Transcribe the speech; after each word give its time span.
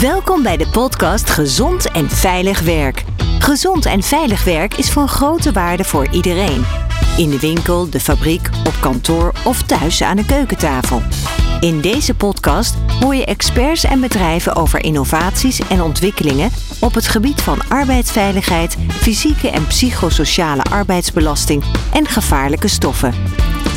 Welkom 0.00 0.42
bij 0.42 0.56
de 0.56 0.68
podcast 0.68 1.30
Gezond 1.30 1.90
en 1.90 2.10
Veilig 2.10 2.60
Werk. 2.60 3.04
Gezond 3.38 3.86
en 3.86 4.02
veilig 4.02 4.44
werk 4.44 4.74
is 4.74 4.90
van 4.90 5.08
grote 5.08 5.52
waarde 5.52 5.84
voor 5.84 6.08
iedereen. 6.10 6.64
In 7.16 7.30
de 7.30 7.38
winkel, 7.38 7.90
de 7.90 8.00
fabriek, 8.00 8.48
op 8.66 8.74
kantoor 8.80 9.32
of 9.44 9.62
thuis 9.62 10.02
aan 10.02 10.16
de 10.16 10.24
keukentafel. 10.24 11.02
In 11.60 11.80
deze 11.80 12.14
podcast 12.14 12.74
hoor 13.00 13.14
je 13.14 13.24
experts 13.24 13.84
en 13.84 14.00
bedrijven 14.00 14.56
over 14.56 14.84
innovaties 14.84 15.60
en 15.68 15.82
ontwikkelingen 15.82 16.50
op 16.80 16.94
het 16.94 17.08
gebied 17.08 17.42
van 17.42 17.68
arbeidsveiligheid, 17.68 18.76
fysieke 18.88 19.50
en 19.50 19.66
psychosociale 19.66 20.62
arbeidsbelasting 20.62 21.64
en 21.92 22.06
gevaarlijke 22.06 22.68
stoffen. 22.68 23.14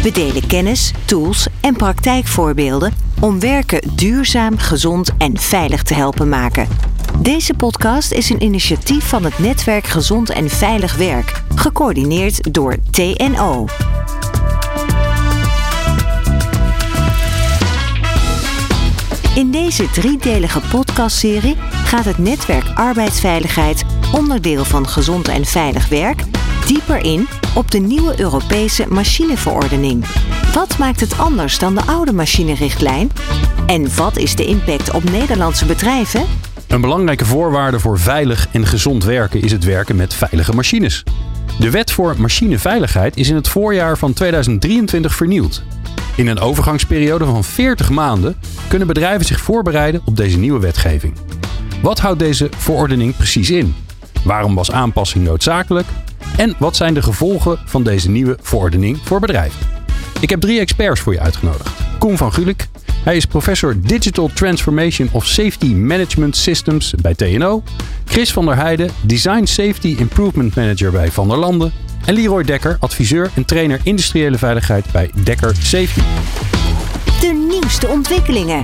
We 0.03 0.11
delen 0.11 0.47
kennis, 0.47 0.91
tools 1.05 1.47
en 1.61 1.75
praktijkvoorbeelden 1.75 3.03
om 3.23 3.39
werken 3.39 3.81
duurzaam, 3.95 4.57
gezond 4.57 5.11
en 5.17 5.37
veilig 5.37 5.83
te 5.83 5.93
helpen 5.93 6.29
maken. 6.29 6.67
Deze 7.17 7.53
podcast 7.53 8.11
is 8.11 8.29
een 8.29 8.43
initiatief 8.43 9.07
van 9.07 9.23
het 9.23 9.39
netwerk 9.39 9.87
Gezond 9.87 10.29
en 10.29 10.49
Veilig 10.49 10.95
Werk, 10.95 11.43
gecoördineerd 11.55 12.53
door 12.53 12.75
TNO. 12.89 13.65
In 19.35 19.51
deze 19.51 19.89
driedelige 19.89 20.61
podcastserie 20.71 21.55
gaat 21.85 22.05
het 22.05 22.17
netwerk 22.17 22.65
Arbeidsveiligheid, 22.75 23.83
onderdeel 24.13 24.65
van 24.65 24.87
Gezond 24.87 25.27
en 25.27 25.45
Veilig 25.45 25.89
Werk, 25.89 26.23
dieper 26.67 27.05
in 27.05 27.27
op 27.55 27.71
de 27.71 27.79
nieuwe 27.79 28.19
Europese 28.19 28.85
machineverordening. 28.89 30.05
Wat 30.53 30.77
maakt 30.77 30.99
het 30.99 31.17
anders 31.17 31.59
dan 31.59 31.75
de 31.75 31.81
oude 31.81 32.13
machinerichtlijn? 32.13 33.11
En 33.67 33.95
wat 33.95 34.17
is 34.17 34.35
de 34.35 34.45
impact 34.45 34.91
op 34.91 35.03
Nederlandse 35.03 35.65
bedrijven? 35.65 36.25
Een 36.67 36.81
belangrijke 36.81 37.25
voorwaarde 37.25 37.79
voor 37.79 37.99
veilig 37.99 38.47
en 38.51 38.65
gezond 38.65 39.03
werken 39.03 39.41
is 39.41 39.51
het 39.51 39.63
werken 39.63 39.95
met 39.95 40.13
veilige 40.13 40.53
machines. 40.53 41.03
De 41.59 41.69
wet 41.69 41.91
voor 41.91 42.15
machineveiligheid 42.17 43.17
is 43.17 43.29
in 43.29 43.35
het 43.35 43.47
voorjaar 43.47 43.97
van 43.97 44.13
2023 44.13 45.15
vernieuwd. 45.15 45.63
In 46.15 46.27
een 46.27 46.39
overgangsperiode 46.39 47.25
van 47.25 47.43
40 47.43 47.89
maanden 47.89 48.35
kunnen 48.67 48.87
bedrijven 48.87 49.25
zich 49.25 49.39
voorbereiden 49.39 50.01
op 50.05 50.17
deze 50.17 50.37
nieuwe 50.37 50.59
wetgeving. 50.59 51.13
Wat 51.81 51.99
houdt 51.99 52.19
deze 52.19 52.49
verordening 52.57 53.15
precies 53.15 53.49
in? 53.49 53.75
Waarom 54.23 54.55
was 54.55 54.71
aanpassing 54.71 55.23
noodzakelijk? 55.23 55.87
En 56.37 56.55
wat 56.59 56.75
zijn 56.75 56.93
de 56.93 57.01
gevolgen 57.01 57.59
van 57.65 57.83
deze 57.83 58.09
nieuwe 58.09 58.37
verordening 58.41 58.97
voor 59.03 59.19
bedrijven? 59.19 59.72
Ik 60.23 60.29
heb 60.29 60.41
drie 60.41 60.59
experts 60.59 61.01
voor 61.01 61.13
je 61.13 61.19
uitgenodigd. 61.19 61.69
Koen 61.99 62.17
van 62.17 62.33
Gulik, 62.33 62.67
hij 63.03 63.15
is 63.15 63.25
professor 63.25 63.81
Digital 63.81 64.27
Transformation 64.33 65.09
of 65.11 65.25
Safety 65.25 65.73
Management 65.73 66.37
Systems 66.37 66.93
bij 67.01 67.13
TNO. 67.13 67.63
Chris 68.05 68.33
van 68.33 68.45
der 68.45 68.55
Heijden, 68.55 68.89
Design 69.01 69.45
Safety 69.45 69.95
Improvement 69.97 70.55
Manager 70.55 70.91
bij 70.91 71.11
Van 71.11 71.27
der 71.27 71.37
Landen. 71.37 71.71
En 72.05 72.13
Leroy 72.13 72.43
Dekker, 72.43 72.77
adviseur 72.79 73.31
en 73.35 73.45
trainer 73.45 73.79
industriële 73.83 74.37
veiligheid 74.37 74.91
bij 74.91 75.11
Dekker 75.23 75.55
Safety. 75.55 76.01
De 77.19 77.47
nieuwste 77.49 77.87
ontwikkelingen. 77.87 78.63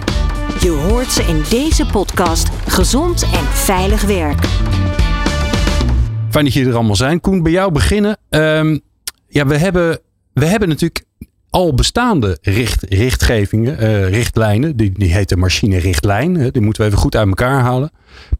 Je 0.62 0.70
hoort 0.70 1.12
ze 1.12 1.24
in 1.24 1.44
deze 1.50 1.86
podcast 1.86 2.50
Gezond 2.68 3.24
en 3.24 3.46
Veilig 3.46 4.02
Werk. 4.02 4.46
Fijn 6.30 6.46
dat 6.46 6.54
jullie 6.54 6.70
er 6.70 6.76
allemaal 6.76 6.96
zijn. 6.96 7.22
Koen, 7.22 7.44
bij 7.44 7.52
jou 7.52 7.72
beginnen. 7.72 8.18
Ehm, 8.30 8.78
ja, 9.28 9.46
we 9.46 9.58
hebben, 9.58 10.00
we 10.34 10.46
hebben 10.46 10.70
natuurlijk 10.70 11.08
al 11.50 11.74
bestaande 11.74 12.38
richt, 12.42 12.84
richtgevingen, 12.90 13.78
eh, 13.78 14.10
richtlijnen. 14.10 14.78
Die, 14.78 14.92
die 14.92 15.14
heet 15.14 15.30
de 15.30 15.38
machinerichtlijn. 15.38 16.36
Hè, 16.36 16.52
die 16.52 16.62
moeten 16.62 16.82
we 16.82 16.88
even 16.88 17.02
goed 17.02 17.16
uit 17.16 17.28
elkaar 17.28 17.62
halen. 17.62 17.92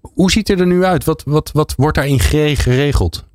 Hoe 0.02 0.32
ziet 0.32 0.48
het 0.48 0.60
er 0.60 0.68
nu 0.68 0.84
uit? 0.84 1.04
Wat, 1.04 1.24
wat, 1.26 1.52
wat 1.54 1.74
wordt 1.78 1.96
daarin 1.96 2.20
geregeld? 2.20 3.28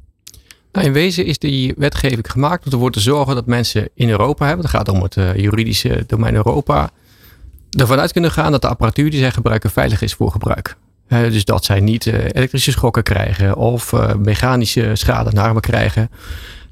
Nou, 0.73 0.87
in 0.87 0.93
wezen 0.93 1.27
is 1.27 1.39
die 1.39 1.75
wetgeving 1.77 2.31
gemaakt 2.31 2.67
om 2.67 2.73
ervoor 2.73 2.91
te 2.91 3.01
zorgen 3.01 3.35
dat 3.35 3.47
mensen 3.47 3.89
in 3.95 4.09
Europa 4.09 4.47
hebben, 4.47 4.65
het 4.65 4.75
gaat 4.75 4.89
om 4.89 5.03
het 5.03 5.17
uh, 5.17 5.37
juridische 5.37 6.05
domein 6.07 6.35
Europa, 6.35 6.91
ervan 7.71 7.99
uit 7.99 8.13
kunnen 8.13 8.31
gaan 8.31 8.53
dat 8.53 8.63
de 8.63 8.69
apparatuur 8.69 9.11
die 9.11 9.21
zij 9.21 9.31
gebruiken 9.31 9.71
veilig 9.71 10.03
is 10.03 10.15
voor 10.15 10.31
gebruik. 10.31 10.77
Dus 11.09 11.45
dat 11.45 11.65
zij 11.65 11.81
niet 11.81 12.07
uh, 12.07 12.15
elektrische 12.15 12.71
schokken 12.71 13.03
krijgen 13.03 13.57
of 13.57 13.93
mechanische 14.19 14.91
schade 14.95 15.31
naar 15.33 15.45
armen 15.45 15.63
krijgen. 15.63 16.11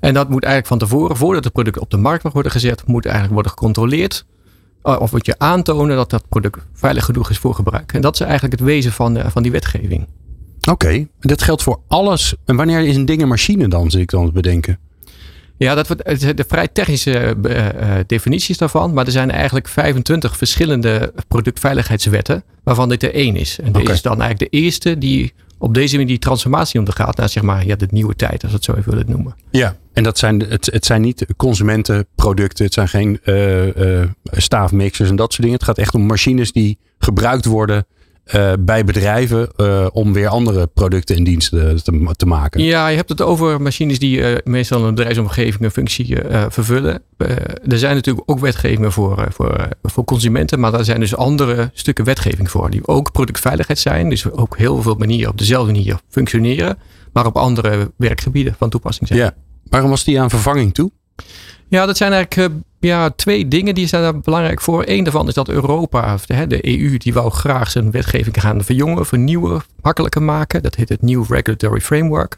En 0.02 0.14
dat 0.14 0.28
moet 0.28 0.44
eigenlijk 0.44 0.66
van 0.66 0.88
tevoren, 0.88 1.16
voordat 1.16 1.44
het 1.44 1.52
product 1.52 1.78
op 1.78 1.90
de 1.90 1.96
markt 1.96 2.22
mag 2.22 2.32
worden 2.32 2.52
gezet, 2.52 2.86
moet 2.86 3.04
eigenlijk 3.04 3.34
worden 3.34 3.52
gecontroleerd. 3.52 4.24
Of 4.82 5.12
moet 5.12 5.26
je 5.26 5.34
aantonen 5.38 5.96
dat 5.96 6.10
dat 6.10 6.28
product 6.28 6.58
veilig 6.72 7.04
genoeg 7.04 7.30
is 7.30 7.38
voor 7.38 7.54
gebruik. 7.54 7.92
En 7.92 8.00
dat 8.00 8.14
is 8.14 8.20
eigenlijk 8.20 8.52
het 8.52 8.68
wezen 8.68 8.92
van, 8.92 9.30
van 9.30 9.42
die 9.42 9.52
wetgeving. 9.52 10.06
Oké, 10.60 10.70
okay. 10.70 11.08
dat 11.20 11.42
geldt 11.42 11.62
voor 11.62 11.80
alles. 11.88 12.34
En 12.44 12.56
wanneer 12.56 12.80
is 12.80 12.96
een 12.96 13.04
ding 13.04 13.22
een 13.22 13.28
machine 13.28 13.68
dan, 13.68 13.90
zit 13.90 14.00
ik 14.00 14.10
dan 14.10 14.26
te 14.26 14.32
bedenken? 14.32 14.78
Ja, 15.56 15.74
dat 15.74 15.86
wordt 15.86 16.36
de 16.36 16.44
vrij 16.48 16.68
technische 16.68 17.36
uh, 17.46 17.66
definities 18.06 18.58
daarvan. 18.58 18.92
Maar 18.92 19.06
er 19.06 19.12
zijn 19.12 19.30
eigenlijk 19.30 19.68
25 19.68 20.36
verschillende 20.36 21.12
productveiligheidswetten, 21.28 22.44
waarvan 22.64 22.88
dit 22.88 23.02
er 23.02 23.14
één 23.14 23.36
is. 23.36 23.58
En 23.58 23.68
okay. 23.68 23.80
deze 23.80 23.92
is 23.92 24.02
dan 24.02 24.20
eigenlijk 24.20 24.52
de 24.52 24.58
eerste 24.58 24.98
die 24.98 25.32
op 25.62 25.74
deze 25.74 25.92
manier 25.92 26.08
die 26.08 26.18
transformatie 26.18 26.78
ondergaat 26.78 27.16
naar 27.16 27.28
zeg 27.28 27.42
maar 27.42 27.66
ja, 27.66 27.76
de 27.76 27.88
nieuwe 27.90 28.14
tijd, 28.14 28.42
als 28.42 28.50
we 28.50 28.56
het 28.56 28.64
zo 28.64 28.74
even 28.74 28.90
willen 28.90 29.10
noemen. 29.10 29.34
Ja, 29.50 29.76
en 29.92 30.02
dat 30.02 30.18
zijn, 30.18 30.40
het, 30.40 30.66
het 30.72 30.84
zijn 30.84 31.00
niet 31.00 31.26
consumentenproducten, 31.36 32.64
het 32.64 32.74
zijn 32.74 32.88
geen 32.88 33.20
uh, 33.24 33.76
uh, 33.76 34.04
staafmixers 34.24 35.08
en 35.08 35.16
dat 35.16 35.32
soort 35.32 35.42
dingen. 35.42 35.56
Het 35.56 35.66
gaat 35.66 35.78
echt 35.78 35.94
om 35.94 36.02
machines 36.06 36.52
die 36.52 36.78
gebruikt 36.98 37.44
worden 37.44 37.86
uh, 38.26 38.52
bij 38.60 38.84
bedrijven 38.84 39.48
uh, 39.56 39.86
om 39.92 40.12
weer 40.12 40.28
andere 40.28 40.66
producten 40.66 41.16
en 41.16 41.24
diensten 41.24 41.82
te, 41.82 42.14
te, 42.16 42.26
maken. 42.26 42.62
Ja, 42.62 42.88
je 42.88 42.96
hebt 42.96 43.08
het 43.08 43.20
over 43.20 43.62
machines 43.62 43.98
die 43.98 44.18
uh, 44.18 44.36
meestal 44.44 44.84
een 44.84 44.94
bedrijfsomgeving 44.94 45.64
een 45.64 45.70
functie 45.70 46.16
vervullen. 46.48 47.02
er 47.68 47.78
zijn 47.78 47.94
natuurlijk 47.94 48.30
ook 48.30 48.38
wetgevingen 48.38 48.92
voor, 48.92 49.26
voor, 49.32 49.68
voor 49.82 50.04
consumenten, 50.04 50.60
maar 50.60 50.72
daar 50.72 50.84
zijn 50.84 51.00
dus 51.00 51.16
andere 51.16 51.70
stukken 51.72 52.04
wetgeving 52.04 52.50
voor. 52.50 52.70
Die 52.70 52.86
ook 52.86 53.12
productveiligheid 53.12 53.78
zijn, 53.78 54.08
dus 54.08 54.30
ook 54.30 54.56
heel 54.56 54.82
veel 54.82 54.94
manieren 54.94 55.30
op 55.30 55.38
dezelfde 55.38 55.72
manier 55.72 55.98
functioneren, 56.08 56.78
maar 57.12 57.26
op 57.26 57.36
andere 57.36 57.92
werkgebieden 57.96 58.54
van 58.58 58.70
toepassing 58.70 59.08
zijn. 59.08 59.20
Ja, 59.20 59.34
waarom 59.64 59.90
was 59.90 60.04
die 60.04 60.20
aan 60.20 60.30
vervanging 60.30 60.74
toe? 60.74 60.90
Ja, 61.68 61.86
dat 61.86 61.96
zijn 61.96 62.12
eigenlijk 62.12 62.52
ja, 62.88 63.10
twee 63.10 63.48
dingen 63.48 63.74
die 63.74 63.86
zijn 63.86 64.02
daar 64.02 64.20
belangrijk 64.20 64.60
voor. 64.60 64.82
Eén 64.86 65.04
daarvan 65.04 65.28
is 65.28 65.34
dat 65.34 65.48
Europa, 65.48 66.16
de, 66.26 66.66
EU, 66.66 66.96
die 66.96 67.12
wou 67.12 67.30
graag 67.30 67.70
zijn 67.70 67.90
wetgeving 67.90 68.40
gaan 68.40 68.64
verjongen, 68.64 69.06
vernieuwen, 69.06 69.62
makkelijker 69.82 70.22
maken. 70.22 70.62
Dat 70.62 70.74
heet 70.74 70.88
het 70.88 71.02
New 71.02 71.24
Regulatory 71.28 71.80
Framework. 71.80 72.36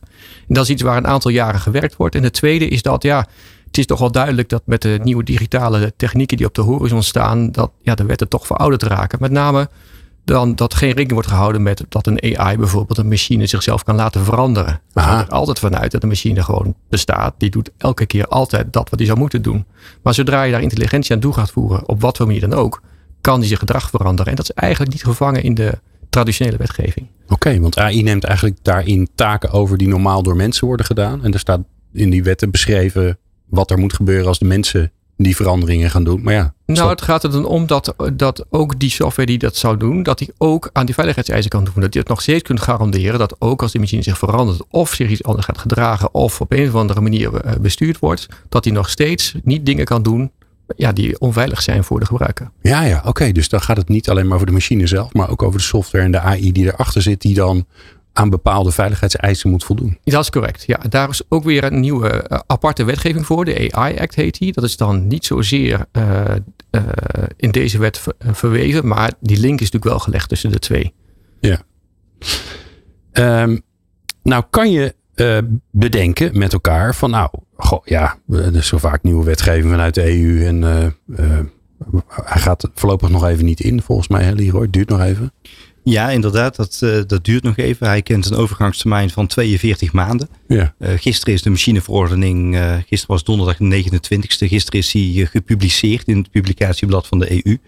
En 0.49 0.55
dat 0.55 0.65
is 0.65 0.71
iets 0.71 0.83
waar 0.83 0.97
een 0.97 1.07
aantal 1.07 1.31
jaren 1.31 1.61
gewerkt 1.61 1.97
wordt. 1.97 2.15
En 2.15 2.23
de 2.23 2.31
tweede 2.31 2.69
is 2.69 2.83
dat, 2.83 3.03
ja, 3.03 3.27
het 3.67 3.79
is 3.79 3.87
toch 3.87 3.99
wel 3.99 4.13
duidelijk 4.13 4.49
dat 4.49 4.63
met 4.67 4.83
de 4.83 5.01
nieuwe 5.03 5.25
digitale 5.25 5.93
technieken 5.97 6.37
die 6.37 6.47
op 6.47 6.55
de 6.55 6.63
horizon 6.63 7.03
staan, 7.03 7.51
dat 7.51 7.71
ja, 7.83 7.95
de 7.95 8.05
wetten 8.05 8.29
toch 8.29 8.47
verouderd 8.47 8.83
raken. 8.83 9.19
Met 9.21 9.31
name 9.31 9.69
dan 10.25 10.55
dat 10.55 10.75
geen 10.75 10.89
rekening 10.89 11.13
wordt 11.13 11.29
gehouden 11.29 11.63
met 11.63 11.85
dat 11.89 12.07
een 12.07 12.37
AI 12.37 12.57
bijvoorbeeld 12.57 12.99
een 12.99 13.09
machine 13.09 13.47
zichzelf 13.47 13.83
kan 13.83 13.95
laten 13.95 14.25
veranderen. 14.25 14.81
We 14.93 15.01
gaan 15.01 15.19
er 15.19 15.29
altijd 15.29 15.59
vanuit 15.59 15.91
dat 15.91 16.03
een 16.03 16.09
machine 16.09 16.43
gewoon 16.43 16.75
bestaat. 16.89 17.35
Die 17.39 17.51
doet 17.51 17.71
elke 17.77 18.07
keer 18.07 18.27
altijd 18.27 18.73
dat 18.73 18.91
wat 18.91 18.99
hij 18.99 19.09
zou 19.09 19.19
moeten 19.19 19.43
doen. 19.43 19.65
Maar 20.03 20.15
zodra 20.15 20.43
je 20.43 20.53
daar 20.53 20.63
intelligentie 20.63 21.15
aan 21.15 21.21
toe 21.21 21.33
gaat 21.33 21.51
voeren, 21.51 21.89
op 21.89 22.01
wat 22.01 22.17
voor 22.17 22.27
manier 22.27 22.41
dan 22.41 22.55
ook, 22.55 22.83
kan 23.21 23.39
die 23.39 23.49
zijn 23.49 23.59
gedrag 23.59 23.91
veranderen. 23.91 24.31
En 24.31 24.37
dat 24.37 24.45
is 24.45 24.55
eigenlijk 24.55 24.93
niet 24.93 25.05
gevangen 25.05 25.43
in 25.43 25.55
de 25.55 25.79
traditionele 26.11 26.57
wetgeving. 26.57 27.07
Oké, 27.29 27.61
want 27.61 27.79
AI 27.79 28.03
neemt 28.03 28.25
eigenlijk 28.25 28.59
daarin 28.63 29.09
taken 29.15 29.51
over 29.51 29.79
die 29.79 29.89
normaal 29.89 30.23
door 30.23 30.37
mensen 30.37 30.67
worden 30.67 30.87
gedaan. 30.87 31.25
En 31.25 31.33
er 31.33 31.39
staat 31.39 31.61
in 31.93 32.11
die 32.11 32.23
wetten 32.23 32.51
beschreven 32.51 33.19
wat 33.47 33.71
er 33.71 33.79
moet 33.79 33.93
gebeuren 33.93 34.27
als 34.27 34.39
de 34.39 34.45
mensen 34.45 34.93
die 35.17 35.37
veranderingen 35.37 35.91
gaan 35.91 36.05
doen. 36.05 36.23
Maar 36.23 36.35
ja. 36.35 36.55
Nou, 36.67 36.91
het 36.91 37.03
gaat 37.03 37.23
er 37.23 37.31
dan 37.31 37.45
om 37.45 37.67
dat, 37.67 37.95
dat 38.13 38.47
ook 38.51 38.79
die 38.79 38.91
software 38.91 39.29
die 39.29 39.39
dat 39.39 39.57
zou 39.57 39.77
doen, 39.77 40.03
dat 40.03 40.19
die 40.19 40.33
ook 40.39 40.71
aan 40.73 40.87
die 40.87 40.95
veiligheidseisen 40.95 41.51
kan 41.51 41.65
doen. 41.65 41.75
Dat 41.81 41.93
je 41.93 41.99
het 41.99 42.09
nog 42.09 42.23
steeds 42.23 42.43
kunt 42.43 42.61
garanderen 42.61 43.19
dat 43.19 43.37
ook 43.39 43.63
als 43.63 43.73
die 43.73 43.81
machine 43.81 44.03
zich 44.03 44.19
verandert 44.19 44.63
of 44.71 44.95
zich 44.95 45.11
iets 45.11 45.25
anders 45.25 45.47
gaat 45.47 45.59
gedragen 45.59 46.15
of 46.15 46.41
op 46.41 46.53
een 46.53 46.69
of 46.69 46.75
andere 46.75 47.01
manier 47.01 47.35
eh, 47.35 47.53
bestuurd 47.61 47.99
wordt, 47.99 48.27
dat 48.49 48.63
die 48.63 48.73
nog 48.73 48.91
steeds 48.91 49.35
niet 49.43 49.67
dingen 49.67 49.85
kan 49.85 50.03
doen 50.03 50.31
ja, 50.77 50.93
die 50.93 51.21
onveilig 51.21 51.63
zijn 51.63 51.85
voor 51.85 52.01
de 52.01 52.07
gebruiker. 52.07 52.51
Ja, 52.61 52.83
ja, 52.83 53.03
oké. 53.05 53.33
Dus 53.33 53.49
dan 53.49 53.61
gaat 53.61 53.77
het 53.77 53.89
niet 53.89 54.11
alleen 54.11 54.27
maar 54.27 54.35
over 54.35 54.47
de 54.47 54.53
machine 54.53 54.87
zelf, 54.87 55.13
maar 55.13 55.31
ook 55.31 55.43
over 55.43 55.59
de 55.59 55.65
software 55.65 56.05
en 56.05 56.11
de 56.11 56.21
AI 56.21 56.53
die 56.53 56.67
erachter 56.67 57.03
zit, 57.03 57.21
die 57.21 57.35
dan 57.35 57.67
aan 58.15 58.31
bepaalde 58.31 58.71
veiligheidseisen 58.71 59.51
moet 59.51 59.65
voldoen. 59.65 59.99
Dat 60.05 60.23
is 60.23 60.31
correct. 60.31 60.65
Ja, 60.67 60.79
daar 60.89 61.09
is 61.09 61.23
ook 61.29 61.45
weer 61.45 61.65
een 61.65 61.81
nieuwe 61.81 62.27
uh, 62.29 62.39
aparte 62.47 62.85
wetgeving 62.85 63.27
voor. 63.27 63.45
De 63.45 63.73
AI 63.73 63.99
Act 63.99 64.15
heet 64.15 64.39
die. 64.39 64.53
Dat 64.53 64.65
is 64.65 64.77
dan 64.77 65.07
niet 65.07 65.25
zozeer 65.25 65.87
uh, 65.93 66.25
uh, 66.71 66.83
in 67.37 67.51
deze 67.51 67.79
wet 67.79 67.99
ver, 67.99 68.15
verweven, 68.19 68.87
maar 68.87 69.13
die 69.21 69.41
link 69.41 69.61
is 69.61 69.71
natuurlijk 69.71 69.85
wel 69.85 69.99
gelegd 69.99 70.29
tussen 70.29 70.53
de 70.53 70.59
twee. 70.59 70.95
Ja. 71.41 71.63
Um, 73.43 73.63
nou 74.23 74.45
kan 74.51 74.71
je 74.71 74.95
bedenken 75.71 76.39
met 76.39 76.53
elkaar 76.53 76.95
van 76.95 77.11
nou, 77.11 77.31
goh, 77.57 77.87
ja, 77.87 78.19
er 78.29 78.57
is 78.57 78.67
zo 78.67 78.79
vaak 78.79 79.03
nieuwe 79.03 79.25
wetgeving 79.25 79.71
vanuit 79.71 79.95
de 79.95 80.21
EU 80.21 80.47
en 80.47 80.63
hij 82.25 82.41
gaat 82.41 82.71
voorlopig 82.75 83.09
nog 83.09 83.27
even 83.27 83.45
niet 83.45 83.61
in 83.61 83.83
volgens 83.83 84.09
mij, 84.09 84.23
hè, 84.25 84.33
Leroy? 84.33 84.63
Het 84.63 84.73
duurt 84.73 84.89
nog 84.89 85.01
even. 85.01 85.33
Ja, 85.85 86.11
inderdaad. 86.11 86.57
Dat, 86.57 86.81
uh, 86.85 87.01
dat 87.07 87.25
duurt 87.25 87.43
nog 87.43 87.57
even. 87.57 87.87
Hij 87.87 88.03
kent 88.03 88.31
een 88.31 88.37
overgangstermijn 88.37 89.11
van 89.11 89.27
42 89.27 89.93
maanden. 89.93 90.29
Ja. 90.49 90.75
Uh, 90.79 90.89
gisteren 90.97 91.35
is 91.35 91.43
de 91.43 91.51
machineverordening, 91.51 92.55
uh, 92.55 92.73
gisteren 92.73 93.07
was 93.07 93.25
donderdag 93.25 93.57
de 93.57 93.85
29ste. 93.85 94.49
Gisteren 94.49 94.81
is 94.81 94.93
hij 94.93 95.29
gepubliceerd 95.31 96.09
in 96.09 96.17
het 96.17 96.31
publicatieblad 96.31 97.07
van 97.07 97.19
de 97.19 97.45
EU. 97.45 97.59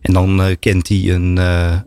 En 0.00 0.12
dan 0.12 0.56
kent 0.58 0.88
hij 0.88 1.10
een, 1.10 1.36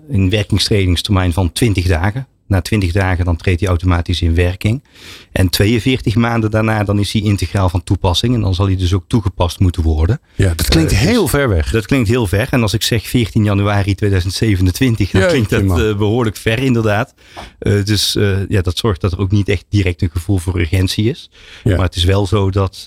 een 0.10 0.30
werkingstredingstermijn 0.30 1.34
van 1.34 1.52
20 1.52 1.86
dagen. 1.86 2.28
Na 2.48 2.62
20 2.62 2.92
dagen 2.92 3.26
dan 3.26 3.36
treedt 3.36 3.60
hij 3.60 3.70
automatisch 3.70 4.22
in 4.22 4.36
werking. 4.36 4.84
En 5.32 5.50
42 5.50 6.16
maanden 6.16 6.52
daarna 6.52 6.84
dan 6.84 7.00
is 7.00 7.14
hij 7.14 7.22
integraal 7.22 7.70
van 7.70 7.84
toepassing. 7.84 8.34
En 8.36 8.42
dan 8.42 8.56
zal 8.56 8.66
hij 8.66 8.76
dus 8.76 8.94
ook 8.94 9.04
toegepast 9.08 9.60
moeten 9.60 9.84
worden. 9.84 10.20
Ja, 10.36 10.54
dat 10.56 10.68
klinkt 10.68 10.92
uh, 10.92 10.98
heel 10.98 11.28
ver 11.28 11.50
weg. 11.50 11.72
Dat 11.72 11.86
klinkt 11.86 12.10
heel 12.10 12.28
ver. 12.28 12.48
En 12.52 12.62
als 12.62 12.74
ik 12.74 12.84
zeg 12.84 13.08
14 13.08 13.44
januari 13.44 13.96
2027, 13.96 15.12
dan 15.12 15.28
klinkt 15.28 15.50
dat 15.50 15.62
uh, 15.62 15.98
behoorlijk 15.98 16.38
ver 16.38 16.60
inderdaad. 16.60 17.14
Uh, 17.60 17.84
dus 17.84 18.14
ja, 18.48 18.62
dat 18.62 18.78
zorgt 18.78 19.02
dat 19.02 19.12
er 19.12 19.20
ook 19.20 19.32
niet 19.32 19.50
echt 19.50 19.66
direct 19.70 20.02
een 20.02 20.10
gevoel 20.12 20.38
voor 20.38 20.60
urgentie 20.60 21.10
is. 21.10 21.30
Ja. 21.64 21.76
Maar 21.76 21.86
het 21.86 21.96
is 21.96 22.04
wel 22.04 22.28
zo 22.28 22.52
dat, 22.52 22.84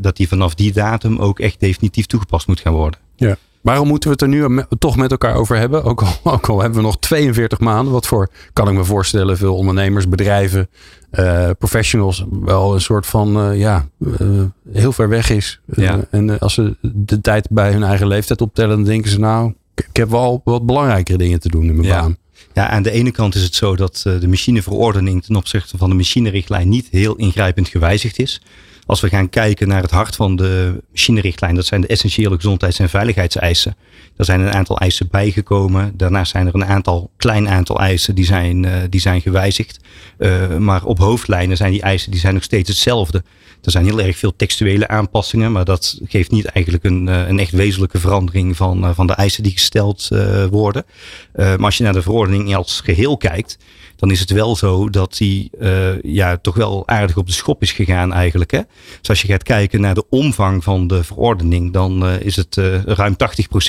dat 0.00 0.18
hij 0.18 0.26
vanaf 0.26 0.54
die 0.54 0.72
datum 0.72 1.18
ook 1.18 1.40
echt 1.40 1.60
definitief 1.60 2.06
toegepast 2.06 2.46
moet 2.46 2.60
gaan 2.60 2.72
worden. 2.72 3.00
Ja. 3.16 3.36
Waarom 3.60 3.88
moeten 3.88 4.08
we 4.08 4.14
het 4.14 4.22
er 4.22 4.28
nu 4.28 4.64
toch 4.78 4.96
met 4.96 5.10
elkaar 5.10 5.34
over 5.34 5.56
hebben? 5.56 5.84
Ook 5.84 6.02
al, 6.02 6.14
ook 6.32 6.48
al 6.48 6.60
hebben 6.60 6.78
we 6.78 6.84
nog 6.84 6.98
42 6.98 7.60
maanden. 7.60 7.92
Wat 7.92 8.06
voor, 8.06 8.30
kan 8.52 8.68
ik 8.68 8.74
me 8.74 8.84
voorstellen, 8.84 9.36
veel 9.36 9.56
ondernemers, 9.56 10.08
bedrijven, 10.08 10.68
uh, 11.12 11.50
professionals 11.58 12.24
wel 12.30 12.74
een 12.74 12.80
soort 12.80 13.06
van, 13.06 13.50
uh, 13.50 13.58
ja, 13.58 13.88
uh, 13.98 14.42
heel 14.72 14.92
ver 14.92 15.08
weg 15.08 15.30
is. 15.30 15.60
Ja. 15.74 16.00
en 16.10 16.38
als 16.38 16.54
ze 16.54 16.76
de 16.80 17.20
tijd 17.20 17.48
bij 17.50 17.72
hun 17.72 17.82
eigen 17.82 18.06
leeftijd 18.06 18.40
optellen, 18.40 18.76
dan 18.76 18.84
denken 18.84 19.10
ze 19.10 19.18
nou, 19.18 19.54
ik 19.74 19.96
heb 19.96 20.10
wel 20.10 20.40
wat 20.44 20.66
belangrijkere 20.66 21.18
dingen 21.18 21.40
te 21.40 21.48
doen 21.48 21.64
in 21.64 21.74
mijn 21.74 21.86
ja. 21.86 22.00
baan. 22.00 22.16
Ja, 22.54 22.68
aan 22.68 22.82
de 22.82 22.90
ene 22.90 23.10
kant 23.10 23.34
is 23.34 23.42
het 23.42 23.54
zo 23.54 23.76
dat 23.76 24.00
de 24.04 24.28
machineverordening 24.28 25.24
ten 25.24 25.36
opzichte 25.36 25.78
van 25.78 25.88
de 25.88 25.94
machinerichtlijn 25.94 26.68
niet 26.68 26.88
heel 26.90 27.14
ingrijpend 27.16 27.68
gewijzigd 27.68 28.18
is. 28.18 28.42
Als 28.90 29.00
we 29.00 29.08
gaan 29.08 29.28
kijken 29.28 29.68
naar 29.68 29.82
het 29.82 29.90
hart 29.90 30.16
van 30.16 30.36
de 30.36 30.82
machinerichtlijn, 30.90 31.54
dat 31.54 31.66
zijn 31.66 31.80
de 31.80 31.86
essentiële 31.86 32.34
gezondheids- 32.34 32.78
en 32.78 32.88
veiligheidseisen. 32.88 33.76
Er 34.16 34.24
zijn 34.24 34.40
een 34.40 34.52
aantal 34.52 34.78
eisen 34.78 35.08
bijgekomen. 35.10 35.92
Daarnaast 35.96 36.30
zijn 36.30 36.46
er 36.46 36.54
een 36.54 36.64
aantal 36.64 37.10
klein 37.16 37.48
aantal 37.48 37.80
eisen 37.80 38.14
die 38.14 38.24
zijn, 38.24 38.62
uh, 38.62 38.72
die 38.88 39.00
zijn 39.00 39.20
gewijzigd. 39.20 39.78
Uh, 40.18 40.56
maar 40.56 40.84
op 40.84 40.98
hoofdlijnen 40.98 41.56
zijn 41.56 41.72
die 41.72 41.82
eisen 41.82 42.10
die 42.10 42.20
zijn 42.20 42.34
nog 42.34 42.42
steeds 42.42 42.68
hetzelfde. 42.68 43.22
Er 43.62 43.70
zijn 43.70 43.84
heel 43.84 44.00
erg 44.00 44.18
veel 44.18 44.36
textuele 44.36 44.88
aanpassingen, 44.88 45.52
maar 45.52 45.64
dat 45.64 46.00
geeft 46.04 46.30
niet 46.30 46.44
eigenlijk 46.44 46.84
een, 46.84 47.06
uh, 47.06 47.28
een 47.28 47.38
echt 47.38 47.52
wezenlijke 47.52 47.98
verandering 47.98 48.56
van, 48.56 48.94
van 48.94 49.06
de 49.06 49.12
eisen 49.12 49.42
die 49.42 49.52
gesteld 49.52 50.08
worden. 50.50 50.84
maar 51.32 51.64
als 51.64 51.76
je 51.76 51.84
naar 51.84 51.92
de 51.92 52.02
verordening 52.02 52.56
als 52.56 52.80
geheel 52.80 53.16
kijkt, 53.16 53.58
dan 54.00 54.10
is 54.10 54.20
het 54.20 54.30
wel 54.30 54.56
zo 54.56 54.90
dat 54.90 55.16
die 55.16 55.50
uh, 55.60 56.02
ja, 56.02 56.36
toch 56.36 56.54
wel 56.54 56.88
aardig 56.88 57.16
op 57.16 57.26
de 57.26 57.32
schop 57.32 57.62
is 57.62 57.72
gegaan 57.72 58.12
eigenlijk. 58.12 58.50
Hè? 58.50 58.60
Dus 58.98 59.08
als 59.08 59.22
je 59.22 59.28
gaat 59.28 59.42
kijken 59.42 59.80
naar 59.80 59.94
de 59.94 60.08
omvang 60.08 60.64
van 60.64 60.86
de 60.86 61.04
verordening, 61.04 61.72
dan 61.72 62.06
uh, 62.06 62.20
is 62.20 62.36
het 62.36 62.56
uh, 62.56 62.82
ruim 62.84 63.16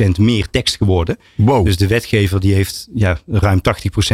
80% 0.05 0.07
meer 0.19 0.49
tekst 0.49 0.77
geworden. 0.77 1.17
Wow. 1.35 1.65
Dus 1.65 1.77
de 1.77 1.87
wetgever 1.87 2.39
die 2.39 2.53
heeft 2.53 2.87
ja, 2.93 3.19
ruim 3.27 3.61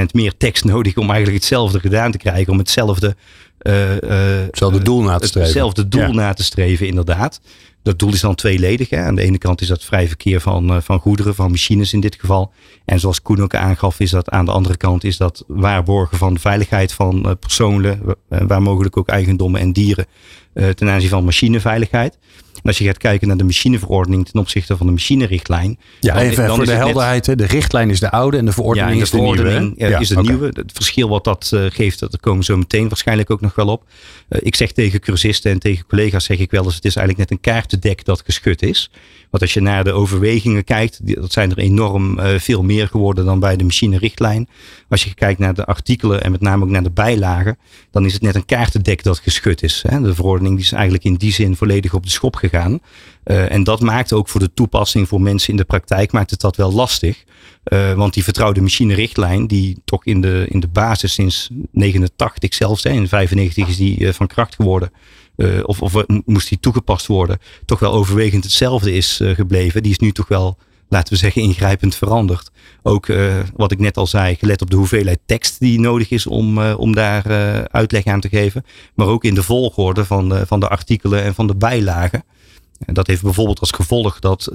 80% 0.02 0.04
meer 0.12 0.38
tekst 0.38 0.64
nodig 0.64 0.98
om 0.98 1.10
eigenlijk 1.10 1.38
hetzelfde 1.38 1.80
gedaan 1.80 2.12
te 2.12 2.18
krijgen, 2.18 2.54
om 2.54 2.58
hetzelfde 2.58 3.16
hetzelfde 3.58 4.82
doel 4.82 5.02
na 5.02 5.18
te 5.18 5.28
streven. 5.28 5.50
Hetzelfde 5.50 5.88
doel 5.88 6.02
ja. 6.02 6.12
na 6.12 6.34
te 6.34 6.44
streven, 6.44 6.88
inderdaad. 6.88 7.40
Dat 7.88 8.00
doel 8.00 8.14
is 8.14 8.22
dan 8.22 8.36
tweeledig. 8.36 8.90
Hè. 8.90 9.02
Aan 9.04 9.16
de 9.16 9.22
ene 9.22 9.38
kant 9.38 9.62
is 9.62 9.68
dat 9.68 9.84
vrij 9.84 10.08
verkeer 10.08 10.42
van, 10.42 10.72
uh, 10.72 10.78
van 10.82 11.00
goederen, 11.00 11.36
van 11.36 11.52
machines 11.52 11.94
in 11.94 12.00
dit 12.00 12.18
geval. 12.20 12.52
En 12.86 13.00
zoals 13.00 13.22
Koen 13.22 13.42
ook 13.42 13.56
aangaf, 13.56 14.00
is 14.00 14.10
dat 14.10 14.30
aan 14.30 14.46
de 14.46 14.52
andere 14.52 14.78
kant 14.78 15.04
is 15.04 15.18
dat 15.18 15.44
waarborgen 15.48 16.18
van 16.18 16.34
de 16.34 16.40
veiligheid 16.40 16.94
van 16.94 17.24
uh, 17.26 17.32
personen, 17.40 18.02
uh, 18.06 18.40
waar 18.48 18.62
mogelijk 18.62 18.98
ook 18.98 19.08
eigendommen 19.08 19.62
en 19.62 19.74
dieren, 19.74 20.06
ten 20.54 20.90
aanzien 20.90 21.10
van 21.10 21.24
machineveiligheid. 21.24 22.18
En 22.58 22.64
als 22.64 22.78
je 22.78 22.86
gaat 22.86 22.98
kijken 22.98 23.28
naar 23.28 23.38
de 23.38 23.44
machineverordening 23.44 24.26
ten 24.30 24.40
opzichte 24.40 24.78
van 24.78 24.86
de 24.86 24.92
machinerichtlijn. 24.92 25.80
Ja, 26.00 26.14
dan, 26.14 26.24
even 26.24 26.48
dan 26.48 26.56
voor 26.56 26.66
de 26.66 26.72
helderheid. 26.72 27.28
Net... 27.28 27.38
De 27.38 27.46
richtlijn 27.46 27.90
is 27.90 28.00
de 28.00 28.12
oude 28.12 28.38
en 28.38 28.46
de 28.46 28.52
verordening 28.52 28.92
ja, 28.92 28.98
de 28.98 29.04
is 29.04 29.10
de 29.10 29.18
verordening 29.18 29.78
nieuwe. 29.78 29.94
Ja, 29.94 30.00
is 30.00 30.08
de 30.08 30.20
okay. 30.20 30.32
nieuwe. 30.32 30.50
Het 30.54 30.72
verschil 30.74 31.10
wat 31.10 31.24
dat 31.24 31.52
uh, 31.54 31.66
geeft, 31.70 32.00
dat 32.00 32.20
komen 32.20 32.44
zo 32.44 32.58
meteen 32.58 32.88
waarschijnlijk 32.88 33.30
ook 33.30 33.42
nog 33.42 33.56
wel 33.56 33.68
op. 33.68 33.84
Uh, 34.30 34.40
ik 34.44 34.56
zeg 34.56 34.72
tegen 34.72 35.00
cursisten 35.00 35.52
en 35.52 35.60
tegen 35.60 35.86
collega's 35.86 36.26
zeg 36.26 36.40
ik 36.40 36.52
wel 36.52 36.64
eens, 36.64 36.76
het 36.76 36.86
is 36.86 36.96
eigenlijk 36.96 37.30
net 37.30 37.38
een 37.38 37.46
kaartendek 37.80 38.06
dat 38.06 38.22
geschud 38.26 38.62
is. 38.62 38.90
Want 39.30 39.44
als 39.44 39.54
je 39.54 39.62
naar 39.62 39.84
de 39.84 39.92
overwegingen 39.92 40.64
kijkt, 40.64 41.16
dat 41.16 41.32
zijn 41.32 41.52
er 41.52 41.58
enorm 41.58 42.20
uh, 42.20 42.40
veel 42.40 42.64
meer 42.64 42.88
geworden 42.88 43.26
dan 43.26 43.40
bij 43.40 43.56
de 43.56 43.64
machinerichtlijn. 43.64 44.48
Als 44.90 45.04
je 45.04 45.14
kijkt 45.14 45.40
naar 45.40 45.54
de 45.54 45.66
artikelen 45.66 46.24
en 46.24 46.32
met 46.32 46.42
name 46.42 46.64
ook 46.64 46.70
naar 46.70 46.84
de 46.84 46.92
bijlagen, 46.92 47.58
dan 47.92 48.06
is 48.06 48.14
het 48.14 48.22
net 48.22 48.36
een 48.36 48.46
kaartendek 48.46 49.04
dat 49.04 49.20
geschud 49.20 49.64
is. 49.64 49.84
De 50.02 50.16
verordening 50.16 50.56
die 50.56 50.66
is 50.66 50.72
eigenlijk 50.72 51.04
in 51.04 51.16
die 51.16 51.32
zin 51.32 51.56
volledig 51.56 51.94
op 51.94 52.04
de 52.04 52.10
schop 52.10 52.36
gegaan. 52.36 52.80
Uh, 53.26 53.52
en 53.52 53.64
dat 53.64 53.82
maakt 53.82 54.14
ook 54.14 54.30
voor 54.30 54.40
de 54.40 54.54
toepassing 54.54 55.08
voor 55.08 55.22
mensen 55.22 55.50
in 55.50 55.58
de 55.58 55.64
praktijk 55.64 56.12
maakt 56.12 56.32
het 56.32 56.42
dat 56.42 56.56
wel 56.56 56.74
lastig. 56.74 57.24
Uh, 57.66 57.94
want 57.94 58.14
die 58.14 58.24
vertrouwde 58.24 58.62
machinerichtlijn, 58.62 59.48
die 59.48 59.78
toch 59.86 60.06
in 60.06 60.22
de, 60.22 60.46
in 60.50 60.60
de 60.60 60.68
basis 60.68 61.14
sinds 61.14 61.50
89 61.72 62.54
zelfs, 62.54 62.86
in 62.86 63.08
95 63.08 63.68
is 63.68 63.78
die 63.78 64.14
van 64.14 64.28
kracht 64.28 64.56
geworden. 64.56 64.92
Uh, 65.38 65.60
of, 65.64 65.82
of 65.82 66.04
moest 66.26 66.50
die 66.50 66.60
toegepast 66.60 67.08
worden, 67.08 67.40
toch 67.66 67.80
wel 67.80 67.94
overwegend 67.94 68.44
hetzelfde 68.44 68.94
is 68.94 69.22
gebleven. 69.24 69.84
Die 69.84 69.92
is 69.92 70.00
nu 70.00 70.12
toch 70.12 70.28
wel, 70.28 70.58
laten 70.90 71.14
we 71.14 71.20
zeggen, 71.20 71.42
ingrijpend 71.42 71.96
veranderd. 71.96 72.52
Ook 72.84 73.08
wat 73.56 73.72
ik 73.72 73.80
net 73.80 73.98
al 73.98 74.08
zei, 74.08 74.36
gelet 74.36 74.62
op 74.62 74.70
de 74.70 74.76
hoeveelheid 74.76 75.20
tekst 75.26 75.60
die 75.60 75.80
nodig 75.80 76.10
is 76.10 76.28
om, 76.28 76.62
om 76.72 76.96
daar 76.96 77.24
uitleg 77.68 78.06
aan 78.06 78.20
te 78.20 78.30
geven. 78.30 78.66
Maar 78.96 79.08
ook 79.08 79.24
in 79.24 79.34
de 79.36 79.44
volgorde 79.44 80.06
van 80.06 80.30
de, 80.30 80.46
van 80.46 80.60
de 80.60 80.68
artikelen 80.68 81.24
en 81.24 81.34
van 81.34 81.48
de 81.48 81.56
bijlagen. 81.56 82.24
En 82.86 82.94
dat 82.94 83.08
heeft 83.08 83.22
bijvoorbeeld 83.22 83.60
als 83.60 83.72
gevolg 83.72 84.20
dat 84.20 84.52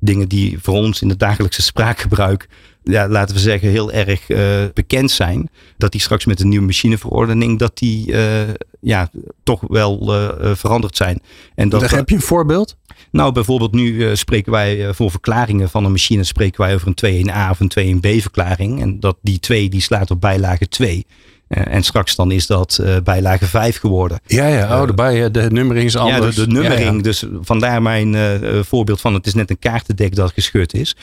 dingen 0.00 0.28
die 0.28 0.58
voor 0.62 0.74
ons 0.74 1.02
in 1.02 1.08
het 1.08 1.18
dagelijkse 1.18 1.62
spraakgebruik, 1.62 2.48
ja, 2.90 3.08
laten 3.08 3.34
we 3.34 3.40
zeggen, 3.40 3.68
heel 3.68 3.92
erg 3.92 4.28
uh, 4.28 4.64
bekend 4.74 5.10
zijn, 5.10 5.50
dat 5.76 5.92
die 5.92 6.00
straks 6.00 6.24
met 6.24 6.40
een 6.40 6.48
nieuwe 6.48 6.66
machineverordening, 6.66 7.58
dat 7.58 7.78
die 7.78 8.12
uh, 8.12 8.40
ja, 8.80 9.10
toch 9.42 9.60
wel 9.68 10.12
veranderd 10.56 10.96
zijn. 10.96 11.22
En 11.54 11.68
dat, 11.68 11.90
heb 11.90 12.08
je 12.08 12.14
een 12.14 12.20
voorbeeld? 12.20 12.76
Nou, 13.10 13.32
bijvoorbeeld 13.32 13.72
nu 13.72 14.16
spreken 14.16 14.52
wij 14.52 14.94
voor 14.94 15.10
verklaringen 15.10 15.70
van 15.70 15.84
een 15.84 15.90
machine, 15.90 16.24
spreken 16.24 16.60
wij 16.60 16.74
over 16.74 16.86
een 16.86 16.98
2-in-A 17.06 17.50
of 17.50 17.60
een 17.60 17.72
2-in-B 17.80 18.20
verklaring. 18.20 18.80
En 18.80 19.00
dat 19.00 19.16
die 19.22 19.40
2 19.40 19.68
die 19.68 19.80
slaat 19.80 20.10
op 20.10 20.20
bijlage 20.20 20.68
2. 20.68 21.06
Uh, 21.48 21.74
en 21.74 21.82
straks 21.82 22.16
dan 22.16 22.30
is 22.30 22.46
dat 22.46 22.78
uh, 22.82 22.96
bijlage 23.04 23.46
5 23.46 23.78
geworden. 23.78 24.20
Ja, 24.26 24.46
ja, 24.46 24.80
oh, 24.80 24.86
de, 24.86 24.94
bij, 24.94 25.30
de 25.30 25.50
nummering 25.50 25.86
is 25.86 25.96
anders. 25.96 26.36
Ja, 26.36 26.42
de, 26.42 26.48
de 26.48 26.52
nummering. 26.52 26.88
Ja, 26.88 26.94
ja. 26.94 27.02
Dus 27.02 27.24
vandaar 27.40 27.82
mijn 27.82 28.16
voorbeeld 28.64 29.00
van 29.00 29.14
het 29.14 29.26
is 29.26 29.34
net 29.34 29.50
een 29.50 29.58
kaartendek 29.58 30.14
dat 30.14 30.32
geschud 30.32 30.74
is. 30.74 30.96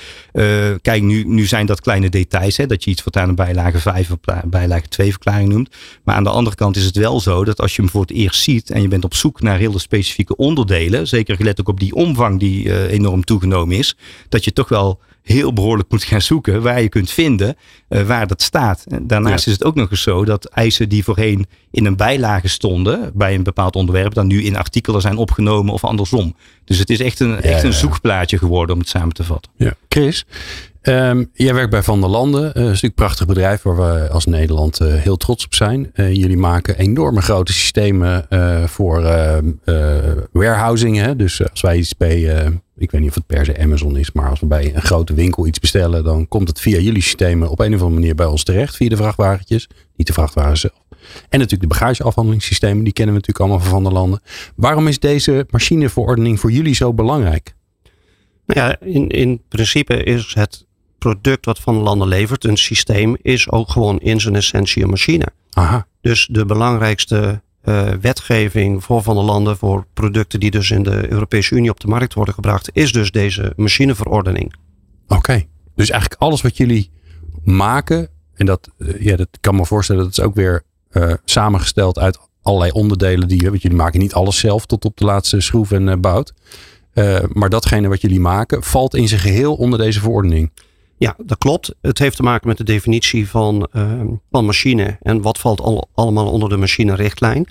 kijk, 0.81 1.01
nu, 1.01 1.23
nu 1.23 1.45
zijn 1.45 1.65
dat 1.65 1.81
kleine 1.81 2.09
details. 2.09 2.57
Hè, 2.57 2.65
dat 2.65 2.83
je 2.83 2.91
iets 2.91 3.03
wat 3.03 3.17
aan 3.17 3.29
een 3.29 3.35
bijlage 3.35 3.79
5 3.79 4.11
of 4.11 4.17
bijlage 4.45 4.87
2 4.87 5.11
verklaring 5.11 5.49
noemt. 5.49 5.75
Maar 6.03 6.15
aan 6.15 6.23
de 6.23 6.29
andere 6.29 6.55
kant 6.55 6.75
is 6.75 6.85
het 6.85 6.97
wel 6.97 7.19
zo 7.19 7.45
dat 7.45 7.61
als 7.61 7.75
je 7.75 7.81
hem 7.81 7.91
voor 7.91 8.01
het 8.01 8.11
eerst 8.11 8.41
ziet 8.41 8.69
en 8.69 8.81
je 8.81 8.87
bent 8.87 9.03
op 9.03 9.13
zoek 9.13 9.41
naar 9.41 9.57
hele 9.57 9.79
specifieke 9.79 10.35
onderdelen. 10.35 11.07
Zeker 11.07 11.35
gelet 11.35 11.59
ook 11.59 11.69
op 11.69 11.79
die 11.79 11.95
omvang 11.95 12.39
die 12.39 12.89
enorm 12.89 13.23
toegenomen 13.23 13.77
is. 13.77 13.97
Dat 14.29 14.43
je 14.43 14.53
toch 14.53 14.69
wel 14.69 14.99
heel 15.25 15.53
behoorlijk 15.53 15.91
moet 15.91 16.03
gaan 16.03 16.21
zoeken 16.21 16.61
waar 16.61 16.81
je 16.81 16.89
kunt 16.89 17.11
vinden 17.11 17.55
uh, 17.89 18.01
waar 18.01 18.27
dat 18.27 18.41
staat. 18.41 18.85
En 18.87 19.07
daarnaast 19.07 19.45
ja. 19.45 19.51
is 19.51 19.57
het 19.57 19.67
ook 19.67 19.75
nog 19.75 19.91
eens 19.91 20.01
zo 20.01 20.25
dat 20.25 20.45
eisen 20.45 20.89
die 20.89 21.03
voorheen 21.03 21.45
in 21.71 21.85
een 21.85 21.95
bijlage 21.95 22.47
stonden 22.47 23.11
bij 23.13 23.33
een 23.33 23.43
bepaald 23.43 23.75
onderwerp, 23.75 24.13
dan 24.13 24.27
nu 24.27 24.43
in 24.43 24.55
artikelen 24.55 25.01
zijn 25.01 25.17
opgenomen 25.17 25.73
of 25.73 25.83
andersom. 25.83 26.35
Dus 26.65 26.77
het 26.77 26.89
is 26.89 26.99
echt 26.99 27.19
een, 27.19 27.29
ja, 27.29 27.39
echt 27.39 27.63
een 27.63 27.73
zoekplaatje 27.73 28.37
geworden 28.37 28.75
om 28.75 28.81
het 28.81 28.89
samen 28.89 29.13
te 29.13 29.23
vatten. 29.23 29.51
Ja. 29.57 29.73
Chris, 29.89 30.25
um, 30.87 31.29
jij 31.33 31.53
werkt 31.53 31.69
bij 31.69 31.83
Van 31.83 32.01
der 32.01 32.09
Landen, 32.09 32.41
uh, 32.41 32.51
een 32.53 32.63
natuurlijk 32.63 32.95
prachtig 32.95 33.25
bedrijf 33.25 33.61
waar 33.61 33.75
we 33.75 34.09
als 34.09 34.25
Nederland 34.25 34.81
uh, 34.81 34.93
heel 34.93 35.17
trots 35.17 35.45
op 35.45 35.53
zijn. 35.53 35.91
Uh, 35.93 36.13
jullie 36.13 36.37
maken 36.37 36.77
enorme 36.77 37.21
grote 37.21 37.53
systemen 37.53 38.27
voor 38.69 39.01
warehousing. 40.31 40.97
Hè? 40.97 41.15
Dus 41.15 41.49
als 41.49 41.61
wij 41.61 41.77
iets 41.77 41.97
bij 41.97 42.51
ik 42.77 42.91
weet 42.91 43.01
niet 43.01 43.09
of 43.09 43.15
het 43.15 43.25
per 43.25 43.45
se 43.45 43.59
Amazon 43.59 43.97
is, 43.97 44.11
maar 44.11 44.29
als 44.29 44.39
we 44.39 44.45
bij 44.45 44.75
een 44.75 44.81
grote 44.81 45.13
winkel 45.13 45.47
iets 45.47 45.59
bestellen, 45.59 46.03
dan 46.03 46.27
komt 46.27 46.47
het 46.47 46.59
via 46.59 46.79
jullie 46.79 47.01
systemen 47.01 47.49
op 47.49 47.59
een 47.59 47.73
of 47.73 47.81
andere 47.81 47.99
manier 47.99 48.15
bij 48.15 48.25
ons 48.25 48.43
terecht, 48.43 48.75
via 48.75 48.89
de 48.89 48.97
vrachtwagentjes, 48.97 49.69
niet 49.95 50.07
de 50.07 50.13
vrachtwagen 50.13 50.57
zelf. 50.57 50.83
En 51.29 51.39
natuurlijk 51.39 51.61
de 51.61 51.67
bagageafhandelingssystemen, 51.79 52.83
die 52.83 52.93
kennen 52.93 53.15
we 53.15 53.19
natuurlijk 53.19 53.49
allemaal 53.49 53.67
van 53.67 53.77
andere 53.77 53.95
landen. 53.95 54.21
Waarom 54.55 54.87
is 54.87 54.99
deze 54.99 55.45
machineverordening 55.49 56.39
voor 56.39 56.51
jullie 56.51 56.75
zo 56.75 56.93
belangrijk? 56.93 57.55
Nou 58.45 58.59
ja, 58.59 58.79
in, 58.79 59.09
in 59.09 59.41
principe 59.47 60.03
is 60.03 60.33
het 60.33 60.65
product 60.97 61.45
wat 61.45 61.59
Van 61.59 61.73
der 61.73 61.83
Landen 61.83 62.07
levert, 62.07 62.43
een 62.43 62.57
systeem, 62.57 63.17
is 63.21 63.49
ook 63.49 63.69
gewoon 63.69 63.99
in 63.99 64.21
zijn 64.21 64.35
essentie 64.35 64.83
een 64.83 64.89
machine. 64.89 65.25
Aha. 65.49 65.87
Dus 66.01 66.27
de 66.31 66.45
belangrijkste 66.45 67.41
uh, 67.65 67.89
wetgeving 68.01 68.83
voor 68.83 69.03
Van 69.03 69.15
der 69.15 69.23
Landen, 69.23 69.57
voor 69.57 69.85
producten 69.93 70.39
die 70.39 70.51
dus 70.51 70.71
in 70.71 70.83
de 70.83 71.11
Europese 71.11 71.55
Unie 71.55 71.69
op 71.69 71.79
de 71.79 71.87
markt 71.87 72.13
worden 72.13 72.33
gebracht, 72.33 72.69
is 72.73 72.91
dus 72.91 73.11
deze 73.11 73.53
machineverordening. 73.55 74.53
Oké, 75.03 75.15
okay. 75.15 75.47
dus 75.75 75.89
eigenlijk 75.89 76.21
alles 76.21 76.41
wat 76.41 76.57
jullie 76.57 76.91
maken. 77.43 78.09
En 78.35 78.45
dat, 78.45 78.69
uh, 78.77 79.01
ja, 79.01 79.15
dat 79.15 79.27
kan 79.41 79.55
me 79.55 79.65
voorstellen, 79.65 80.03
dat 80.03 80.11
is 80.11 80.21
ook 80.21 80.35
weer 80.35 80.63
uh, 80.91 81.13
samengesteld 81.25 81.99
uit 81.99 82.19
allerlei 82.41 82.71
onderdelen 82.71 83.27
die, 83.27 83.49
want 83.49 83.61
jullie 83.61 83.77
maken 83.77 83.99
niet 83.99 84.13
alles 84.13 84.39
zelf 84.39 84.65
tot 84.65 84.85
op 84.85 84.97
de 84.97 85.05
laatste 85.05 85.41
schroef 85.41 85.71
en 85.71 86.01
bout. 86.01 86.33
maar 87.33 87.49
datgene 87.49 87.87
wat 87.87 88.01
jullie 88.01 88.19
maken, 88.19 88.63
valt 88.63 88.95
in 88.95 89.07
zijn 89.07 89.21
geheel 89.21 89.55
onder 89.55 89.79
deze 89.79 89.99
verordening. 89.99 90.51
Ja, 90.97 91.15
dat 91.17 91.37
klopt. 91.37 91.75
Het 91.81 91.99
heeft 91.99 92.15
te 92.15 92.23
maken 92.23 92.47
met 92.47 92.57
de 92.57 92.63
definitie 92.63 93.29
van, 93.29 93.67
van 94.31 94.45
machine 94.45 94.97
en 95.01 95.21
wat 95.21 95.39
valt 95.39 95.61
al, 95.61 95.89
allemaal 95.93 96.31
onder 96.31 96.49
de 96.49 96.57
machinerichtlijn. 96.57 97.47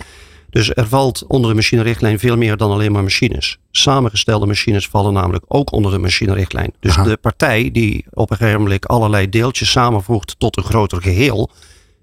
Dus 0.55 0.69
er 0.73 0.87
valt 0.87 1.23
onder 1.27 1.49
de 1.49 1.55
machinerichtlijn 1.55 2.19
veel 2.19 2.37
meer 2.37 2.57
dan 2.57 2.71
alleen 2.71 2.91
maar 2.91 3.03
machines. 3.03 3.57
Samengestelde 3.71 4.45
machines 4.45 4.87
vallen 4.87 5.13
namelijk 5.13 5.43
ook 5.47 5.71
onder 5.71 5.91
de 5.91 5.97
machinerichtlijn. 5.97 6.73
Dus 6.79 6.95
de 6.95 7.17
partij 7.17 7.71
die 7.71 8.05
op 8.13 8.31
een 8.31 8.37
gegeven 8.37 8.61
moment 8.61 8.87
allerlei 8.87 9.29
deeltjes 9.29 9.71
samenvoegt 9.71 10.35
tot 10.39 10.57
een 10.57 10.63
groter 10.63 11.01
geheel, 11.01 11.49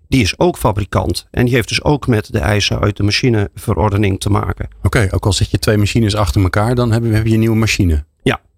die 0.08 0.22
is 0.22 0.38
ook 0.38 0.58
fabrikant. 0.58 1.26
En 1.30 1.44
die 1.44 1.54
heeft 1.54 1.68
dus 1.68 1.82
ook 1.82 2.06
met 2.06 2.32
de 2.32 2.38
eisen 2.38 2.80
uit 2.80 2.96
de 2.96 3.02
machineverordening 3.02 4.20
te 4.20 4.30
maken. 4.30 4.68
Oké, 4.82 5.08
ook 5.10 5.26
al 5.26 5.32
zet 5.32 5.50
je 5.50 5.58
twee 5.58 5.76
machines 5.76 6.16
achter 6.16 6.42
elkaar, 6.42 6.74
dan 6.74 6.92
heb 6.92 7.04
je, 7.04 7.08
heb 7.08 7.26
je 7.26 7.32
een 7.32 7.40
nieuwe 7.40 7.56
machine. 7.56 8.04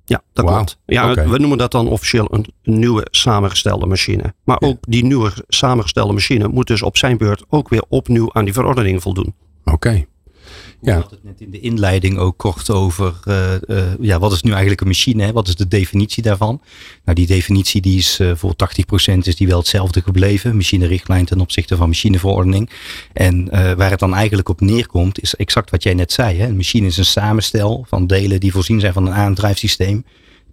Ja, 0.04 0.22
dat 0.32 0.44
klopt. 0.46 0.78
Ja. 0.86 1.14
We 1.14 1.38
noemen 1.38 1.58
dat 1.58 1.70
dan 1.70 1.88
officieel 1.88 2.26
een 2.30 2.46
nieuwe 2.62 3.06
samengestelde 3.10 3.86
machine. 3.86 4.34
Maar 4.44 4.56
Ja. 4.60 4.66
ook 4.68 4.78
die 4.80 5.04
nieuwe 5.04 5.32
samengestelde 5.48 6.12
machine 6.12 6.48
moet 6.48 6.66
dus 6.66 6.82
op 6.82 6.96
zijn 6.96 7.16
beurt 7.16 7.44
ook 7.48 7.68
weer 7.68 7.82
opnieuw 7.88 8.32
aan 8.32 8.44
die 8.44 8.54
verordening 8.54 9.02
voldoen. 9.02 9.34
Oké. 9.64 10.04
Ja. 10.84 11.00
hadden 11.00 11.18
het 11.22 11.24
net 11.24 11.40
in 11.40 11.50
de 11.50 11.60
inleiding 11.60 12.18
ook 12.18 12.36
kort 12.36 12.70
over, 12.70 13.14
eh, 13.24 13.54
eh, 13.54 13.84
ja, 14.00 14.18
wat 14.18 14.32
is 14.32 14.42
nu 14.42 14.50
eigenlijk 14.50 14.80
een 14.80 14.86
machine? 14.86 15.22
Hè? 15.22 15.32
Wat 15.32 15.48
is 15.48 15.56
de 15.56 15.68
definitie 15.68 16.22
daarvan? 16.22 16.60
Nou, 17.04 17.16
die 17.16 17.26
definitie 17.26 17.80
die 17.80 17.98
is 17.98 18.18
eh, 18.20 18.32
voor 18.34 18.54
80% 18.56 19.26
is 19.26 19.36
die 19.36 19.46
wel 19.46 19.58
hetzelfde 19.58 20.02
gebleven. 20.02 20.56
Machinerichtlijn 20.56 21.24
ten 21.24 21.40
opzichte 21.40 21.76
van 21.76 21.88
machineverordening. 21.88 22.70
En 23.12 23.48
waar 23.76 23.90
het 23.90 23.98
dan 23.98 24.14
eigenlijk 24.14 24.48
op 24.48 24.60
neerkomt, 24.60 25.22
is 25.22 25.34
exact 25.34 25.70
wat 25.70 25.82
jij 25.82 25.94
net 25.94 26.12
zei. 26.12 26.38
Hè? 26.38 26.46
Een 26.46 26.56
machine 26.56 26.86
is 26.86 26.96
een 26.96 27.04
samenstel 27.04 27.84
van 27.88 28.06
delen 28.06 28.40
die 28.40 28.52
voorzien 28.52 28.80
zijn 28.80 28.92
van 28.92 29.06
een 29.06 29.12
aandrijfsysteem. 29.12 30.04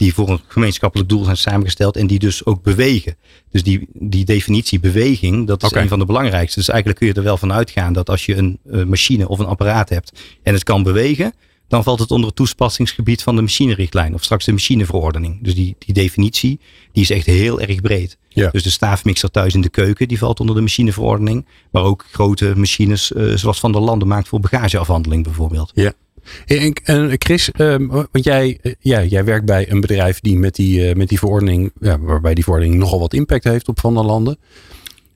Die 0.02 0.14
voor 0.14 0.30
een 0.30 0.42
gemeenschappelijk 0.48 1.10
doel 1.10 1.24
zijn 1.24 1.38
samengesteld 1.38 1.96
en 1.96 2.08
die 2.08 2.20
dus 2.20 2.46
ook 2.46 2.64
bewegen. 2.64 3.16
Dus 3.52 3.64
die, 3.64 3.88
die 3.94 4.26
definitie 4.26 4.80
beweging, 4.80 5.48
dat 5.48 5.64
is 5.64 5.70
Oké. 5.70 5.80
een 5.80 5.88
van 5.88 6.00
de 6.00 6.06
belangrijkste. 6.06 6.60
Dus 6.60 6.70
eigenlijk 6.70 7.00
kun 7.00 7.08
je 7.08 7.14
er 7.14 7.24
wel 7.24 7.38
van 7.38 7.54
uitgaan 7.54 7.94
dat 7.94 8.10
als 8.10 8.26
je 8.26 8.36
een 8.36 8.60
machine 8.90 9.28
of 9.28 9.40
een 9.40 9.46
apparaat 9.46 9.90
hebt 9.90 10.20
en 10.44 10.54
het 10.54 10.64
kan 10.64 10.84
bewegen, 10.84 11.34
dan 11.72 11.84
valt 11.84 12.00
het 12.00 12.12
onder 12.12 12.28
het 12.28 12.36
toepassingsgebied 12.36 13.24
van 13.24 13.36
de 13.36 13.42
machinerichtlijn 13.42 14.14
of 14.14 14.24
straks 14.24 14.46
de 14.46 14.52
machineverordening. 14.52 15.44
Dus 15.44 15.56
die, 15.56 15.76
die 15.80 15.94
definitie, 15.94 16.60
die 16.92 17.04
is 17.04 17.10
echt 17.10 17.26
heel 17.26 17.62
erg 17.62 17.82
breed. 17.82 18.18
Ja. 18.30 18.50
Dus 18.50 18.64
de 18.64 18.70
staafmixer 18.70 19.32
thuis 19.32 19.54
in 19.54 19.62
de 19.62 19.70
keuken, 19.70 20.08
die 20.08 20.18
valt 20.18 20.40
onder 20.40 20.56
de 20.56 20.62
machineverordening. 20.62 21.46
Maar 21.72 21.84
ook 21.84 22.06
grote 22.12 22.54
machines, 22.56 23.14
eh, 23.14 23.34
zoals 23.36 23.60
Van 23.60 23.72
der 23.72 23.82
Landen 23.82 24.08
maakt 24.08 24.28
voor 24.28 24.40
bagageafhandeling 24.40 25.24
bijvoorbeeld. 25.24 25.72
En, 25.74 25.96
en 26.46 27.12
Chris, 27.18 27.52
ehm, 27.52 27.88
want 27.88 28.24
jij, 28.24 28.58
eh, 28.62 28.74
ja, 28.80 29.04
jij 29.04 29.24
werkt 29.24 29.46
bij 29.46 29.72
een 29.72 29.82
bedrijf 29.82 30.20
die 30.20 30.38
met 30.38 30.56
die, 30.56 30.88
eh, 30.88 30.96
met 30.96 31.10
die 31.10 31.20
verordening, 31.20 31.72
ja, 31.80 32.00
waarbij 32.00 32.34
die 32.34 32.44
verordening 32.44 32.78
nogal 32.80 33.00
wat 33.00 33.14
impact 33.14 33.44
heeft 33.44 33.68
op 33.68 33.80
Van 33.80 33.94
der 33.94 34.04
Landen. 34.04 34.38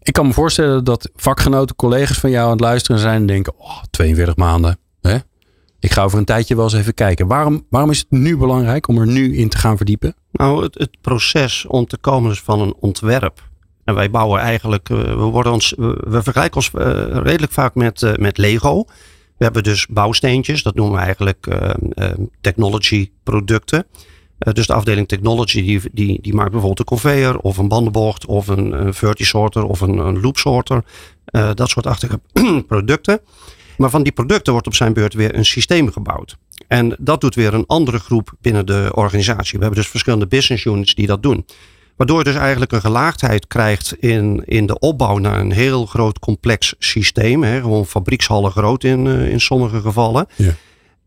Ik 0.02 0.14
kan 0.14 0.28
me 0.28 0.34
voorstellen 0.34 0.84
dat 0.84 1.10
vakgenoten, 1.16 1.76
collega's 1.76 2.18
van 2.18 2.30
jou 2.30 2.46
aan 2.46 2.52
het 2.52 2.60
luisteren 2.60 3.02
zijn 3.02 3.22
en 3.22 3.26
denken, 3.26 3.54
oh, 3.58 3.84
42 3.90 4.36
maanden. 4.36 4.78
Hè? 5.02 5.18
Ik 5.80 5.92
ga 5.92 6.04
over 6.04 6.18
een 6.18 6.26
tijdje 6.26 6.56
wel 6.56 6.64
eens 6.64 6.74
even 6.74 6.94
kijken. 6.94 7.28
Waarom, 7.28 7.66
waarom 7.70 7.92
is 7.92 8.00
het 8.00 8.12
nu 8.12 8.38
belangrijk 8.38 8.88
om 8.88 8.98
er 8.98 9.08
nu 9.08 9.38
in 9.38 9.50
te 9.50 9.58
gaan 9.58 9.78
verdiepen? 9.78 10.16
Nou, 10.32 10.64
het, 10.64 10.76
het 10.78 11.02
proces 11.02 11.66
om 11.68 11.86
te 11.86 11.98
komen 11.98 12.36
van 12.36 12.62
een 12.62 12.76
ontwerp. 12.80 13.50
En 13.84 13.96
wij 13.96 14.10
bouwen 14.10 14.40
eigenlijk, 14.40 14.90
eh, 14.90 14.98
we, 14.98 15.16
worden 15.16 15.52
ons, 15.52 15.74
we, 15.78 16.20
vergelijken 16.24 16.56
ons 16.56 16.72
redelijk 17.24 17.52
vaak 17.52 17.76
met, 17.76 18.18
met 18.20 18.38
Lego. 18.38 18.86
We 19.38 19.44
hebben 19.44 19.64
dus 19.64 19.88
bouwsteentjes, 19.88 20.64
dat 20.64 20.76
noemen 20.76 20.96
we 20.96 21.04
eigenlijk 21.04 21.48
eh, 21.48 22.10
technology 22.42 23.12
producten. 23.24 23.86
Eh, 24.38 24.54
dus 24.54 24.68
de 24.68 24.74
afdeling 24.74 25.08
technology 25.08 25.64
die, 25.64 25.82
die, 25.92 26.22
die 26.22 26.34
maakt 26.34 26.52
bijvoorbeeld 26.52 26.80
een 26.80 26.86
conveyor 26.86 27.38
of 27.38 27.58
een 27.58 27.68
bandenbocht 27.68 28.26
of 28.26 28.48
een, 28.48 28.72
een 28.86 28.94
vertisorter 28.94 29.64
of 29.64 29.82
een, 29.82 29.98
een 29.98 30.22
loopsorter. 30.22 30.84
Dat 31.54 31.70
soort 31.70 31.88
achtige 31.88 32.20
producten. 32.68 33.20
Maar 33.78 33.90
van 33.90 34.04
die 34.04 34.12
producten 34.12 34.52
wordt 34.52 34.68
op 34.68 34.76
zijn 34.76 34.94
beurt 34.94 35.14
weer 35.14 35.36
een 35.36 35.46
systeem 35.46 35.92
gebouwd. 35.92 36.38
En 36.68 36.96
dat 37.00 37.22
doet 37.22 37.36
weer 37.36 37.54
een 37.54 37.66
andere 37.68 38.00
groep 38.00 38.34
binnen 38.42 38.66
de 38.66 38.92
organisatie. 38.94 39.58
We 39.58 39.64
hebben 39.64 39.82
dus 39.82 39.90
verschillende 39.90 40.28
business 40.28 40.66
units 40.66 40.96
die 40.96 41.08
dat 41.08 41.24
doen. 41.24 41.46
Waardoor 41.96 42.18
je 42.18 42.24
dus 42.24 42.36
eigenlijk 42.36 42.72
een 42.72 42.82
gelaagdheid 42.82 43.48
krijgt 43.48 43.96
in, 44.00 44.44
in 44.46 44.66
de 44.66 44.80
opbouw 44.80 45.18
naar 45.18 45.40
een 45.40 45.52
heel 45.52 45.86
groot 45.86 46.20
complex 46.20 46.76
systeem. 46.80 47.44
Hè, 47.44 47.62
gewoon 47.62 47.86
fabriekshallen 47.86 48.52
groot 48.52 48.84
in, 48.84 49.08
eh, 49.08 49.30
in 49.30 49.40
sommige 49.40 49.82
gevallen. 49.82 50.28
Ja. 50.36 50.54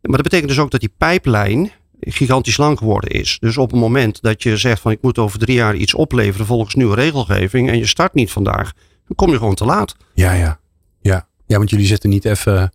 Maar 0.00 0.16
dat 0.16 0.23
betekent 0.23 0.49
dus 0.49 0.59
ook 0.59 0.71
dat 0.71 0.80
die 0.80 0.92
pijplijn 0.99 1.73
gigantisch 2.00 2.57
lang 2.57 2.78
geworden 2.78 3.11
is. 3.11 3.37
Dus 3.40 3.57
op 3.57 3.71
het 3.71 3.80
moment 3.80 4.23
dat 4.23 4.42
je 4.42 4.57
zegt 4.57 4.80
van 4.80 4.92
ik 4.92 5.02
moet 5.02 5.18
over 5.18 5.38
drie 5.38 5.57
jaar 5.57 5.75
iets 5.75 5.95
opleveren 5.95 6.47
volgens 6.47 6.75
nieuwe 6.75 6.95
regelgeving 6.95 7.68
en 7.68 7.78
je 7.78 7.87
start 7.87 8.14
niet 8.14 8.30
vandaag, 8.30 8.73
dan 9.07 9.16
kom 9.16 9.30
je 9.30 9.37
gewoon 9.37 9.54
te 9.54 9.64
laat. 9.64 9.97
Ja, 10.14 10.33
ja. 10.33 10.61
Ja, 11.00 11.28
ja 11.47 11.57
want 11.59 11.71
jullie 11.71 11.87
zetten 11.87 12.11
niet 12.11 12.25
even 12.25 12.73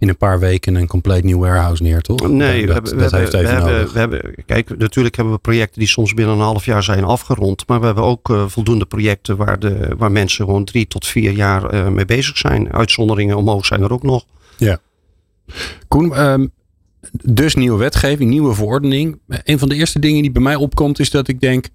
in 0.00 0.08
een 0.08 0.16
paar 0.16 0.38
weken 0.38 0.74
een 0.74 0.86
compleet 0.86 1.24
nieuw 1.24 1.38
warehouse 1.38 1.82
neer, 1.82 2.00
toch? 2.00 2.28
Nee, 2.28 2.66
dat, 2.66 2.90
we, 2.90 2.96
dat 2.96 3.10
we, 3.10 3.16
heeft 3.16 3.34
even 3.34 3.46
we, 3.46 3.52
hebben, 3.52 3.72
nodig. 3.72 3.92
we 3.92 3.98
hebben, 3.98 4.34
kijk, 4.46 4.78
natuurlijk 4.78 5.16
hebben 5.16 5.34
we 5.34 5.40
projecten 5.40 5.78
die 5.78 5.88
soms 5.88 6.14
binnen 6.14 6.34
een 6.34 6.40
half 6.40 6.64
jaar 6.64 6.82
zijn 6.82 7.04
afgerond. 7.04 7.66
Maar 7.66 7.80
we 7.80 7.86
hebben 7.86 8.04
ook 8.04 8.30
eh, 8.30 8.48
voldoende 8.48 8.86
projecten 8.86 9.36
waar, 9.36 9.58
de, 9.58 9.94
waar 9.98 10.12
mensen 10.12 10.44
gewoon 10.44 10.64
drie 10.64 10.86
tot 10.86 11.06
vier 11.06 11.32
jaar 11.32 11.64
eh, 11.64 11.88
mee 11.88 12.04
bezig 12.04 12.38
zijn. 12.38 12.72
Uitzonderingen 12.72 13.36
omhoog 13.36 13.66
zijn 13.66 13.82
er 13.82 13.92
ook 13.92 14.02
nog. 14.02 14.24
Koen, 15.88 16.14
ehm, 16.14 16.46
dus 17.12 17.54
nieuwe 17.54 17.78
wetgeving, 17.78 18.30
nieuwe 18.30 18.54
verordening. 18.54 19.18
Een 19.44 19.58
van 19.58 19.68
de 19.68 19.74
eerste 19.74 19.98
dingen 19.98 20.22
die 20.22 20.32
bij 20.32 20.42
mij 20.42 20.54
opkomt 20.54 20.98
is 20.98 21.10
dat 21.10 21.28
ik 21.28 21.40
denk... 21.40 21.66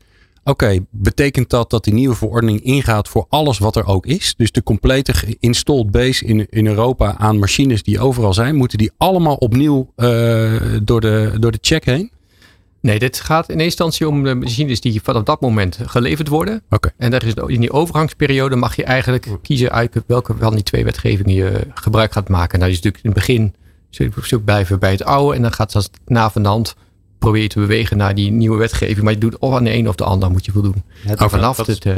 Oké, 0.47 0.79
betekent 0.89 1.49
dat 1.49 1.69
dat 1.69 1.83
die 1.83 1.93
nieuwe 1.93 2.15
verordening 2.15 2.61
ingaat 2.61 3.07
voor 3.07 3.25
alles 3.29 3.57
wat 3.57 3.75
er 3.75 3.85
ook 3.85 4.05
is? 4.05 4.33
Dus 4.37 4.51
de 4.51 4.63
complete 4.63 5.13
installed 5.39 5.91
base 5.91 6.25
in, 6.25 6.47
in 6.49 6.67
Europa 6.67 7.17
aan 7.17 7.39
machines 7.39 7.83
die 7.83 7.99
overal 7.99 8.33
zijn... 8.33 8.55
moeten 8.55 8.77
die 8.77 8.91
allemaal 8.97 9.35
opnieuw 9.35 9.91
eh, 9.95 10.53
door, 10.83 11.01
de, 11.01 11.33
door 11.39 11.51
de 11.51 11.57
check 11.61 11.85
heen? 11.85 12.11
Nee, 12.79 12.99
dit 12.99 13.19
gaat 13.19 13.49
in 13.49 13.59
eerste 13.59 13.63
instantie 13.63 14.07
om 14.07 14.23
de 14.23 14.35
machines 14.35 14.81
die 14.81 15.01
vanaf 15.01 15.23
dat 15.23 15.41
moment 15.41 15.79
geleverd 15.85 16.27
worden. 16.27 16.61
Oké. 16.69 16.91
En 16.97 17.11
daar 17.11 17.25
is 17.25 17.33
in 17.33 17.59
die 17.59 17.71
overgangsperiode 17.71 18.55
mag 18.55 18.75
je 18.75 18.83
eigenlijk 18.83 19.27
kiezen 19.41 19.71
uit 19.71 20.03
welke 20.07 20.35
van 20.39 20.53
die 20.53 20.63
twee 20.63 20.83
wetgevingen 20.83 21.33
je 21.33 21.67
gebruik 21.73 22.11
gaat 22.11 22.29
maken. 22.29 22.59
Nou, 22.59 22.71
je 22.71 22.77
is 22.77 22.83
natuurlijk 22.83 23.03
in 23.03 23.09
het 23.09 23.19
begin 23.19 23.53
zul 23.89 24.41
je 24.67 24.77
bij 24.79 24.91
het 24.91 25.03
oude. 25.03 25.35
En 25.35 25.41
dan 25.41 25.53
gaat 25.53 25.73
het 25.73 25.89
na 26.05 26.29
van 26.29 26.43
de 26.43 26.49
hand 26.49 26.75
probeer 27.19 27.41
je 27.41 27.47
te 27.47 27.59
bewegen 27.59 27.97
naar 27.97 28.15
die 28.15 28.31
nieuwe 28.31 28.57
wetgeving. 28.57 29.01
Maar 29.01 29.13
je 29.13 29.19
doet 29.19 29.37
of 29.37 29.53
aan 29.55 29.63
de 29.63 29.73
een 29.73 29.87
of 29.89 29.95
de 29.95 30.03
ander 30.03 30.31
moet 30.31 30.45
je 30.45 30.51
voldoen. 30.51 30.83
Maar 31.17 31.29
vanaf 31.29 31.57
dat 31.57 31.67
het... 31.67 31.85
eh, 31.85 31.95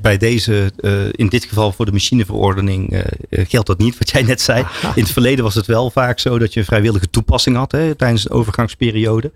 Bij- 0.00 0.16
deze, 0.18 0.72
eh, 0.76 0.92
in 1.10 1.28
dit 1.28 1.44
geval 1.44 1.72
voor 1.72 1.84
de 1.86 1.92
machineverordening, 1.92 2.90
eh, 2.92 3.04
geldt 3.48 3.66
dat 3.66 3.78
niet, 3.78 3.98
wat 3.98 4.10
jij 4.10 4.22
net 4.22 4.40
zei. 4.40 4.64
In 4.94 5.02
het 5.02 5.10
verleden 5.12 5.44
was 5.44 5.54
het 5.54 5.66
wel 5.66 5.90
vaak 5.90 6.18
zo 6.18 6.38
dat 6.38 6.52
je 6.52 6.60
een 6.60 6.66
vrijwillige 6.66 7.10
toepassing 7.10 7.56
had 7.56 7.72
hè, 7.72 7.94
tijdens 7.94 8.22
de 8.22 8.30
overgangsperiode. 8.30 9.32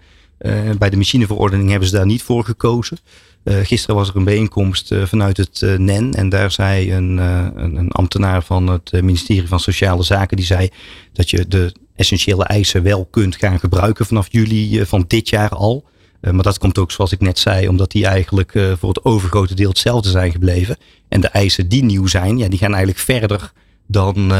Bij 0.79 0.91
de 0.91 0.97
machineverordening 0.97 1.71
hebben 1.71 1.89
ze 1.89 1.95
daar 1.95 2.07
niet 2.07 2.23
voor 2.23 2.45
gekozen. 2.45 2.99
Gisteren 3.45 3.97
was 3.97 4.09
er 4.09 4.17
een 4.17 4.25
bijeenkomst 4.25 4.95
vanuit 5.05 5.37
het 5.37 5.65
NEN 5.79 6.15
en 6.15 6.29
daar 6.29 6.51
zei 6.51 6.93
een, 6.93 7.17
een, 7.19 7.77
een 7.77 7.91
ambtenaar 7.91 8.43
van 8.43 8.67
het 8.67 8.93
ministerie 8.93 9.49
van 9.49 9.61
Sociale 9.61 10.03
Zaken, 10.03 10.37
die 10.37 10.47
zei 10.47 10.69
dat 11.13 11.31
je 11.31 11.49
de 11.49 11.73
essentiële 11.97 12.45
eisen 12.45 12.83
wel 12.83 13.05
kunt 13.11 13.37
gaan 13.37 13.59
gebruiken 13.59 14.07
vanaf 14.07 14.27
juli 14.31 14.81
eh, 14.81 14.87
van 14.87 15.05
dit 15.09 15.29
jaar 15.29 15.51
al. 15.51 15.85
Eh, 16.21 16.33
maar 16.33 16.43
dat 16.43 16.59
komt 16.59 16.79
ook, 16.79 16.91
zoals 16.91 17.13
ik 17.13 17.21
net 17.21 17.39
zei, 17.39 17.69
omdat 17.69 17.91
die 17.91 18.07
eigenlijk 18.07 18.55
eh, 18.55 18.73
voor 18.79 18.89
het 18.89 19.05
overgrote 19.05 19.55
deel 19.55 19.69
hetzelfde 19.69 20.09
zijn 20.09 20.33
gebleven. 20.33 20.77
En 21.09 21.21
de 21.21 21.29
eisen 21.29 21.69
die 21.69 21.85
nieuw 21.85 22.07
zijn, 22.07 22.39
ja, 22.39 22.49
die 22.49 22.59
gaan 22.59 22.75
eigenlijk 22.75 22.99
verder 22.99 23.53
dan, 23.87 24.33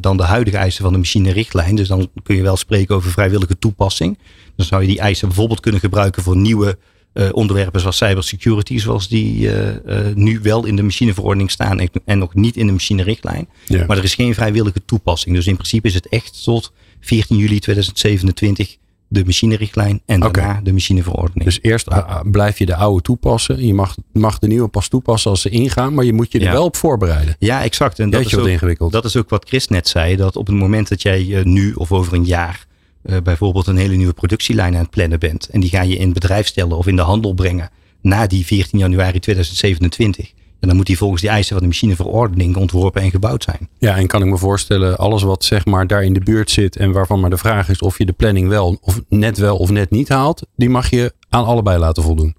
dan 0.00 0.16
de 0.16 0.22
huidige 0.22 0.56
eisen 0.56 0.82
van 0.82 0.92
de 0.92 0.98
machinerichtlijn. 0.98 1.74
Dus 1.74 1.88
dan 1.88 2.10
kun 2.22 2.36
je 2.36 2.42
wel 2.42 2.56
spreken 2.56 2.94
over 2.94 3.10
vrijwillige 3.10 3.58
toepassing. 3.58 4.18
Dan 4.56 4.66
zou 4.66 4.82
je 4.82 4.88
die 4.88 4.98
eisen 4.98 5.28
bijvoorbeeld 5.28 5.60
kunnen 5.60 5.80
gebruiken 5.80 6.22
voor 6.22 6.36
nieuwe 6.36 6.78
eh, 7.12 7.28
onderwerpen 7.32 7.80
zoals 7.80 7.96
cybersecurity, 7.96 8.78
zoals 8.78 9.08
die 9.08 9.50
eh, 9.50 10.08
eh, 10.08 10.16
nu 10.16 10.40
wel 10.42 10.64
in 10.64 10.76
de 10.76 10.82
machineverordening 10.82 11.50
staan 11.50 11.80
en, 11.80 11.90
en 12.04 12.18
nog 12.18 12.34
niet 12.34 12.56
in 12.56 12.66
de 12.66 12.72
machinerichtlijn. 12.72 13.48
Ja. 13.66 13.84
Maar 13.86 13.96
er 13.96 14.04
is 14.04 14.14
geen 14.14 14.34
vrijwillige 14.34 14.84
toepassing. 14.84 15.34
Dus 15.34 15.46
in 15.46 15.54
principe 15.54 15.88
is 15.88 15.94
het 15.94 16.08
echt 16.08 16.44
tot 16.44 16.72
14 17.00 17.36
juli 17.36 17.58
2027 17.58 18.76
de 19.08 19.24
machinerichtlijn 19.24 20.02
en 20.06 20.20
daarna 20.20 20.60
de 20.62 20.72
machineverordening. 20.72 21.44
Dus 21.44 21.58
eerst 21.62 21.88
blijf 22.30 22.58
je 22.58 22.66
de 22.66 22.74
oude 22.74 23.02
toepassen. 23.02 23.66
Je 23.66 23.74
mag, 23.74 23.94
mag 24.12 24.38
de 24.38 24.46
nieuwe 24.46 24.68
pas 24.68 24.88
toepassen 24.88 25.30
als 25.30 25.40
ze 25.40 25.48
ingaan. 25.48 25.94
Maar 25.94 26.04
je 26.04 26.12
moet 26.12 26.32
je 26.32 26.38
er 26.38 26.44
Ja. 26.44 26.52
wel 26.52 26.64
op 26.64 26.76
voorbereiden. 26.76 27.36
Ja, 27.38 27.62
exact. 27.62 27.98
En 27.98 28.10
dat 28.10 28.20
Jeetje, 28.22 28.36
is, 28.36 28.42
ook, 28.42 28.48
ingewikkeld. 28.48 28.92
dat 28.92 29.04
is 29.04 29.16
ook 29.16 29.30
wat 29.30 29.44
Chris 29.48 29.68
net 29.68 29.88
zei. 29.88 30.16
Dat 30.16 30.36
op 30.36 30.46
het 30.46 30.56
moment 30.56 30.88
dat 30.88 31.02
jij 31.02 31.40
nu 31.44 31.72
of 31.72 31.92
over 31.92 32.12
een 32.12 32.24
jaar 32.24 32.66
eh, 33.02 33.16
bijvoorbeeld 33.22 33.66
een 33.66 33.76
hele 33.76 33.96
nieuwe 33.96 34.12
productielijn 34.12 34.74
aan 34.74 34.80
het 34.80 34.90
plannen 34.90 35.18
bent. 35.18 35.48
En 35.48 35.60
die 35.60 35.70
ga 35.70 35.82
je 35.82 35.96
in 35.96 36.12
bedrijf 36.12 36.46
stellen 36.46 36.76
of 36.76 36.86
in 36.86 36.96
de 36.96 37.02
handel 37.02 37.34
brengen. 37.34 37.70
na 38.00 38.26
die 38.26 38.46
14 38.46 38.78
januari 38.78 39.18
2027. 39.18 40.32
En 40.60 40.68
dan 40.68 40.76
moet 40.76 40.86
die 40.86 40.96
volgens 40.96 41.20
die 41.20 41.30
eisen 41.30 41.52
van 41.52 41.62
de 41.62 41.68
machineverordening 41.68 42.56
ontworpen 42.56 43.02
en 43.02 43.10
gebouwd 43.10 43.42
zijn. 43.42 43.68
Ja, 43.78 43.96
en 43.96 44.06
kan 44.06 44.22
ik 44.22 44.28
me 44.28 44.38
voorstellen, 44.38 44.98
alles 44.98 45.22
wat 45.22 45.44
zeg 45.44 45.64
maar 45.64 45.86
daar 45.86 46.04
in 46.04 46.12
de 46.12 46.20
buurt 46.20 46.50
zit 46.50 46.76
en 46.76 46.92
waarvan 46.92 47.20
maar 47.20 47.30
de 47.30 47.36
vraag 47.36 47.68
is 47.68 47.78
of 47.78 47.98
je 47.98 48.06
de 48.06 48.12
planning 48.12 48.48
wel 48.48 48.78
of 48.80 49.00
net 49.08 49.38
wel 49.38 49.56
of 49.56 49.70
net 49.70 49.90
niet 49.90 50.08
haalt, 50.08 50.46
die 50.56 50.68
mag 50.68 50.90
je 50.90 51.14
aan 51.28 51.44
allebei 51.44 51.78
laten 51.78 52.02
voldoen. 52.02 52.34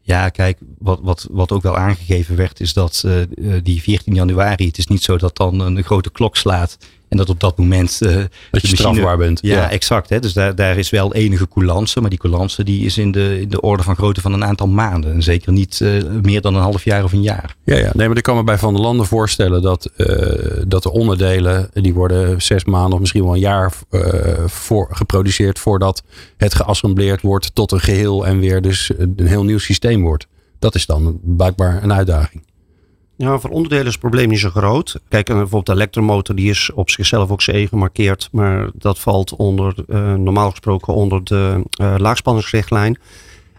Ja, 0.00 0.28
kijk, 0.28 0.58
wat, 0.78 1.00
wat, 1.02 1.28
wat 1.30 1.52
ook 1.52 1.62
wel 1.62 1.76
aangegeven 1.76 2.36
werd, 2.36 2.60
is 2.60 2.72
dat 2.72 3.02
uh, 3.06 3.56
die 3.62 3.82
14 3.82 4.14
januari, 4.14 4.66
het 4.66 4.78
is 4.78 4.86
niet 4.86 5.02
zo 5.02 5.18
dat 5.18 5.36
dan 5.36 5.60
een 5.60 5.82
grote 5.82 6.10
klok 6.10 6.36
slaat 6.36 6.78
en 7.12 7.18
dat 7.18 7.28
op 7.28 7.40
dat 7.40 7.58
moment. 7.58 7.98
Uh, 8.02 8.16
dat 8.50 8.62
je 8.62 8.76
strafbaar 8.76 9.16
bent. 9.16 9.38
Ja, 9.42 9.70
exact. 9.70 10.08
Hè? 10.08 10.20
Dus 10.20 10.32
daar, 10.32 10.54
daar 10.54 10.78
is 10.78 10.90
wel 10.90 11.14
enige 11.14 11.48
coulance. 11.48 12.00
Maar 12.00 12.10
die 12.10 12.18
coulance 12.18 12.64
die 12.64 12.84
is 12.84 12.98
in 12.98 13.12
de, 13.12 13.40
in 13.40 13.48
de 13.48 13.60
orde 13.60 13.82
van 13.82 13.96
grootte 13.96 14.20
van 14.20 14.32
een 14.32 14.44
aantal 14.44 14.68
maanden. 14.68 15.12
En 15.12 15.22
zeker 15.22 15.52
niet 15.52 15.80
uh, 15.80 16.02
meer 16.22 16.40
dan 16.40 16.54
een 16.54 16.62
half 16.62 16.84
jaar 16.84 17.04
of 17.04 17.12
een 17.12 17.22
jaar. 17.22 17.56
Ja, 17.64 17.76
ja. 17.76 17.90
Nee, 17.94 18.08
maar 18.08 18.16
ik 18.16 18.22
kan 18.22 18.36
me 18.36 18.44
bij 18.44 18.58
Van 18.58 18.74
der 18.74 18.82
Landen 18.82 19.06
voorstellen 19.06 19.62
dat, 19.62 19.90
uh, 19.96 20.06
dat 20.66 20.82
de 20.82 20.90
onderdelen. 20.92 21.70
die 21.72 21.94
worden 21.94 22.42
zes 22.42 22.64
maanden 22.64 22.92
of 22.92 23.00
misschien 23.00 23.22
wel 23.22 23.34
een 23.34 23.40
jaar 23.40 23.72
voor, 24.46 24.88
geproduceerd. 24.90 25.58
voordat 25.58 26.02
het 26.36 26.54
geassembleerd 26.54 27.22
wordt 27.22 27.54
tot 27.54 27.72
een 27.72 27.80
geheel. 27.80 28.26
en 28.26 28.38
weer 28.38 28.62
dus 28.62 28.90
een 28.98 29.14
heel 29.26 29.44
nieuw 29.44 29.58
systeem 29.58 30.02
wordt. 30.02 30.26
Dat 30.58 30.74
is 30.74 30.86
dan 30.86 31.20
blijkbaar 31.22 31.82
een 31.82 31.92
uitdaging. 31.92 32.42
Ja, 33.16 33.38
voor 33.38 33.50
onderdelen 33.50 33.86
is 33.86 33.92
het 33.92 34.00
probleem 34.00 34.28
niet 34.28 34.38
zo 34.38 34.50
groot. 34.50 35.00
Kijk, 35.08 35.26
bijvoorbeeld 35.26 35.66
de 35.66 35.72
elektromotor, 35.72 36.34
die 36.34 36.50
is 36.50 36.70
op 36.74 36.90
zichzelf 36.90 37.30
ook 37.30 37.42
CE 37.42 37.66
gemarkeerd. 37.68 38.28
Maar 38.32 38.70
dat 38.74 38.98
valt 38.98 39.36
onder, 39.36 39.74
uh, 39.88 40.14
normaal 40.14 40.50
gesproken 40.50 40.94
onder 40.94 41.24
de 41.24 41.62
uh, 41.80 41.94
laagspanningsrichtlijn. 41.98 42.98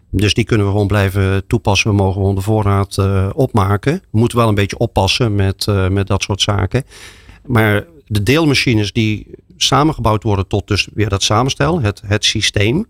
Dus 0.10 0.34
die 0.34 0.44
kunnen 0.44 0.66
we 0.66 0.72
gewoon 0.72 0.88
blijven 0.88 1.48
toepassen. 1.48 1.90
We 1.90 1.96
mogen 1.96 2.14
gewoon 2.14 2.36
de 2.36 2.42
voorraad 2.42 2.98
opmaken. 3.34 3.94
We 4.12 4.20
moeten 4.20 4.38
wel 4.38 4.48
een 4.48 4.56
beetje 4.56 4.78
oppassen 4.78 5.36
met, 5.36 5.66
met 5.90 6.08
dat 6.08 6.24
soort 6.24 6.42
zaken. 6.42 6.84
Maar 7.46 7.86
de 8.08 8.24
deelmachines 8.24 8.92
die 8.92 9.28
samengebouwd 9.58 10.24
worden 10.24 10.48
tot 10.48 10.68
dus 10.68 10.88
weer 10.94 11.10
dat 11.10 11.24
samenstel, 11.24 11.82
het, 11.82 12.02
het 12.06 12.26
systeem 12.26 12.86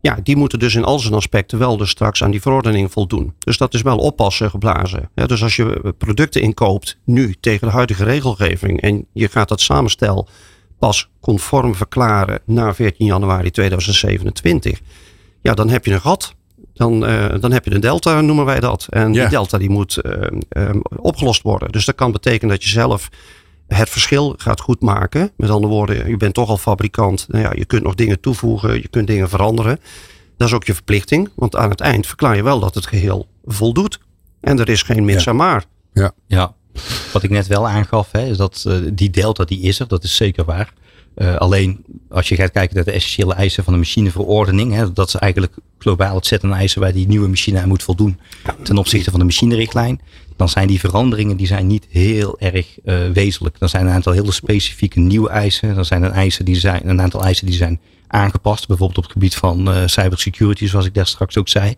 ja, 0.00 0.18
die 0.22 0.36
moeten 0.36 0.58
dus 0.58 0.74
in 0.74 0.84
al 0.84 0.98
zijn 0.98 1.14
aspecten 1.14 1.58
wel 1.58 1.76
dus 1.76 1.90
straks 1.90 2.22
aan 2.22 2.30
die 2.30 2.40
verordening 2.40 2.92
voldoen. 2.92 3.34
Dus 3.38 3.56
dat 3.56 3.74
is 3.74 3.82
wel 3.82 3.98
oppassen 3.98 4.50
geblazen. 4.50 5.10
Ja, 5.14 5.26
dus 5.26 5.42
als 5.42 5.56
je 5.56 5.94
producten 5.98 6.42
inkoopt 6.42 6.98
nu 7.04 7.34
tegen 7.40 7.66
de 7.66 7.72
huidige 7.72 8.04
regelgeving 8.04 8.80
en 8.80 9.06
je 9.12 9.28
gaat 9.28 9.48
dat 9.48 9.60
samenstel 9.60 10.28
pas 10.78 11.10
conform 11.20 11.74
verklaren 11.74 12.40
na 12.44 12.74
14 12.74 13.06
januari 13.06 13.50
2027, 13.50 14.80
ja, 15.42 15.54
dan 15.54 15.68
heb 15.68 15.84
je 15.84 15.92
een 15.92 16.00
gat. 16.00 16.36
Dan, 16.74 17.08
uh, 17.08 17.34
dan 17.40 17.52
heb 17.52 17.64
je 17.64 17.74
een 17.74 17.80
delta, 17.80 18.20
noemen 18.20 18.44
wij 18.44 18.60
dat. 18.60 18.86
En 18.90 19.12
die 19.12 19.28
delta 19.28 19.58
die 19.58 19.70
moet 19.70 19.98
uh, 20.02 20.12
uh, 20.50 20.70
opgelost 20.96 21.42
worden. 21.42 21.72
Dus 21.72 21.84
dat 21.84 21.94
kan 21.94 22.12
betekenen 22.12 22.54
dat 22.54 22.64
je 22.64 22.70
zelf 22.70 23.08
het 23.68 23.90
verschil 23.90 24.34
gaat 24.36 24.60
goed 24.60 24.80
maken. 24.80 25.30
Met 25.36 25.50
andere 25.50 25.72
woorden, 25.72 26.08
je 26.08 26.16
bent 26.16 26.34
toch 26.34 26.48
al 26.48 26.58
fabrikant. 26.58 27.26
Nou 27.28 27.44
ja, 27.44 27.52
je 27.54 27.64
kunt 27.64 27.82
nog 27.82 27.94
dingen 27.94 28.20
toevoegen, 28.20 28.74
je 28.74 28.88
kunt 28.88 29.06
dingen 29.06 29.28
veranderen. 29.28 29.80
Dat 30.36 30.48
is 30.48 30.54
ook 30.54 30.64
je 30.64 30.74
verplichting, 30.74 31.30
want 31.34 31.56
aan 31.56 31.70
het 31.70 31.80
eind 31.80 32.06
verklaar 32.06 32.36
je 32.36 32.42
wel 32.42 32.60
dat 32.60 32.74
het 32.74 32.86
geheel 32.86 33.28
voldoet. 33.44 34.00
En 34.40 34.58
er 34.58 34.68
is 34.68 34.82
geen 34.82 35.04
mits 35.04 35.24
ja. 35.24 35.32
maar. 35.32 35.64
Ja. 35.92 36.12
ja, 36.26 36.54
wat 37.12 37.22
ik 37.22 37.30
net 37.30 37.46
wel 37.46 37.68
aangaf, 37.68 38.08
hè, 38.12 38.26
is 38.26 38.36
dat 38.36 38.64
uh, 38.68 38.74
die 38.92 39.10
delta 39.10 39.44
die 39.44 39.60
is 39.60 39.80
er, 39.80 39.88
dat 39.88 40.04
is 40.04 40.16
zeker 40.16 40.44
waar. 40.44 40.72
Uh, 41.16 41.36
alleen 41.36 41.84
als 42.08 42.28
je 42.28 42.36
gaat 42.36 42.50
kijken 42.50 42.76
naar 42.76 42.84
de 42.84 42.90
essentiële 42.90 43.34
eisen 43.34 43.64
van 43.64 43.72
de 43.72 43.78
machineverordening, 43.78 44.72
hè, 44.72 44.92
dat 44.92 45.08
is 45.08 45.14
eigenlijk 45.14 45.54
globaal 45.78 46.14
het 46.14 46.26
zetten 46.26 46.52
eisen 46.52 46.80
waar 46.80 46.92
die 46.92 47.06
nieuwe 47.06 47.28
machine 47.28 47.60
aan 47.60 47.68
moet 47.68 47.82
voldoen 47.82 48.20
ten 48.62 48.78
opzichte 48.78 49.10
van 49.10 49.18
de 49.18 49.24
machinerichtlijn 49.24 50.00
dan 50.38 50.48
zijn 50.48 50.66
die 50.66 50.80
veranderingen 50.80 51.36
die 51.36 51.46
zijn 51.46 51.66
niet 51.66 51.86
heel 51.90 52.40
erg 52.40 52.66
uh, 52.84 53.10
wezenlijk. 53.12 53.58
Dan 53.58 53.68
zijn 53.68 53.86
een 53.86 53.92
aantal 53.92 54.12
hele 54.12 54.32
specifieke 54.32 55.00
nieuwe 55.00 55.28
eisen. 55.28 55.74
Dan 55.74 55.84
zijn 55.84 56.02
er 56.02 56.10
eisen 56.10 56.44
die 56.44 56.56
zijn, 56.56 56.88
een 56.88 57.00
aantal 57.00 57.22
eisen 57.22 57.46
die 57.46 57.54
zijn 57.54 57.80
aangepast. 58.06 58.66
Bijvoorbeeld 58.66 58.98
op 58.98 59.04
het 59.04 59.12
gebied 59.12 59.34
van 59.34 59.68
uh, 59.68 59.82
cybersecurity, 59.86 60.66
zoals 60.66 60.86
ik 60.86 60.94
daar 60.94 61.06
straks 61.06 61.36
ook 61.36 61.48
zei. 61.48 61.74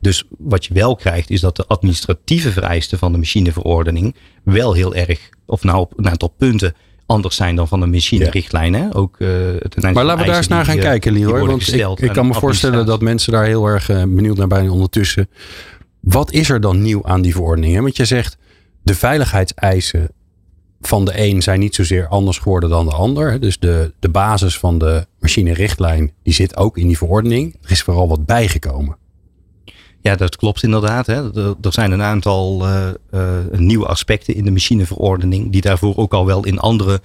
Dus 0.00 0.24
wat 0.38 0.64
je 0.64 0.74
wel 0.74 0.96
krijgt, 0.96 1.30
is 1.30 1.40
dat 1.40 1.56
de 1.56 1.66
administratieve 1.66 2.52
vereisten 2.52 2.98
van 2.98 3.12
de 3.12 3.18
machineverordening 3.18 4.14
wel 4.42 4.72
heel 4.72 4.94
erg, 4.94 5.28
of 5.46 5.62
nou 5.62 5.78
op 5.78 5.92
een 5.98 6.08
aantal 6.08 6.34
punten, 6.38 6.74
anders 7.06 7.36
zijn 7.36 7.56
dan 7.56 7.68
van 7.68 7.80
de 7.80 7.86
machinerichtlijn. 7.86 8.72
Ja. 8.72 8.90
Ook, 8.92 9.16
uh, 9.18 9.28
het 9.58 9.82
maar 9.82 10.04
laten 10.04 10.20
we 10.20 10.26
daar 10.26 10.36
eens 10.36 10.48
naar 10.48 10.64
gaan 10.64 10.78
kijken, 10.78 11.12
Leroy. 11.12 11.46
Want 11.46 11.72
ik, 11.72 11.98
ik 11.98 12.12
kan 12.12 12.26
me 12.26 12.34
voorstellen 12.34 12.86
dat 12.86 13.00
mensen 13.00 13.32
daar 13.32 13.44
heel 13.44 13.66
erg 13.66 13.86
benieuwd 13.86 14.36
naar 14.36 14.48
zijn 14.50 14.70
ondertussen. 14.70 15.28
Wat 16.04 16.32
is 16.32 16.50
er 16.50 16.60
dan 16.60 16.82
nieuw 16.82 17.04
aan 17.04 17.22
die 17.22 17.32
verordening? 17.32 17.80
Want 17.80 17.96
je 17.96 18.04
zegt 18.04 18.36
de 18.82 18.94
veiligheidseisen 18.94 20.08
van 20.80 21.04
de 21.04 21.12
een 21.14 21.42
zijn 21.42 21.60
niet 21.60 21.74
zozeer 21.74 22.08
anders 22.08 22.38
geworden 22.38 22.70
dan 22.70 22.84
de 22.84 22.92
ander. 22.92 23.40
Dus 23.40 23.58
de, 23.58 23.92
de 23.98 24.08
basis 24.08 24.58
van 24.58 24.78
de 24.78 25.06
machinerichtlijn 25.20 26.12
die 26.22 26.34
zit 26.34 26.56
ook 26.56 26.78
in 26.78 26.86
die 26.86 26.98
verordening. 26.98 27.56
Er 27.62 27.70
is 27.70 27.82
vooral 27.82 28.08
wat 28.08 28.26
bijgekomen. 28.26 28.96
Ja, 30.00 30.14
dat 30.14 30.36
klopt 30.36 30.62
inderdaad. 30.62 31.06
Hè. 31.06 31.34
Er, 31.62 31.72
zijn 31.72 31.90
een 31.90 32.02
aantal 32.02 32.68
uh, 32.68 32.88
uh, 33.10 33.38
nieuwe 33.52 33.86
aspecten 33.86 34.34
in 34.34 34.44
de 34.44 34.50
machineverordening, 34.50 35.52
die 35.52 35.60
daarvoor 35.60 35.96
ook 35.96 36.12
al 36.12 36.26
wel 36.26 36.44
in 36.44 36.58
andere 36.58 37.00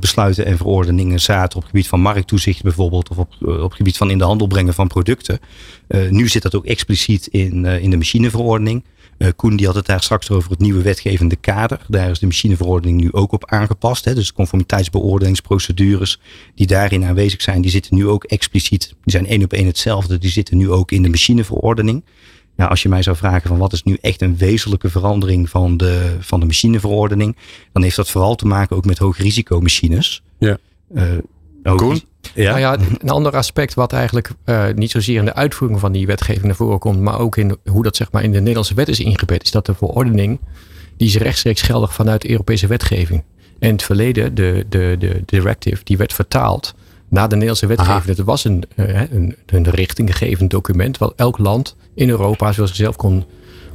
besluiten 0.00 0.46
en 0.46 0.56
verordeningen 0.56 1.20
zaten. 1.20 1.58
Op 1.58 1.64
gebied 1.64 1.88
van 1.88 2.00
markttoezicht 2.00 2.62
bijvoorbeeld, 2.62 3.08
of 3.08 3.18
op, 3.18 3.34
op 3.40 3.62
het 3.62 3.74
gebied 3.74 3.96
van 3.96 4.10
in 4.10 4.18
de 4.18 4.24
handel 4.24 4.46
brengen 4.46 4.74
van 4.74 4.88
producten. 4.88 5.38
nu 6.10 6.28
zit 6.28 6.42
dat 6.42 6.54
ook 6.54 6.64
expliciet 6.64 7.26
in, 7.26 7.64
in 7.64 7.90
de 7.90 7.96
machineverordening. 7.96 8.84
Koen 9.36 9.56
die 9.56 9.66
had 9.66 9.74
het 9.74 9.86
daar 9.86 10.02
straks 10.02 10.30
over 10.30 10.50
het 10.50 10.58
nieuwe 10.58 10.82
wetgevende 10.82 11.36
kader. 11.36 11.80
Daar 11.88 12.10
is 12.10 12.18
de 12.18 12.26
machineverordening 12.26 13.00
nu 13.00 13.12
ook 13.12 13.32
op 13.32 13.50
aangepast. 13.50 14.04
Hè. 14.04 14.14
Dus 14.14 14.32
conformiteitsbeoordelingsprocedures 14.32 16.20
die 16.54 16.66
daarin 16.66 17.04
aanwezig 17.04 17.42
zijn, 17.42 17.60
die 17.60 17.70
zitten 17.70 17.96
nu 17.96 18.06
ook 18.06 18.24
expliciet. 18.24 18.86
Die 18.86 18.96
zijn 19.04 19.26
één 19.26 19.42
op 19.42 19.52
één 19.52 19.66
hetzelfde. 19.66 20.18
Die 20.18 20.30
zitten 20.30 20.56
nu 20.56 20.70
ook 20.70 20.90
in 20.92 21.02
de 21.02 21.08
machineverordening 21.08 22.04
ja, 22.56 22.66
als 22.66 22.82
je 22.82 22.88
mij 22.88 23.02
zou 23.02 23.16
vragen 23.16 23.48
van 23.48 23.58
wat 23.58 23.72
is 23.72 23.82
nu 23.82 23.98
echt 24.00 24.22
een 24.22 24.36
wezenlijke 24.36 24.90
verandering 24.90 25.50
van 25.50 25.76
de, 25.76 26.16
van 26.20 26.40
de 26.40 26.46
machineverordening, 26.46 27.36
dan 27.72 27.82
heeft 27.82 27.96
dat 27.96 28.10
vooral 28.10 28.34
te 28.34 28.46
maken 28.46 28.76
ook 28.76 28.84
met 28.84 28.98
hoogrisicomachines. 28.98 30.22
Ja. 30.38 30.58
Uh, 30.94 31.02
hoog, 31.62 32.00
ja. 32.34 32.48
Nou 32.50 32.58
ja, 32.58 32.78
een 32.98 33.10
ander 33.10 33.36
aspect 33.36 33.74
wat 33.74 33.92
eigenlijk 33.92 34.30
uh, 34.44 34.66
niet 34.74 34.90
zozeer 34.90 35.18
in 35.18 35.24
de 35.24 35.34
uitvoering 35.34 35.80
van 35.80 35.92
die 35.92 36.06
wetgeving 36.06 36.44
naar 36.44 36.54
voren 36.54 36.78
komt, 36.78 37.00
maar 37.00 37.18
ook 37.18 37.36
in 37.36 37.56
hoe 37.64 37.82
dat 37.82 37.96
zeg 37.96 38.12
maar 38.12 38.22
in 38.22 38.32
de 38.32 38.38
Nederlandse 38.38 38.74
wet 38.74 38.88
is 38.88 39.00
ingebed, 39.00 39.42
is 39.42 39.50
dat 39.50 39.66
de 39.66 39.74
verordening, 39.74 40.40
die 40.96 41.08
is 41.08 41.16
rechtstreeks 41.16 41.62
geldig 41.62 41.94
vanuit 41.94 42.22
de 42.22 42.30
Europese 42.30 42.66
wetgeving. 42.66 43.24
En 43.58 43.68
in 43.68 43.74
het 43.74 43.82
verleden, 43.82 44.34
de, 44.34 44.66
de, 44.68 44.96
de 44.98 45.22
directive, 45.24 45.84
die 45.84 45.96
werd 45.96 46.12
vertaald 46.12 46.74
na 47.08 47.22
de 47.26 47.34
Nederlandse 47.34 47.66
wetgeving. 47.66 48.16
Het 48.16 48.26
was 48.26 48.44
een, 48.44 48.64
uh, 48.76 49.00
een, 49.10 49.36
een 49.46 49.70
richtinggevend 49.70 50.50
document, 50.50 50.98
wat 50.98 51.12
elk 51.16 51.38
land 51.38 51.76
in 51.94 52.08
Europa 52.08 52.52
zoals 52.52 52.70
zichzelf 52.70 52.96
kon, 52.96 53.24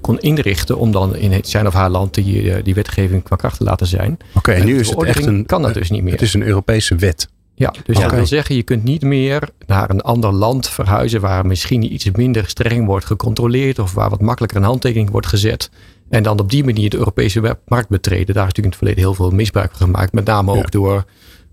kon 0.02 0.20
inrichten 0.20 0.78
om 0.78 0.92
dan 0.92 1.16
in 1.16 1.40
zijn 1.44 1.68
of 1.68 1.74
haar 1.74 1.90
land 1.90 2.14
die, 2.14 2.54
eh, 2.54 2.64
die 2.64 2.74
wetgeving 2.74 3.24
qua 3.24 3.36
kracht 3.36 3.58
te 3.58 3.64
laten 3.64 3.88
zijn. 3.88 4.18
Oké, 4.34 4.52
en 4.52 4.66
nu 4.66 4.80
is 4.80 4.90
het 4.90 5.04
echt 5.04 5.26
een. 5.26 5.46
Kan 5.46 5.62
dat 5.62 5.74
dus 5.74 5.90
niet 5.90 6.04
meer. 6.04 6.14
Het 6.14 6.22
is 6.22 6.34
een 6.34 6.44
Europese 6.44 6.96
wet. 6.96 7.28
Ja, 7.56 7.74
dus 7.86 7.96
okay. 7.96 8.08
dat 8.08 8.18
wil 8.18 8.28
zeggen, 8.28 8.56
je 8.56 8.64
kunt 8.64 8.84
niet 8.84 9.02
meer 9.02 9.50
naar 9.68 9.90
een 9.90 10.02
ander 10.02 10.32
land 10.32 10.70
verhuizen 10.70 11.22
waar 11.22 11.46
misschien 11.46 11.94
iets 11.94 12.12
minder 12.12 12.48
streng 12.48 12.86
wordt 12.86 13.06
gecontroleerd 13.06 13.80
of 13.80 13.94
waar 13.94 14.10
wat 14.10 14.22
makkelijker 14.22 14.58
een 14.58 14.64
handtekening 14.64 15.10
wordt 15.10 15.28
gezet. 15.28 15.70
En 16.10 16.24
dan 16.24 16.40
op 16.40 16.50
die 16.50 16.64
manier 16.64 16.90
de 16.90 16.98
Europese 16.98 17.58
markt 17.66 17.90
betreden. 17.90 18.36
Daar 18.36 18.48
is 18.48 18.54
natuurlijk 18.54 18.58
in 18.58 18.70
het 18.70 18.78
verleden 18.78 19.04
heel 19.04 19.14
veel 19.14 19.32
misbruik 19.32 19.72
van 19.72 19.88
gemaakt. 19.88 20.14
Met 20.14 20.26
name 20.26 20.52
ook 20.52 20.72
door 20.72 21.06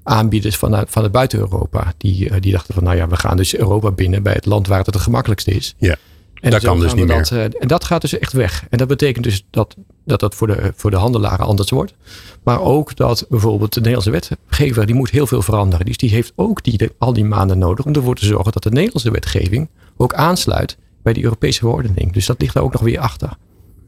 aanbieders 0.08 0.56
van, 0.56 0.84
van 0.88 1.02
het 1.02 1.12
buiten 1.12 1.38
Europa. 1.38 1.92
Die, 1.96 2.30
eh, 2.30 2.40
die 2.40 2.52
dachten 2.52 2.74
van 2.74 2.84
nou 2.84 2.96
ja, 2.96 3.08
we 3.08 3.16
gaan 3.16 3.36
dus 3.36 3.56
Europa 3.56 3.90
binnen 3.90 4.22
bij 4.22 4.32
het 4.32 4.46
land 4.46 4.66
waar 4.66 4.78
het 4.78 4.86
het 4.86 4.96
gemakkelijkste 4.96 5.50
is. 5.50 5.74
Ja. 5.78 5.96
En 6.40 6.50
dat 6.50 6.62
kan 6.62 6.80
dus 6.80 6.94
niet 6.94 7.08
dat, 7.08 7.30
meer. 7.30 7.38
Uh, 7.38 7.60
en 7.60 7.68
dat 7.68 7.84
gaat 7.84 8.00
dus 8.00 8.18
echt 8.18 8.32
weg. 8.32 8.66
En 8.70 8.78
dat 8.78 8.88
betekent 8.88 9.24
dus 9.24 9.46
dat 9.50 9.76
dat, 10.08 10.20
dat 10.20 10.34
voor, 10.34 10.46
de, 10.46 10.72
voor 10.76 10.90
de 10.90 10.96
handelaren 10.96 11.46
anders 11.46 11.70
wordt. 11.70 11.94
Maar 12.42 12.60
ook 12.60 12.96
dat 12.96 13.26
bijvoorbeeld 13.28 13.72
de 13.74 13.80
Nederlandse 13.80 14.10
wetgever, 14.10 14.86
die 14.86 14.94
moet 14.94 15.10
heel 15.10 15.26
veel 15.26 15.42
veranderen. 15.42 15.86
Dus 15.86 15.96
die 15.96 16.10
heeft 16.10 16.32
ook 16.36 16.64
die, 16.64 16.90
al 16.98 17.12
die 17.12 17.24
maanden 17.24 17.58
nodig 17.58 17.84
om 17.84 17.92
ervoor 17.92 18.14
te 18.14 18.24
zorgen 18.24 18.52
dat 18.52 18.62
de 18.62 18.70
Nederlandse 18.70 19.10
wetgeving 19.10 19.68
ook 19.96 20.14
aansluit 20.14 20.76
bij 21.02 21.12
die 21.12 21.24
Europese 21.24 21.58
verordening. 21.58 22.12
Dus 22.12 22.26
dat 22.26 22.40
ligt 22.40 22.54
er 22.54 22.62
ook 22.62 22.72
nog 22.72 22.82
weer 22.82 22.98
achter. 22.98 23.30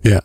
Ja. 0.00 0.22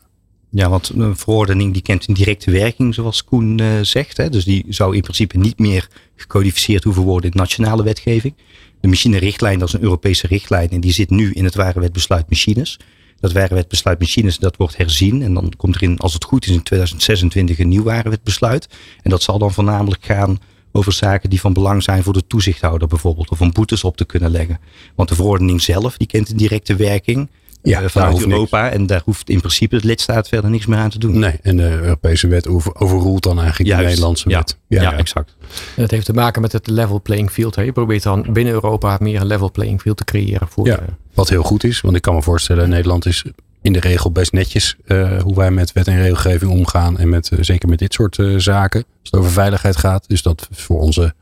Ja, 0.56 0.70
want 0.70 0.90
een 0.90 1.18
verordening 1.18 1.74
die 1.74 1.82
kent 1.82 2.08
een 2.08 2.14
directe 2.14 2.52
werking, 2.52 2.94
zoals 2.94 3.24
Koen 3.24 3.58
uh, 3.58 3.80
zegt. 3.82 4.18
Hè. 4.18 4.30
Dus 4.30 4.46
die 4.46 4.66
zou 4.70 4.96
in 4.96 5.02
principe 5.02 5.38
niet 5.38 5.60
meer 5.60 5.88
gecodificeerd 6.16 6.84
hoeven 6.84 7.04
worden 7.04 7.32
in 7.32 7.38
nationale 7.38 7.84
wetgeving. 7.84 8.34
De 8.82 8.88
machinerichtlijn, 8.88 9.60
dat 9.60 9.68
is 9.68 9.74
een 9.74 9.82
Europese 9.82 10.28
richtlijn 10.28 10.70
en 10.70 10.82
die 10.82 10.92
zit 10.92 11.10
nu 11.10 11.32
in 11.32 11.44
het 11.44 11.56
warenwetbesluit 11.56 12.30
machines. 12.30 12.80
Dat 13.20 13.32
warenwetbesluit 13.32 14.00
machines, 14.00 14.38
dat 14.38 14.58
wordt 14.58 14.78
herzien 14.78 15.22
en 15.22 15.34
dan 15.34 15.54
komt 15.58 15.76
er 15.76 15.84
in, 15.84 15.98
als 15.98 16.14
het 16.14 16.24
goed 16.24 16.46
is, 16.46 16.52
in 16.52 16.64
2026 16.64 17.60
een 17.60 17.68
nieuw 17.68 17.84
warenwetbesluit. 17.84 18.68
En 19.02 19.10
dat 19.10 19.24
zal 19.24 19.38
dan 19.38 19.54
voornamelijk 19.54 20.06
gaan 20.06 20.38
over 20.72 20.94
zaken 20.94 21.30
die 21.30 21.40
van 21.40 21.54
belang 21.54 21.84
zijn 21.84 22.04
voor 22.04 22.14
de 22.14 22.28
toezichthouder 22.28 22.88
bijvoorbeeld, 22.88 23.30
of 23.30 23.42
om 23.42 23.54
boetes 23.54 23.84
op 23.84 23.98
te 23.98 24.06
kunnen 24.06 24.32
leggen. 24.32 24.60
Want 24.96 25.10
de 25.10 25.16
verordening 25.16 25.62
zelf, 25.62 25.98
die 25.98 26.08
kent 26.08 26.30
een 26.30 26.38
directe 26.38 26.76
werking. 26.76 27.30
Ja, 27.66 27.80
daar 27.80 27.90
vanuit 27.90 28.26
Europa. 28.26 28.70
En 28.72 28.86
daar 28.86 29.02
hoeft 29.06 29.30
in 29.30 29.40
principe 29.40 29.76
het 29.76 29.84
lidstaat 29.84 30.28
verder 30.28 30.50
niks 30.50 30.66
meer 30.66 30.78
aan 30.80 30.90
te 30.90 31.00
doen. 31.00 31.20
Nee, 31.20 31.36
en 31.42 31.58
de 31.58 31.70
Europese 31.70 32.28
wet 32.28 32.48
over, 32.48 32.76
overroelt 32.76 33.24
dan 33.24 33.40
eigenlijk 33.40 33.70
Juist, 33.70 33.84
de 33.84 33.90
Nederlandse 33.90 34.30
ja. 34.30 34.38
wet. 34.38 34.58
Ja, 34.68 34.98
exact. 34.98 35.36
En 35.76 35.82
dat 35.82 35.92
heeft 35.92 36.06
te 36.06 36.14
maken 36.14 36.42
met 36.42 36.52
het 36.52 36.68
level 36.68 37.02
playing 37.02 37.32
field. 37.32 37.56
Hè. 37.56 37.62
Je 37.62 37.72
probeert 37.72 38.04
dan 38.04 38.26
binnen 38.34 38.54
Europa 38.54 38.98
meer 39.02 39.22
een 39.22 39.28
level 39.28 39.52
playing 39.52 39.82
field 39.82 39.98
te 39.98 40.04
creëren. 40.04 40.48
Voor, 40.48 40.66
Ja. 40.68 40.78
eh, 40.80 40.84
Wat 41.14 41.30
heel 41.30 41.44
goed 41.44 41.64
is, 41.64 41.82
want 41.82 41.96
ik 41.96 42.02
kan 42.02 42.16
me 42.16 42.22
voorstellen, 42.22 42.70
Nederland 42.70 43.06
is 43.06 43.24
in 43.62 43.74
de 43.74 43.80
regel 43.80 44.12
best 44.12 44.32
netjes 44.32 44.76
eh, 44.86 45.22
hoe 45.22 45.36
wij 45.36 45.52
met 45.52 45.72
wet 45.74 45.88
en 45.88 46.02
regelgeving 46.02 46.52
omgaan. 46.52 46.98
En 46.98 47.10
met, 47.10 47.30
eh, 47.30 47.38
zeker 47.42 47.70
met 47.70 47.80
dit 47.80 47.94
soort 47.94 48.20
eh, 48.20 48.34
zaken, 48.38 48.80
als 49.02 49.12
het 49.12 49.20
over 49.20 49.32
veiligheid 49.32 49.78
gaat. 49.78 50.08
Dus 50.08 50.22
dat 50.22 50.48
is 50.52 50.62
voor 50.62 50.80
onze 50.80 51.14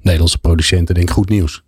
Nederlandse 0.00 0.38
producenten 0.38 0.94
denk 0.94 1.08
ik 1.08 1.14
goed 1.14 1.28
nieuws. 1.28 1.62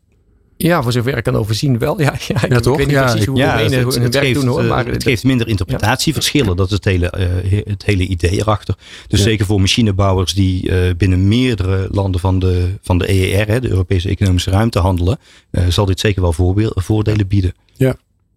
Ja, 0.63 0.83
voor 0.83 0.93
zover 0.93 1.17
ik 1.17 1.23
kan 1.25 1.37
overzien 1.37 1.79
wel. 1.79 2.01
Ja, 2.01 2.15
ja, 2.29 2.43
ik, 2.45 2.53
Ja, 2.53 2.61
toch? 2.61 2.73
ik 2.73 2.79
weet 2.79 2.87
niet 2.87 2.97
Ja, 2.97 3.05
precies 3.11 3.27
hoe 3.27 3.37
Ja, 3.39 3.59
het, 3.59 3.75
het, 3.75 3.95
het 3.95 4.15
werk 4.15 4.25
geeft, 4.27 4.41
doen 4.41 4.49
hoor. 4.49 4.61
eh, 4.63 4.69
Maar 4.69 4.87
het 4.87 5.03
geeft 5.03 5.25
minder 5.25 5.49
interpretatieverschillen. 5.49 6.57
Dat 6.57 6.67
is 6.67 6.73
het 6.73 6.85
hele, 6.85 7.11
eh, 7.11 7.27
he- 7.51 7.63
het 7.65 7.85
hele 7.85 8.07
idee 8.07 8.39
erachter. 8.39 8.75
Dus 9.09 9.19
Ja. 9.19 9.25
zeker 9.25 9.47
voor 9.47 9.61
machinebouwers 9.61 10.35
die 10.35 10.71
eh, 10.71 10.95
binnen 10.97 11.29
meerdere 11.29 11.89
landen 11.91 12.21
van 12.21 12.39
de, 12.39 12.69
van 12.83 12.99
de 12.99 13.11
EER, 13.13 13.47
hè, 13.49 13.61
de 13.61 13.69
Europese 13.69 14.09
Economische 14.09 14.51
Ruimte, 14.51 14.79
handelen, 14.79 15.19
eh, 15.51 15.67
zal 15.69 15.85
dit 15.85 16.01
zeker 16.01 16.23
wel 16.23 16.63
voordelen 16.75 17.27
bieden. 17.29 17.53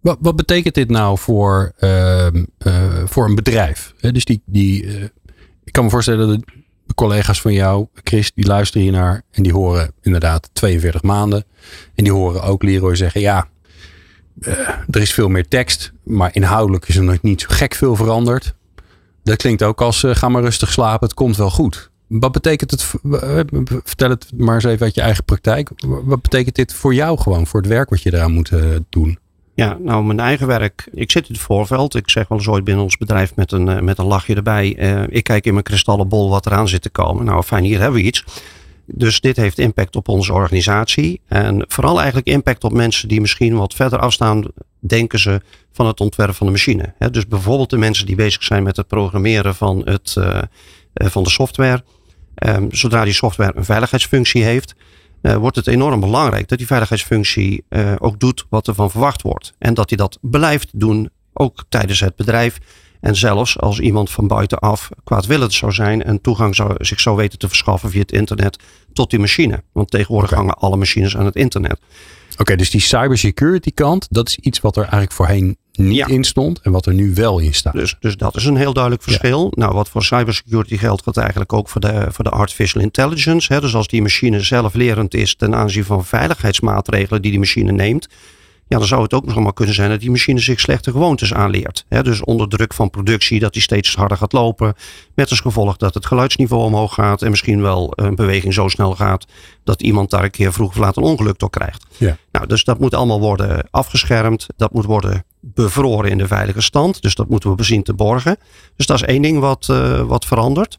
Wat, 0.00 0.18
wat 0.20 0.36
betekent 0.36 0.74
dit 0.74 0.90
nou 0.90 1.18
voor, 1.18 1.72
ehm, 1.78 2.44
eh, 2.58 3.02
voor 3.04 3.28
een 3.28 3.34
bedrijf? 3.34 3.94
Hè, 4.00 4.12
dus 4.12 4.24
die, 4.24 4.42
die, 4.46 4.86
ik 5.64 5.72
kan 5.72 5.84
me 5.84 5.90
voorstellen 5.90 6.28
dat 6.28 6.38
collega's 6.94 7.40
van 7.40 7.52
jou, 7.52 7.86
Chris, 7.94 8.32
die 8.34 8.46
luisteren 8.46 8.82
hiernaar 8.82 9.22
en 9.30 9.42
die 9.42 9.52
horen 9.52 9.92
inderdaad 10.02 10.50
42 10.52 11.02
maanden. 11.02 11.44
En 11.94 12.04
die 12.04 12.12
horen 12.12 12.42
ook 12.42 12.62
Leroy 12.62 12.96
zeggen, 12.96 13.20
ja, 13.20 13.48
eh, 14.40 14.52
er 14.90 15.00
is 15.00 15.12
veel 15.12 15.28
meer 15.28 15.48
tekst, 15.48 15.92
maar 16.02 16.34
inhoudelijk 16.34 16.88
is 16.88 16.96
er 16.96 17.02
nog 17.02 17.22
niet 17.22 17.40
zo 17.40 17.46
gek 17.50 17.74
veel 17.74 17.96
veranderd. 17.96 18.54
Dat 19.22 19.36
klinkt 19.36 19.62
ook 19.62 19.80
als, 19.80 20.04
eh, 20.04 20.14
ga 20.14 20.28
maar 20.28 20.42
rustig 20.42 20.72
slapen, 20.72 21.06
het 21.06 21.16
komt 21.16 21.36
wel 21.36 21.50
goed. 21.50 21.90
Wat 22.06 22.32
betekent 22.32 22.70
het, 22.70 22.92
eh, 23.12 23.40
vertel 23.84 24.10
het 24.10 24.26
maar 24.36 24.54
eens 24.54 24.64
even 24.64 24.86
uit 24.86 24.94
je 24.94 25.00
eigen 25.00 25.24
praktijk. 25.24 25.70
Wat 25.86 26.22
betekent 26.22 26.54
dit 26.54 26.74
voor 26.74 26.94
jou 26.94 27.18
gewoon, 27.18 27.46
voor 27.46 27.60
het 27.60 27.68
werk 27.68 27.90
wat 27.90 28.02
je 28.02 28.14
eraan 28.14 28.32
moet 28.32 28.50
doen? 28.88 29.18
Ja, 29.54 29.76
nou 29.80 30.04
mijn 30.04 30.20
eigen 30.20 30.46
werk. 30.46 30.88
Ik 30.92 31.10
zit 31.10 31.28
in 31.28 31.34
het 31.34 31.42
voorveld. 31.42 31.94
Ik 31.94 32.10
zeg 32.10 32.28
wel 32.28 32.38
eens 32.38 32.48
ooit 32.48 32.64
binnen 32.64 32.84
ons 32.84 32.96
bedrijf 32.96 33.36
met 33.36 33.52
een, 33.52 33.68
eh, 33.68 33.80
met 33.80 33.98
een 33.98 34.06
lachje 34.06 34.34
erbij. 34.34 34.76
eh, 34.76 35.02
ik 35.08 35.24
kijk 35.24 35.46
in 35.46 35.52
mijn 35.52 35.64
kristallenbol 35.64 36.30
wat 36.30 36.46
eraan 36.46 36.68
zit 36.68 36.82
te 36.82 36.90
komen. 36.90 37.24
Nou 37.24 37.42
fijn, 37.42 37.64
hier 37.64 37.80
hebben 37.80 38.00
we 38.00 38.06
iets. 38.06 38.24
Dus 38.86 39.20
dit 39.20 39.36
heeft 39.36 39.58
impact 39.58 39.96
op 39.96 40.08
onze 40.08 40.32
organisatie. 40.32 41.20
En 41.28 41.64
vooral 41.68 41.96
eigenlijk 41.96 42.26
impact 42.26 42.64
op 42.64 42.72
mensen 42.72 43.08
die 43.08 43.20
misschien 43.20 43.56
wat 43.56 43.74
verder 43.74 43.98
afstaan, 43.98 44.44
denken 44.78 45.18
ze, 45.18 45.40
van 45.72 45.86
het 45.86 46.00
ontwerp 46.00 46.34
van 46.34 46.46
de 46.46 46.52
machine. 46.52 46.94
Dus 47.10 47.26
bijvoorbeeld 47.26 47.70
de 47.70 47.76
mensen 47.76 48.06
die 48.06 48.16
bezig 48.16 48.42
zijn 48.42 48.62
met 48.62 48.76
het 48.76 48.86
programmeren 48.86 49.54
van, 49.54 49.82
het, 49.84 50.14
eh, 50.16 50.42
van 50.94 51.22
de 51.22 51.30
software. 51.30 51.84
Ehm, 52.34 52.66
zodra 52.70 53.04
die 53.04 53.12
software 53.12 53.52
een 53.56 53.64
veiligheidsfunctie 53.64 54.42
heeft, 54.42 54.74
eh, 55.24 55.36
wordt 55.36 55.56
het 55.56 55.66
enorm 55.66 56.00
belangrijk 56.00 56.48
dat 56.48 56.58
die 56.58 56.66
veiligheidsfunctie 56.66 57.64
eh, 57.68 57.92
ook 57.98 58.20
doet 58.20 58.46
wat 58.48 58.66
er 58.66 58.74
van 58.74 58.90
verwacht 58.90 59.22
wordt. 59.22 59.52
En 59.58 59.74
dat 59.74 59.88
hij 59.88 59.98
dat 59.98 60.18
blijft 60.20 60.70
doen, 60.72 61.10
ook 61.32 61.64
tijdens 61.68 62.00
het 62.00 62.16
bedrijf. 62.16 62.58
En 63.04 63.16
zelfs 63.16 63.60
als 63.60 63.80
iemand 63.80 64.10
van 64.10 64.26
buitenaf 64.26 64.88
kwaadwillend 65.04 65.52
zou 65.52 65.72
zijn 65.72 66.02
en 66.02 66.20
toegang 66.20 66.54
zou, 66.54 66.74
zich 66.78 67.00
zou 67.00 67.16
weten 67.16 67.38
te 67.38 67.48
verschaffen 67.48 67.90
via 67.90 68.00
het 68.00 68.12
internet 68.12 68.58
tot 68.92 69.10
die 69.10 69.18
machine. 69.18 69.62
Want 69.72 69.90
tegenwoordig 69.90 70.30
hangen 70.30 70.54
alle 70.54 70.76
machines 70.76 71.16
aan 71.16 71.24
het 71.24 71.36
internet. 71.36 71.78
Oké, 72.36 72.56
dus 72.56 72.70
die 72.70 72.80
cybersecurity 72.80 73.70
kant, 73.74 74.06
dat 74.10 74.28
is 74.28 74.36
iets 74.36 74.60
wat 74.60 74.76
er 74.76 74.82
eigenlijk 74.82 75.12
voorheen 75.12 75.56
niet 75.72 75.96
Ja. 75.96 76.06
in 76.06 76.24
stond 76.24 76.60
en 76.60 76.72
wat 76.72 76.86
er 76.86 76.94
nu 76.94 77.14
wel 77.14 77.38
in 77.38 77.54
staat. 77.54 77.72
Dus, 77.72 77.96
dus 78.00 78.16
dat 78.16 78.36
is 78.36 78.44
een 78.44 78.56
heel 78.56 78.72
duidelijk 78.72 79.02
verschil. 79.02 79.52
Nou, 79.54 79.74
wat 79.74 79.88
voor 79.88 80.04
cybersecurity 80.04 80.76
geldt, 80.76 81.02
geldt 81.02 81.18
eigenlijk 81.18 81.52
ook 81.52 81.68
voor 81.68 81.80
de, 81.80 82.06
voor 82.08 82.24
de 82.24 82.30
artificial 82.30 82.82
intelligence. 82.82 83.52
Hè. 83.52 83.60
Dus 83.60 83.74
als 83.74 83.88
die 83.88 84.02
machine 84.02 84.40
zelflerend 84.40 85.14
is 85.14 85.34
ten 85.34 85.54
aanzien 85.54 85.84
van 85.84 86.04
veiligheidsmaatregelen 86.04 87.22
die 87.22 87.30
die 87.30 87.40
machine 87.40 87.72
neemt. 87.72 88.08
Ja, 88.68 88.78
dan 88.78 88.86
zou 88.86 89.02
het 89.02 89.14
ook 89.14 89.26
nog 89.26 89.38
maar 89.38 89.52
kunnen 89.52 89.74
zijn 89.74 89.90
dat 89.90 90.00
die 90.00 90.10
machine 90.10 90.40
zich 90.40 90.60
slechte 90.60 90.90
gewoontes 90.90 91.34
aanleert. 91.34 91.84
Hè. 91.88 92.02
Dus 92.02 92.24
onder 92.24 92.48
druk 92.48 92.74
van 92.74 92.90
productie 92.90 93.40
dat 93.40 93.52
die 93.52 93.62
steeds 93.62 93.94
harder 93.94 94.16
gaat 94.16 94.32
lopen. 94.32 94.74
Met 95.14 95.30
als 95.30 95.40
gevolg 95.40 95.76
dat 95.76 95.94
het 95.94 96.06
geluidsniveau 96.06 96.64
omhoog 96.64 96.94
gaat. 96.94 97.22
En 97.22 97.30
misschien 97.30 97.62
wel 97.62 97.92
een 97.94 98.14
beweging 98.14 98.54
zo 98.54 98.68
snel 98.68 98.94
gaat 98.94 99.26
dat 99.64 99.82
iemand 99.82 100.10
daar 100.10 100.24
een 100.24 100.30
keer 100.30 100.52
vroeg 100.52 100.68
of 100.68 100.76
laat 100.76 100.96
een 100.96 101.02
ongeluk 101.02 101.38
door 101.38 101.50
krijgt. 101.50 101.86
Ja. 101.96 102.16
Nou, 102.32 102.46
dus 102.46 102.64
dat 102.64 102.78
moet 102.78 102.94
allemaal 102.94 103.20
worden 103.20 103.68
afgeschermd. 103.70 104.46
Dat 104.56 104.72
moet 104.72 104.84
worden 104.84 105.24
bevroren 105.40 106.10
in 106.10 106.18
de 106.18 106.26
veilige 106.26 106.60
stand. 106.60 107.02
Dus 107.02 107.14
dat 107.14 107.28
moeten 107.28 107.50
we 107.50 107.56
bezien 107.56 107.82
te 107.82 107.94
borgen. 107.94 108.36
Dus 108.76 108.86
dat 108.86 108.96
is 108.96 109.02
één 109.02 109.22
ding 109.22 109.38
wat, 109.38 109.68
eh, 109.68 110.00
wat 110.00 110.24
verandert. 110.24 110.78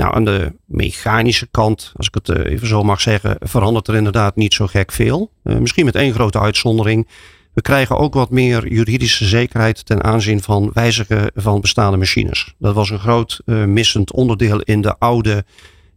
Nou, 0.00 0.14
aan 0.14 0.24
de 0.24 0.52
mechanische 0.64 1.46
kant, 1.50 1.92
als 1.96 2.06
ik 2.06 2.14
het 2.14 2.28
eh, 2.28 2.52
even 2.52 2.68
zo 2.68 2.82
mag 2.82 3.00
zeggen, 3.00 3.36
verandert 3.40 3.88
er 3.88 3.94
inderdaad 3.94 4.36
niet 4.36 4.54
zo 4.54 4.66
gek 4.66 4.92
veel. 4.92 5.30
Eh, 5.42 5.56
misschien 5.56 5.84
met 5.84 5.94
één 5.94 6.12
grote 6.12 6.40
uitzondering. 6.40 7.08
We 7.52 7.62
krijgen 7.62 7.98
ook 7.98 8.14
wat 8.14 8.30
meer 8.30 8.72
juridische 8.72 9.24
zekerheid 9.24 9.86
ten 9.86 10.04
aanzien 10.04 10.42
van 10.42 10.70
wijzigen 10.74 11.30
van 11.34 11.60
bestaande 11.60 11.96
machines. 11.96 12.54
Dat 12.58 12.74
was 12.74 12.90
een 12.90 12.98
groot 12.98 13.40
eh, 13.44 13.64
missend 13.64 14.12
onderdeel 14.12 14.60
in 14.60 14.80
de 14.80 14.98
oude, 14.98 15.44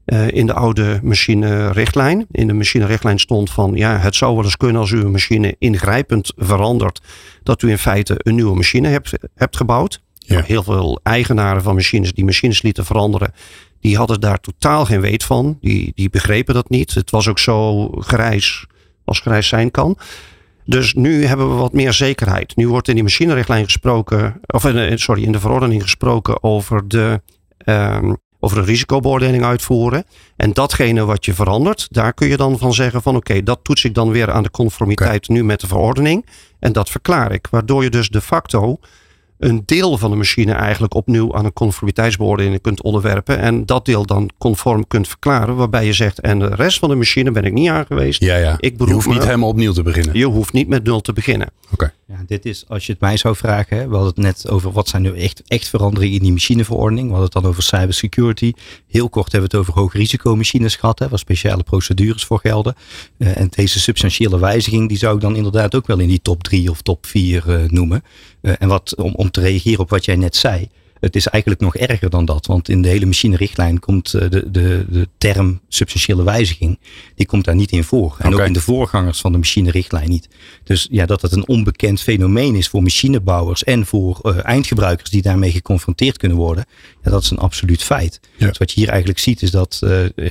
eh, 0.06 0.32
in 0.32 0.46
de 0.46 0.54
oude 0.54 1.00
machinerichtlijn. 1.04 2.26
In 2.32 2.48
de 2.48 2.54
machinerichtlijn 2.54 3.20
stond 3.20 3.52
van 3.52 3.76
ja, 3.76 3.98
het 3.98 4.16
zou 4.16 4.36
wel 4.36 4.44
eens 4.44 4.58
kunnen 4.58 4.82
als 4.82 4.92
u 4.92 5.00
een 5.00 5.12
machine 5.12 5.56
ingrijpend 5.60 6.34
verandert, 6.36 7.02
dat 7.44 7.62
u 7.62 7.70
in 7.70 7.78
feite 7.78 8.16
een 8.18 8.36
nieuwe 8.36 8.56
machine 8.56 8.88
hebt, 8.88 9.12
hebt 9.36 9.58
gebouwd. 9.58 10.02
Ja. 10.26 10.42
Heel 10.42 10.64
veel 10.64 11.00
eigenaren 11.04 11.64
van 11.64 11.76
machines 11.76 12.14
die 12.14 12.26
machines 12.26 12.62
lieten 12.62 12.86
veranderen, 12.86 13.34
die 13.84 13.98
hadden 13.98 14.20
daar 14.20 14.40
totaal 14.40 14.86
geen 14.86 15.02
weet 15.02 15.24
van. 15.24 15.58
Die, 15.62 15.92
die 15.96 16.10
begrepen 16.10 16.54
dat 16.54 16.70
niet. 16.70 16.94
Het 16.94 17.12
was 17.12 17.28
ook 17.28 17.40
zo 17.40 17.88
grijs 17.90 18.66
als 19.06 19.20
grijs 19.20 19.48
zijn 19.48 19.72
kan. 19.72 19.98
Dus 20.66 20.94
nu 20.94 21.26
hebben 21.26 21.50
we 21.50 21.56
wat 21.56 21.74
meer 21.74 21.94
zekerheid. 21.94 22.56
Nu 22.56 22.68
wordt 22.68 22.88
in 22.88 22.94
die 22.94 23.04
machinerichtlijn 23.04 23.64
gesproken, 23.64 24.40
of 24.48 24.66
in, 24.66 25.00
sorry, 25.00 25.24
in 25.24 25.32
de 25.32 25.40
verordening 25.40 25.82
gesproken 25.82 26.44
over 26.44 26.88
de 26.88 27.22
ehm, 27.58 28.14
over 28.40 28.58
een 28.58 28.66
risicobeoordeling 28.66 29.44
uitvoeren. 29.44 30.06
En 30.36 30.54
datgene 30.54 31.06
wat 31.06 31.26
je 31.26 31.34
verandert, 31.34 31.88
daar 31.90 32.14
kun 32.14 32.28
je 32.28 32.38
dan 32.38 32.58
van 32.58 32.74
zeggen 32.74 33.02
van 33.02 33.16
oké, 33.16 33.44
dat 33.44 33.60
toets 33.64 33.84
ik 33.84 33.94
dan 33.94 34.12
weer 34.12 34.32
aan 34.32 34.44
de 34.44 34.52
conformiteit 34.52 35.28
nu 35.28 35.44
met 35.44 35.60
de 35.60 35.68
verordening. 35.68 36.26
En 36.60 36.72
dat 36.72 36.90
verklaar 36.90 37.32
ik. 37.32 37.48
Waardoor 37.50 37.84
je 37.84 37.90
dus 37.90 38.10
de 38.10 38.22
facto 38.22 38.80
een 39.44 39.64
deel 39.66 39.98
van 39.98 40.10
de 40.12 40.16
machine 40.18 40.54
eigenlijk 40.54 40.94
opnieuw 40.94 41.36
aan 41.36 41.46
een 41.46 41.54
conformiteitsbeoordeling 41.54 42.62
kunt 42.62 42.82
onderwerpen. 42.82 43.40
En 43.40 43.66
dat 43.66 43.86
deel 43.86 44.06
dan 44.06 44.30
conform 44.38 44.88
kunt 44.88 45.08
verklaren. 45.08 45.56
Waarbij 45.56 45.86
je 45.86 45.94
zegt, 45.94 46.20
en 46.20 46.40
de 46.40 46.56
rest 46.56 46.80
van 46.80 46.90
de 46.90 46.96
machine 46.96 47.32
ben 47.32 47.44
ik 47.44 47.54
niet 47.54 47.70
aan 47.70 47.86
geweest. 47.86 48.22
Ja, 48.22 48.36
ja. 48.36 48.56
Ik 48.60 48.74
je 48.86 48.94
hoeft 48.94 49.08
niet 49.08 49.24
helemaal 49.24 49.50
opnieuw 49.50 49.74
te 49.74 49.84
beginnen. 49.84 50.18
Je 50.18 50.26
hoeft 50.26 50.54
niet 50.54 50.68
met 50.68 50.84
nul 50.84 51.02
te 51.02 51.14
beginnen. 51.14 51.52
Ja, 52.08 52.24
dit 52.28 52.46
is, 52.46 52.64
als 52.68 52.86
je 52.86 52.92
het 52.92 53.02
mij 53.02 53.18
zou 53.18 53.36
vragen, 53.36 53.78
hè, 53.78 53.88
we 53.88 53.96
hadden 53.96 54.14
het 54.14 54.24
net 54.24 54.50
over 54.50 54.72
wat 54.72 54.88
zijn 54.88 55.02
nu 55.02 55.18
echt, 55.18 55.42
echt 55.48 55.68
veranderingen 55.68 56.16
in 56.16 56.24
die 56.24 56.32
machineverordening. 56.32 57.08
We 57.08 57.14
hadden 57.14 57.32
het 57.34 57.42
dan 57.42 57.52
over 57.52 57.64
cybersecurity. 57.64 58.54
Heel 58.88 59.10
kort 59.10 59.32
hebben 59.32 59.50
we 59.50 59.58
het 59.58 59.68
over 59.68 59.82
hoogrisicomachines 59.82 60.76
gehad, 60.76 61.00
hè, 61.00 61.10
waar 61.10 61.20
speciale 61.20 61.64
procedures 61.64 62.26
voor 62.26 62.40
gelden. 62.40 62.76
Eh, 63.18 63.38
en 63.38 63.48
deze 63.50 63.80
substantiële 63.80 64.40
wijziging, 64.40 64.90
die 64.90 64.98
zou 64.98 65.16
ik 65.16 65.22
dan 65.22 65.36
inderdaad 65.36 65.76
ook 65.76 65.88
wel 65.88 66.00
in 66.00 66.08
die 66.08 66.22
top 66.22 66.44
drie 66.44 66.70
of 66.70 66.82
top 66.82 67.06
vier 67.06 67.50
eh, 67.50 67.70
noemen. 67.70 68.04
Eh, 68.44 68.54
en 68.60 68.68
wat, 68.68 68.96
om, 68.96 69.14
om 69.16 69.32
te 69.32 69.42
reageren 69.42 69.80
op 69.80 69.90
wat 69.90 70.06
jij 70.06 70.16
net 70.16 70.36
zei. 70.36 70.70
Het 71.00 71.16
is 71.16 71.28
eigenlijk 71.28 71.62
nog 71.62 71.76
erger 71.76 72.10
dan 72.10 72.26
dat, 72.26 72.46
want 72.46 72.70
in 72.70 72.82
de 72.82 72.88
hele 72.88 73.06
machinerichtlijn 73.06 73.80
komt 73.80 74.14
eh, 74.14 74.30
de, 74.30 74.52
de, 74.52 74.86
de 74.90 75.08
term 75.18 75.60
substantiële 75.68 76.24
wijziging, 76.24 76.80
die 77.16 77.26
komt 77.26 77.46
daar 77.46 77.56
niet 77.56 77.72
in 77.72 77.84
voor. 77.84 78.16
En 78.20 78.34
ook 78.34 78.46
in 78.46 78.54
de 78.54 78.62
voorgangers 78.62 79.22
van 79.22 79.32
de 79.32 79.38
machinerichtlijn 79.38 80.10
niet. 80.10 80.30
Dus 80.64 80.88
ja, 80.92 81.06
dat 81.06 81.22
het 81.22 81.32
een 81.32 81.48
onbekend 81.48 82.02
fenomeen 82.02 82.56
is 82.56 82.68
voor 82.68 82.82
machinebouwers 82.82 83.64
en 83.64 83.86
voor 83.86 84.20
eh, 84.22 84.46
eindgebruikers 84.46 85.10
die 85.10 85.22
daarmee 85.22 85.52
geconfronteerd 85.52 86.18
kunnen 86.18 86.38
worden, 86.38 86.66
ja, 87.04 87.12
dat 87.12 87.24
is 87.24 87.30
een 87.30 87.38
absoluut 87.38 87.84
feit. 87.84 88.20
Ja. 88.38 88.48
Dus 88.48 88.58
wat 88.58 88.72
je 88.72 88.80
hier 88.80 88.90
eigenlijk 88.90 89.20
ziet 89.20 89.42
is 89.42 89.52
dat 89.52 89.82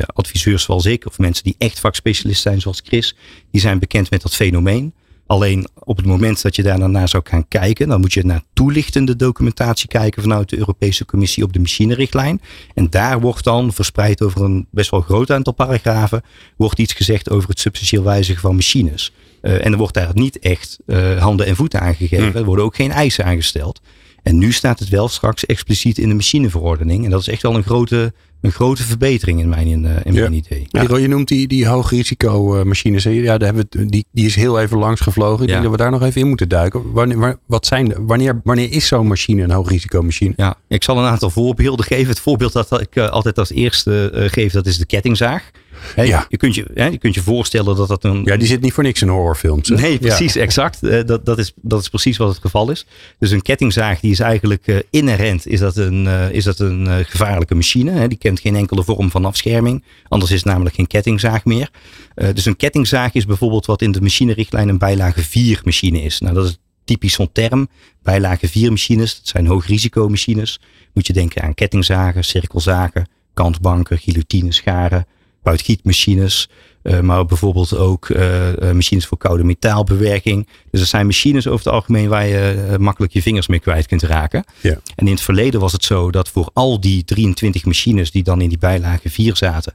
adviseurs 0.06 0.66
wel 0.66 0.80
zeker, 0.80 1.08
of 1.08 1.18
mensen 1.18 1.44
die 1.44 1.54
echt 1.58 1.80
vakspecialist 1.80 2.42
zijn 2.42 2.60
zoals 2.60 2.82
Chris, 2.84 3.16
die 3.50 3.60
zijn 3.60 3.78
bekend 3.78 4.10
met 4.10 4.22
dat 4.22 4.34
fenomeen. 4.34 4.92
Alleen 5.32 5.66
op 5.74 5.96
het 5.96 6.06
moment 6.06 6.42
dat 6.42 6.56
je 6.56 6.62
daar 6.62 6.78
dan 6.78 6.90
naar 6.90 7.08
zou 7.08 7.22
gaan 7.26 7.48
kijken, 7.48 7.88
dan 7.88 8.00
moet 8.00 8.12
je 8.12 8.24
naar 8.24 8.42
toelichtende 8.52 9.16
documentatie 9.16 9.88
kijken 9.88 10.22
vanuit 10.22 10.48
de 10.48 10.58
Europese 10.58 11.04
Commissie 11.04 11.44
op 11.44 11.52
de 11.52 11.58
machinerichtlijn. 11.58 12.40
En 12.74 12.90
daar 12.90 13.20
wordt 13.20 13.44
dan 13.44 13.72
verspreid 13.72 14.22
over 14.22 14.42
een 14.42 14.66
best 14.70 14.90
wel 14.90 15.00
groot 15.00 15.30
aantal 15.30 15.52
paragrafen, 15.52 16.22
wordt 16.56 16.78
iets 16.78 16.92
gezegd 16.92 17.30
over 17.30 17.48
het 17.48 17.60
substantieel 17.60 18.02
wijzigen 18.02 18.40
van 18.40 18.54
machines. 18.54 19.12
Eh, 19.40 19.64
en 19.64 19.72
er 19.72 19.78
wordt 19.78 19.94
daar 19.94 20.10
niet 20.14 20.38
echt 20.38 20.78
eh, 20.86 21.18
handen 21.18 21.46
en 21.46 21.56
voeten 21.56 21.80
aan 21.80 21.94
gegeven. 21.94 22.30
Hm. 22.30 22.36
Er 22.36 22.44
worden 22.44 22.64
ook 22.64 22.76
geen 22.76 22.90
eisen 22.90 23.24
aangesteld. 23.24 23.80
En 24.22 24.38
nu 24.38 24.52
staat 24.52 24.78
het 24.78 24.88
wel 24.88 25.08
straks 25.08 25.46
expliciet 25.46 25.98
in 25.98 26.08
de 26.08 26.14
machineverordening. 26.14 27.04
En 27.04 27.10
dat 27.10 27.20
is 27.20 27.28
echt 27.28 27.42
wel 27.42 27.54
een 27.54 27.62
grote 27.62 28.12
een 28.42 28.52
grote 28.52 28.82
verbetering 28.82 29.40
in 29.40 29.48
mijn, 29.48 29.66
in, 29.66 29.86
in 30.04 30.14
mijn 30.14 30.32
idee. 30.32 30.66
Ja. 30.68 30.96
Je 30.96 31.08
noemt 31.08 31.28
die, 31.28 31.48
die 31.48 31.66
hoogrisico 31.66 32.64
machines. 32.64 33.02
Ja, 33.02 33.38
daar 33.38 33.54
hebben 33.54 33.66
we, 33.70 33.86
die, 33.86 34.06
die 34.10 34.26
is 34.26 34.34
heel 34.34 34.60
even 34.60 34.78
langs 34.78 35.00
gevlogen. 35.00 35.42
Ik 35.42 35.48
denk 35.48 35.62
dat 35.62 35.70
we 35.70 35.76
daar 35.76 35.90
nog 35.90 36.02
even 36.02 36.20
in 36.20 36.28
moeten 36.28 36.48
duiken. 36.48 36.92
Wanneer, 36.92 37.38
wat 37.46 37.66
zijn, 37.66 38.06
wanneer, 38.06 38.40
wanneer 38.44 38.72
is 38.72 38.86
zo'n 38.86 39.06
machine 39.06 39.42
een 39.42 39.50
hoogrisicomachine? 39.50 40.34
Ja, 40.36 40.54
ik 40.68 40.82
zal 40.82 40.98
een 40.98 41.10
aantal 41.10 41.30
voorbeelden 41.30 41.86
geven. 41.92 42.08
Het 42.08 42.20
voorbeeld 42.20 42.52
dat 42.52 42.80
ik 42.80 42.98
altijd 42.98 43.38
als 43.38 43.50
eerste 43.50 44.10
geef, 44.12 44.52
dat 44.52 44.66
is 44.66 44.78
de 44.78 44.86
kettingzaag 44.86 45.50
ja. 45.96 46.26
je, 46.28 46.36
kunt 46.36 46.54
je, 46.54 46.66
hè, 46.74 46.86
je 46.86 46.98
kunt 46.98 47.14
je 47.14 47.22
voorstellen 47.22 47.76
dat 47.76 47.88
dat 47.88 48.04
een. 48.04 48.22
Ja, 48.24 48.36
die 48.36 48.46
zit 48.46 48.60
niet 48.60 48.72
voor 48.72 48.82
niks 48.82 49.02
in 49.02 49.08
horrorfilms. 49.08 49.68
Nee, 49.68 49.98
precies, 49.98 50.36
exact. 50.36 50.82
Uh, 50.82 51.04
dat, 51.06 51.24
dat, 51.26 51.38
is, 51.38 51.52
dat 51.56 51.80
is 51.80 51.88
precies 51.88 52.16
wat 52.16 52.28
het 52.28 52.38
geval 52.38 52.70
is. 52.70 52.86
Dus 53.18 53.30
een 53.30 53.42
kettingzaag 53.42 54.00
die 54.00 54.10
is 54.10 54.20
eigenlijk 54.20 54.66
uh, 54.66 54.76
inherent, 54.90 55.46
is 55.46 55.60
dat 55.60 55.76
een, 55.76 56.04
uh, 56.04 56.30
is 56.30 56.44
dat 56.44 56.58
een 56.58 57.04
gevaarlijke 57.04 57.54
machine. 57.54 57.90
Hè? 57.90 58.08
Die 58.08 58.18
kent 58.18 58.40
geen 58.40 58.56
enkele 58.56 58.84
vorm 58.84 59.10
van 59.10 59.24
afscherming. 59.24 59.84
Anders 60.08 60.30
is 60.30 60.36
het 60.36 60.46
namelijk 60.46 60.74
geen 60.74 60.86
kettingzaag 60.86 61.44
meer. 61.44 61.70
dus 62.14 62.44
een 62.44 62.56
kettingzaag 62.56 63.12
is 63.12 63.26
bijvoorbeeld 63.26 63.66
wat 63.66 63.82
in 63.82 63.92
de 63.92 64.00
machinerichtlijn 64.00 64.68
een 64.68 64.78
bijlage 64.78 65.22
4 65.22 65.60
machine 65.64 66.02
is. 66.02 66.20
Nou, 66.20 66.34
dat 66.34 66.44
is 66.44 66.58
typisch 66.84 67.12
zo'n 67.12 67.32
term. 67.32 67.68
Bijlage 68.02 68.48
4 68.48 68.70
machines, 68.70 69.16
dat 69.16 69.28
zijn 69.28 69.46
hoogrisicomachines. 69.46 70.60
Moet 70.94 71.06
je 71.06 71.12
denken 71.12 71.42
aan 71.42 71.54
kettingzagen, 71.54 72.24
cirkelzagen, 72.24 73.08
kantbanken, 73.34 73.98
guillotines, 73.98 74.56
scharen 74.56 75.06
buitgietmachines. 75.42 76.48
Uh, 76.82 77.00
maar 77.00 77.24
bijvoorbeeld 77.24 77.76
ook 77.76 78.08
uh, 78.08 78.48
machines 78.72 79.06
voor 79.06 79.18
koude 79.18 79.44
metaalbewerking. 79.44 80.46
Dus 80.70 80.80
dat 80.80 80.88
zijn 80.88 81.06
machines 81.06 81.46
over 81.46 81.64
het 81.64 81.74
algemeen 81.74 82.08
waar 82.08 82.26
je 82.26 82.76
makkelijk 82.78 83.12
je 83.12 83.22
vingers 83.22 83.46
mee 83.46 83.60
kwijt 83.60 83.86
kunt 83.86 84.02
raken. 84.02 84.44
Ja. 84.60 84.78
En 84.96 85.06
in 85.06 85.12
het 85.12 85.20
verleden 85.20 85.60
was 85.60 85.72
het 85.72 85.84
zo 85.84 86.10
dat 86.10 86.28
voor 86.28 86.50
al 86.52 86.80
die 86.80 87.04
23 87.04 87.64
machines 87.64 88.10
die 88.10 88.22
dan 88.22 88.40
in 88.40 88.48
die 88.48 88.58
bijlage 88.58 89.10
4 89.10 89.36
zaten, 89.36 89.74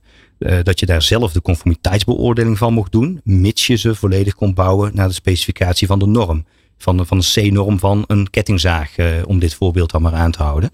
dat 0.63 0.79
je 0.79 0.85
daar 0.85 1.01
zelf 1.01 1.31
de 1.31 1.41
conformiteitsbeoordeling 1.41 2.57
van 2.57 2.73
mocht 2.73 2.91
doen, 2.91 3.21
mits 3.23 3.67
je 3.67 3.75
ze 3.75 3.95
volledig 3.95 4.35
kon 4.35 4.53
bouwen 4.53 4.91
naar 4.93 5.07
de 5.07 5.13
specificatie 5.13 5.87
van 5.87 5.99
de 5.99 6.07
norm 6.07 6.45
van, 6.77 7.05
van 7.05 7.17
een 7.17 7.49
C-norm 7.49 7.79
van 7.79 8.03
een 8.07 8.29
kettingzaag, 8.29 8.97
eh, 8.97 9.07
om 9.25 9.39
dit 9.39 9.53
voorbeeld 9.53 9.91
dan 9.91 10.01
maar 10.01 10.13
aan 10.13 10.31
te 10.31 10.43
houden. 10.43 10.71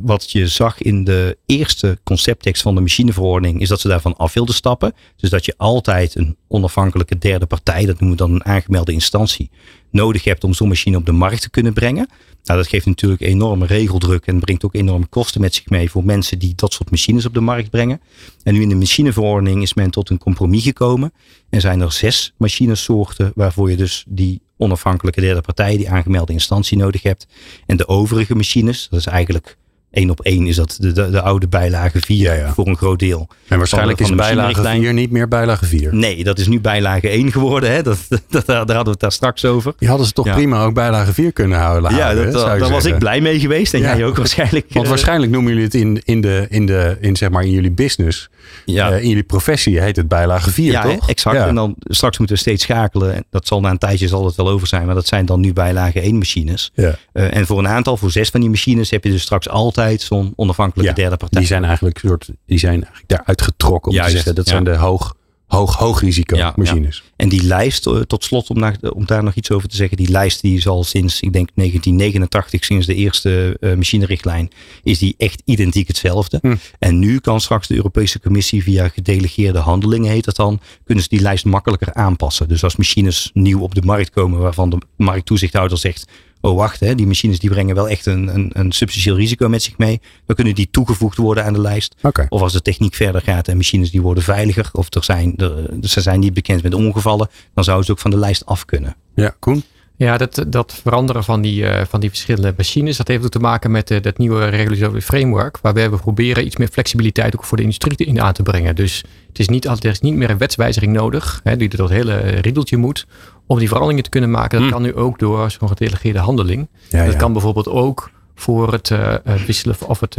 Wat 0.00 0.30
je 0.30 0.48
zag 0.48 0.82
in 0.82 1.04
de 1.04 1.38
eerste 1.46 1.98
concepttekst 2.02 2.62
van 2.62 2.74
de 2.74 2.80
machineverordening 2.80 3.60
is 3.60 3.68
dat 3.68 3.80
ze 3.80 3.88
daarvan 3.88 4.16
af 4.16 4.32
wilden 4.32 4.54
stappen. 4.54 4.92
Dus 5.16 5.30
dat 5.30 5.44
je 5.44 5.54
altijd 5.56 6.14
een 6.14 6.36
onafhankelijke 6.48 7.18
derde 7.18 7.46
partij, 7.46 7.86
dat 7.86 8.00
noemen 8.00 8.18
we 8.18 8.24
dan 8.24 8.34
een 8.34 8.44
aangemelde 8.44 8.92
instantie, 8.92 9.50
nodig 9.90 10.24
hebt 10.24 10.44
om 10.44 10.54
zo'n 10.54 10.68
machine 10.68 10.96
op 10.96 11.06
de 11.06 11.12
markt 11.12 11.40
te 11.42 11.50
kunnen 11.50 11.72
brengen. 11.72 12.08
Nou, 12.44 12.58
dat 12.58 12.68
geeft 12.68 12.86
natuurlijk 12.86 13.20
enorme 13.20 13.66
regeldruk 13.66 14.26
en 14.26 14.40
brengt 14.40 14.64
ook 14.64 14.74
enorme 14.74 15.06
kosten 15.06 15.40
met 15.40 15.54
zich 15.54 15.68
mee 15.68 15.90
voor 15.90 16.04
mensen 16.04 16.38
die 16.38 16.52
dat 16.54 16.72
soort 16.72 16.90
machines 16.90 17.26
op 17.26 17.34
de 17.34 17.40
markt 17.40 17.70
brengen. 17.70 18.00
En 18.42 18.54
nu 18.54 18.62
in 18.62 18.68
de 18.68 18.74
machineverordening 18.74 19.62
is 19.62 19.74
men 19.74 19.90
tot 19.90 20.10
een 20.10 20.18
compromis 20.18 20.62
gekomen 20.62 21.12
en 21.50 21.60
zijn 21.60 21.80
er 21.80 21.92
zes 21.92 22.32
machinesoorten 22.36 23.32
waarvoor 23.34 23.70
je 23.70 23.76
dus 23.76 24.04
die 24.08 24.40
onafhankelijke 24.56 25.20
derde 25.20 25.40
partij, 25.40 25.76
die 25.76 25.90
aangemelde 25.90 26.32
instantie 26.32 26.76
nodig 26.76 27.02
hebt. 27.02 27.26
En 27.66 27.76
de 27.76 27.88
overige 27.88 28.34
machines, 28.34 28.88
dat 28.90 29.00
is 29.00 29.06
eigenlijk 29.06 29.56
één 29.94 30.10
op 30.10 30.20
één 30.20 30.46
is 30.46 30.56
dat 30.56 30.76
de, 30.80 30.92
de, 30.92 31.10
de 31.10 31.20
oude 31.20 31.48
bijlage 31.48 32.00
4 32.00 32.50
voor 32.54 32.66
een 32.66 32.76
groot 32.76 32.98
deel. 32.98 33.28
En 33.48 33.58
waarschijnlijk 33.58 33.98
van, 33.98 34.10
is 34.10 34.16
bijlage 34.16 34.62
4 34.62 34.92
niet 34.92 35.10
meer 35.10 35.28
bijlage 35.28 35.64
4. 35.64 35.94
Nee, 35.94 36.24
dat 36.24 36.38
is 36.38 36.46
nu 36.48 36.60
bijlage 36.60 37.08
1 37.08 37.32
geworden. 37.32 37.72
Hè? 37.72 37.82
Dat, 37.82 37.98
dat, 38.28 38.46
daar 38.46 38.56
hadden 38.56 38.84
we 38.84 38.90
het 38.90 39.00
daar 39.00 39.12
straks 39.12 39.44
over. 39.44 39.72
Die 39.78 39.88
hadden 39.88 40.06
ze 40.06 40.12
toch 40.12 40.32
prima 40.32 40.64
ook 40.64 40.74
bijlage 40.74 41.12
4 41.12 41.32
kunnen 41.32 41.58
houden. 41.58 41.94
Ja, 41.94 42.14
dat, 42.14 42.32
daar 42.32 42.70
was 42.70 42.84
ik 42.84 42.98
blij 42.98 43.20
mee 43.20 43.40
geweest. 43.40 43.74
En 43.74 43.80
jij 43.80 44.04
ook 44.04 44.16
waarschijnlijk. 44.16 44.66
Want 44.68 44.84
uh, 44.84 44.90
waarschijnlijk 44.90 45.32
noemen 45.32 45.50
jullie 45.52 45.66
het 45.66 45.74
in, 45.74 46.00
in, 46.04 46.20
de, 46.20 46.46
in, 46.48 46.66
de, 46.66 46.96
in, 47.00 47.16
zeg 47.16 47.30
maar 47.30 47.44
in 47.44 47.50
jullie 47.50 47.70
business. 47.70 48.28
Ja. 48.64 48.92
Uh, 48.92 49.02
in 49.02 49.08
jullie 49.08 49.22
professie 49.22 49.80
heet 49.80 49.96
het 49.96 50.08
bijlage 50.08 50.50
4, 50.50 50.72
ja, 50.72 50.82
toch? 50.82 51.08
exact. 51.08 51.36
En 51.36 51.54
dan 51.54 51.74
straks 51.78 52.18
moeten 52.18 52.36
we 52.36 52.42
steeds 52.42 52.62
schakelen. 52.62 53.24
Dat 53.30 53.46
zal 53.46 53.60
na 53.60 53.70
een 53.70 53.78
tijdje 53.78 54.08
zal 54.08 54.24
het 54.24 54.34
wel 54.34 54.48
over 54.48 54.66
zijn. 54.66 54.86
Maar 54.86 54.94
dat 54.94 55.06
zijn 55.06 55.26
dan 55.26 55.40
nu 55.40 55.52
bijlage 55.52 56.00
1 56.00 56.18
machines. 56.18 56.70
Ja. 56.74 56.96
Uh, 57.12 57.36
en 57.36 57.46
voor 57.46 57.58
een 57.58 57.68
aantal, 57.68 57.96
voor 57.96 58.10
zes 58.10 58.28
van 58.28 58.40
die 58.40 58.50
machines 58.50 58.90
heb 58.90 59.04
je 59.04 59.10
dus 59.10 59.22
straks 59.22 59.48
altijd 59.48 59.83
zo'n 59.92 60.32
onafhankelijke 60.36 60.92
derde 60.92 61.16
partij. 61.16 61.40
Die 61.40 61.48
zijn 61.48 61.64
eigenlijk 61.64 61.98
soort, 61.98 62.30
die 62.46 62.58
zijn 62.58 62.74
eigenlijk 62.74 63.08
daaruit 63.08 63.42
getrokken 63.42 63.92
om 63.92 63.98
te 63.98 64.10
zeggen. 64.10 64.34
Dat 64.34 64.48
zijn 64.48 64.64
de 64.64 64.76
hoog, 64.76 65.16
hoog, 65.46 65.76
hoog 65.76 66.00
risico 66.00 66.52
machines. 66.56 67.02
En 67.16 67.28
die 67.28 67.42
lijst, 67.42 67.86
eh, 67.86 68.00
tot 68.00 68.24
slot 68.24 68.50
om, 68.50 68.58
naar, 68.58 68.76
om 68.94 69.06
daar 69.06 69.22
nog 69.22 69.34
iets 69.34 69.50
over 69.50 69.68
te 69.68 69.76
zeggen. 69.76 69.96
Die 69.96 70.10
lijst 70.10 70.40
die 70.40 70.56
is 70.56 70.66
al 70.66 70.84
sinds, 70.84 71.20
ik 71.20 71.32
denk 71.32 71.48
1989, 71.54 72.64
sinds 72.64 72.86
de 72.86 72.94
eerste 72.94 73.56
uh, 73.60 73.74
machinerichtlijn, 73.74 74.50
is 74.82 74.98
die 74.98 75.14
echt 75.18 75.42
identiek 75.44 75.88
hetzelfde. 75.88 76.38
Hm. 76.42 76.56
En 76.78 76.98
nu 76.98 77.18
kan 77.18 77.40
straks 77.40 77.66
de 77.66 77.76
Europese 77.76 78.20
Commissie 78.20 78.62
via 78.62 78.88
gedelegeerde 78.88 79.58
handelingen, 79.58 80.10
heet 80.10 80.24
dat 80.24 80.36
dan, 80.36 80.60
kunnen 80.84 81.04
ze 81.04 81.10
die 81.10 81.20
lijst 81.20 81.44
makkelijker 81.44 81.94
aanpassen. 81.94 82.48
Dus 82.48 82.64
als 82.64 82.76
machines 82.76 83.30
nieuw 83.32 83.60
op 83.60 83.74
de 83.74 83.82
markt 83.82 84.10
komen 84.10 84.40
waarvan 84.40 84.70
de 84.70 84.78
markttoezichthouder 84.96 85.78
zegt, 85.78 86.10
oh 86.44 86.56
wacht, 86.56 86.80
hè, 86.80 86.94
die 86.94 87.06
machines 87.06 87.38
die 87.38 87.50
brengen 87.50 87.74
wel 87.74 87.88
echt 87.88 88.06
een, 88.06 88.34
een, 88.34 88.50
een 88.52 88.72
substantieel 88.72 89.16
risico 89.16 89.48
met 89.48 89.62
zich 89.62 89.78
mee. 89.78 90.00
Dan 90.26 90.36
kunnen 90.36 90.54
die 90.54 90.68
toegevoegd 90.70 91.16
worden 91.16 91.44
aan 91.44 91.52
de 91.52 91.60
lijst. 91.60 91.94
Of 92.28 92.40
als 92.40 92.52
de 92.52 92.62
techniek 92.62 92.94
verder 92.94 93.20
gaat 93.20 93.48
en 93.48 93.56
machines 93.56 93.90
die 93.90 94.02
worden 94.02 94.22
veiliger. 94.22 94.68
Of 94.72 94.94
er 94.94 95.04
zijn, 95.04 95.36
er, 95.36 95.68
ze 95.80 96.00
zijn 96.00 96.20
niet 96.20 96.34
bekend 96.34 96.62
met 96.62 96.74
ongevallen. 96.74 97.28
Dan 97.54 97.64
zouden 97.64 97.86
ze 97.86 97.92
ook 97.92 97.98
van 97.98 98.10
de 98.10 98.18
lijst 98.18 98.46
af 98.46 98.64
kunnen. 98.64 98.96
Ja, 99.14 99.34
Koen? 99.38 99.62
Ja, 99.96 100.16
dat, 100.16 100.44
dat 100.48 100.80
veranderen 100.82 101.24
van 101.24 101.40
die, 101.40 101.62
uh, 101.62 101.80
van 101.88 102.00
die 102.00 102.08
verschillende 102.08 102.54
machines, 102.56 102.96
dat 102.96 103.08
heeft 103.08 103.24
ook 103.24 103.30
te 103.30 103.38
maken 103.38 103.70
met 103.70 103.90
uh, 103.90 104.02
dat 104.02 104.18
nieuwe 104.18 104.46
regulatory 104.46 105.00
framework, 105.00 105.58
waarbij 105.58 105.90
we 105.90 105.96
proberen 105.96 106.46
iets 106.46 106.56
meer 106.56 106.68
flexibiliteit 106.68 107.36
ook 107.36 107.44
voor 107.44 107.56
de 107.56 107.62
industrie 107.62 108.06
in 108.06 108.20
aan 108.20 108.32
te 108.32 108.42
brengen. 108.42 108.76
Dus 108.76 109.04
het 109.28 109.38
is 109.38 109.48
niet, 109.48 109.64
er 109.64 109.84
is 109.84 110.00
niet 110.00 110.14
meer 110.14 110.30
een 110.30 110.38
wetswijziging 110.38 110.92
nodig, 110.92 111.40
hè, 111.44 111.56
die 111.56 111.68
door 111.68 111.88
het 111.88 111.96
hele 111.96 112.16
riedeltje 112.18 112.76
moet, 112.76 113.06
om 113.46 113.58
die 113.58 113.68
veranderingen 113.68 114.04
te 114.04 114.10
kunnen 114.10 114.30
maken. 114.30 114.58
Dat 114.58 114.68
hm. 114.68 114.72
kan 114.72 114.82
nu 114.82 114.94
ook 114.94 115.18
door 115.18 115.50
zo'n 115.50 115.68
gedelegeerde 115.68 116.18
handeling. 116.18 116.68
Ja, 116.88 117.06
dat 117.06 117.16
kan 117.16 117.32
bijvoorbeeld 117.32 117.68
ook 117.68 118.10
voor 118.34 118.72
het 118.72 118.90
uh, 118.90 119.14
wisselen 119.46 119.76
of 119.86 120.00
het 120.00 120.16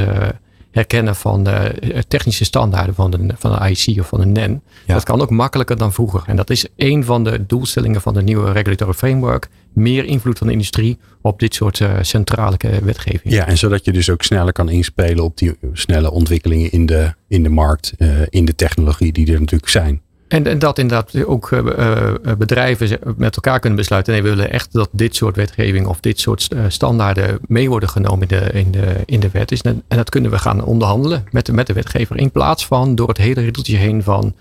herkennen 0.75 1.15
van 1.15 1.43
de 1.43 2.03
technische 2.07 2.45
standaarden 2.45 2.95
van 2.95 3.11
de, 3.11 3.17
van 3.37 3.51
de 3.51 3.69
IC 3.69 3.99
of 3.99 4.07
van 4.07 4.19
de 4.19 4.25
NEN. 4.25 4.61
Dat 4.85 5.03
kan 5.03 5.21
ook 5.21 5.29
makkelijker 5.29 5.77
dan 5.77 5.93
vroeger. 5.93 6.23
En 6.25 6.35
dat 6.35 6.49
is 6.49 6.67
een 6.75 7.03
van 7.03 7.23
de 7.23 7.45
doelstellingen 7.45 8.01
van 8.01 8.13
de 8.13 8.21
nieuwe 8.21 8.51
regulatory 8.51 8.93
framework. 8.93 9.47
Meer 9.73 10.05
invloed 10.05 10.37
van 10.37 10.47
de 10.47 10.53
industrie 10.53 10.99
op 11.21 11.39
dit 11.39 11.53
soort 11.53 11.79
uh, 11.79 11.93
centrale 12.01 12.57
wetgeving. 12.83 13.33
Ja, 13.33 13.47
en 13.47 13.57
zodat 13.57 13.85
je 13.85 13.91
dus 13.91 14.09
ook 14.09 14.21
sneller 14.21 14.53
kan 14.53 14.69
inspelen 14.69 15.23
op 15.23 15.37
die 15.37 15.55
snelle 15.73 16.11
ontwikkelingen 16.11 16.71
in 16.71 16.85
de, 16.85 17.13
in 17.27 17.43
de 17.43 17.49
markt, 17.49 17.93
uh, 17.97 18.21
in 18.29 18.45
de 18.45 18.55
technologie 18.55 19.13
die 19.13 19.33
er 19.33 19.39
natuurlijk 19.39 19.71
zijn. 19.71 20.01
En, 20.27 20.47
en 20.47 20.59
dat 20.59 20.79
inderdaad 20.79 21.25
ook 21.25 21.51
uh, 21.51 22.13
bedrijven 22.37 22.99
met 23.17 23.35
elkaar 23.35 23.59
kunnen 23.59 23.79
besluiten. 23.79 24.13
Nee, 24.13 24.21
we 24.21 24.29
willen 24.29 24.51
echt 24.51 24.73
dat 24.73 24.89
dit 24.91 25.15
soort 25.15 25.35
wetgeving 25.35 25.87
of 25.87 25.99
dit 25.99 26.19
soort 26.19 26.47
standaarden 26.67 27.39
mee 27.47 27.69
worden 27.69 27.89
genomen 27.89 28.27
in 28.27 28.37
de, 28.37 28.51
in 28.51 28.71
de, 28.71 28.95
in 29.05 29.19
de 29.19 29.29
wet. 29.31 29.61
en 29.61 29.83
dat 29.87 30.09
kunnen 30.09 30.31
we 30.31 30.39
gaan 30.39 30.63
onderhandelen 30.63 31.23
met 31.31 31.45
de, 31.45 31.53
met 31.53 31.67
de 31.67 31.73
wetgever. 31.73 32.17
In 32.17 32.31
plaats 32.31 32.65
van 32.65 32.95
door 32.95 33.07
het 33.07 33.17
hele 33.17 33.41
riddeltje 33.41 33.77
heen 33.77 34.03
van 34.03 34.35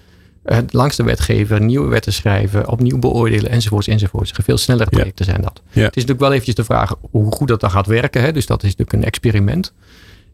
langs 0.71 0.97
de 0.97 1.03
wetgever 1.03 1.61
nieuwe 1.61 1.89
wetten 1.89 2.13
schrijven, 2.13 2.69
opnieuw 2.69 2.99
beoordelen 2.99 3.51
enzovoorts 3.51 3.89
enzovoorts. 3.89 4.33
Veel 4.43 4.59
snellere 4.59 4.91
projecten 4.91 5.25
zijn 5.25 5.41
dat. 5.41 5.61
Het 5.65 5.77
is 5.77 5.85
natuurlijk 5.85 6.21
wel 6.21 6.31
eventjes 6.31 6.55
de 6.55 6.65
vraag 6.65 6.95
hoe 7.11 7.33
goed 7.33 7.49
dat 7.49 7.61
dan 7.61 7.71
gaat 7.71 7.87
werken. 7.87 8.23
Hè? 8.23 8.33
Dus 8.33 8.47
dat 8.47 8.63
is 8.63 8.69
natuurlijk 8.69 8.93
een 8.93 9.05
experiment. 9.05 9.73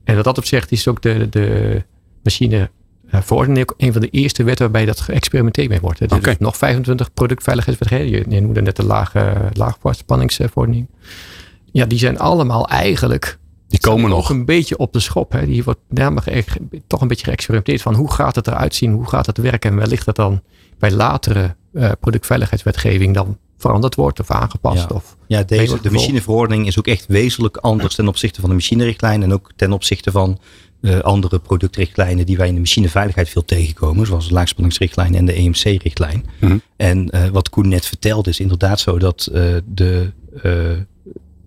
En 0.04 0.14
wat 0.14 0.24
dat 0.24 0.38
opzicht 0.38 0.72
is 0.72 0.88
ook 0.88 1.02
de, 1.02 1.28
de 1.28 1.82
machine 2.22 2.70
verordening 3.11 3.70
ook 3.70 3.75
een 3.77 3.92
van 3.92 4.01
de 4.01 4.09
eerste 4.09 4.42
wetten 4.44 4.64
waarbij 4.64 4.87
dat 4.87 5.01
geëxperimenteerd 5.01 5.68
mee 5.68 5.81
wordt. 5.81 6.01
Er 6.01 6.14
okay. 6.14 6.37
nog 6.38 6.57
25 6.57 7.14
productveiligheidswetgevingen. 7.14 8.31
Je, 8.31 8.40
noemde 8.40 8.62
net 8.62 8.77
de 8.77 8.85
lage, 8.85 9.51
laagspanningsverordening. 9.53 10.87
Ja, 11.73 11.87
die 11.87 11.99
zijn 11.99 12.18
allemaal 12.18 12.68
eigenlijk 12.68 13.38
die 13.70 13.81
komen 13.81 14.11
nog 14.11 14.31
een 14.31 14.44
beetje 14.44 14.77
op 14.77 14.92
de 14.92 15.01
schop. 15.01 15.33
Hè. 15.33 15.46
Die 15.46 15.64
wordt 15.64 15.81
namelijk 15.88 16.57
toch 16.87 17.01
een 17.01 17.09
beetje 17.09 17.25
geëxperimenteerd 17.25 17.83
van 17.83 17.94
hoe 17.94 18.12
gaat 18.12 18.35
het 18.35 18.46
eruit 18.46 18.75
zien, 18.75 18.92
hoe 18.92 19.09
gaat 19.09 19.27
het 19.27 19.38
werken 19.38 19.70
en 19.70 19.77
wellicht 19.77 20.05
dat 20.05 20.16
dan 20.16 20.42
bij 20.79 20.90
latere 20.90 21.57
uh, 21.73 21.90
productveiligheidswetgeving 22.01 23.14
dan 23.14 23.38
veranderd 23.57 23.94
wordt 23.94 24.20
of 24.20 24.31
aangepast. 24.31 24.88
Ja, 24.88 24.94
of 24.94 25.16
ja 25.27 25.42
deze, 25.42 25.81
de 25.81 25.90
machineverordening 25.90 26.66
is 26.66 26.79
ook 26.79 26.87
echt 26.87 27.07
wezenlijk 27.07 27.57
anders 27.57 27.94
ten 27.94 28.09
opzichte 28.09 28.40
van 28.40 28.49
de 28.49 28.55
machinerichtlijn 28.55 29.23
en 29.23 29.33
ook 29.33 29.51
ten 29.57 29.73
opzichte 29.73 30.11
van 30.11 30.38
uh, 30.80 30.98
andere 30.98 31.38
productrichtlijnen 31.38 32.26
die 32.26 32.36
wij 32.36 32.48
in 32.48 32.54
de 32.54 32.60
machineveiligheid 32.60 33.28
veel 33.28 33.44
tegenkomen, 33.44 34.06
zoals 34.06 34.28
de 34.28 34.34
laagspanningsrichtlijn 34.34 35.14
en 35.14 35.24
de 35.24 35.32
EMC-richtlijn. 35.32 36.24
Mhm. 36.40 36.58
En 36.76 37.08
uh, 37.14 37.26
wat 37.28 37.48
Koen 37.48 37.68
net 37.68 37.86
vertelde 37.86 38.30
is 38.30 38.40
inderdaad 38.40 38.80
zo 38.80 38.98
dat 38.98 39.28
uh, 39.32 39.56
de, 39.66 40.12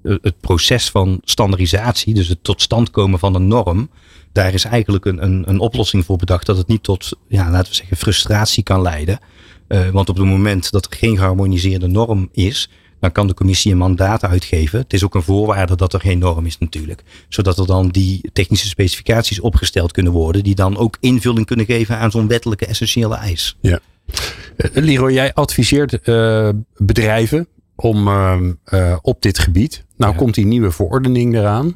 het 0.04 0.40
proces 0.40 0.90
van 0.90 1.22
standaardisatie, 1.24 2.14
dus 2.14 2.28
het 2.28 2.44
tot 2.44 2.62
stand 2.62 2.90
komen 2.90 3.20
van 3.20 3.36
een 3.36 3.48
norm, 3.48 3.90
daar 4.32 4.54
is 4.54 4.64
eigenlijk 4.64 5.06
een, 5.06 5.24
een, 5.24 5.50
een 5.50 5.60
oplossing 5.60 6.06
voor 6.06 6.18
bedacht 6.18 6.46
dat 6.46 6.58
het 6.58 6.68
niet 6.68 6.84
tot, 6.84 7.12
ja, 7.28 7.52
laten 7.52 7.70
we 7.70 7.76
zeggen, 7.76 7.98
frustratie 7.98 8.64
kan 8.64 8.82
leiden. 8.82 9.20
want 9.68 10.10
op 10.10 10.18
het 10.18 10.26
moment 10.26 10.72
dat 10.72 10.86
er 10.86 10.98
geen 10.98 11.18
geharmoniseerde 11.18 11.88
norm 11.88 12.30
is, 12.32 12.70
dan 13.04 13.12
kan 13.12 13.28
de 13.28 13.34
commissie 13.34 13.72
een 13.72 13.78
mandaat 13.78 14.24
uitgeven. 14.24 14.80
Het 14.80 14.94
is 14.94 15.04
ook 15.04 15.16
een 15.16 15.24
voorwaarde 15.24 15.76
dat 15.76 15.94
er 15.94 16.00
geen 16.00 16.18
norm 16.18 16.46
is 16.46 16.58
natuurlijk. 16.58 17.04
Zodat 17.30 17.58
er 17.58 17.66
dan 17.66 17.90
die 17.90 18.30
technische 18.34 18.68
specificaties 18.68 19.40
opgesteld 19.40 19.92
kunnen 19.92 20.12
worden. 20.12 20.44
Die 20.44 20.56
dan 20.56 20.78
ook 20.78 20.98
invulling 21.00 21.46
kunnen 21.46 21.66
geven 21.66 21.98
aan 21.98 22.12
zo'n 22.12 22.28
wettelijke 22.28 22.66
essentiële 22.66 23.16
eis. 23.16 23.58
Ja. 23.62 23.80
Uh, 24.58 24.72
Leroy, 24.74 25.12
jij 25.14 25.34
adviseert 25.34 26.08
uh, 26.08 26.50
bedrijven 26.78 27.48
om 27.76 28.08
uh, 28.08 28.96
op 29.02 29.22
dit 29.22 29.40
gebied. 29.40 29.86
Nou 29.98 30.12
ja. 30.12 30.18
komt 30.18 30.36
die 30.36 30.46
nieuwe 30.46 30.72
verordening 30.72 31.36
eraan. 31.36 31.76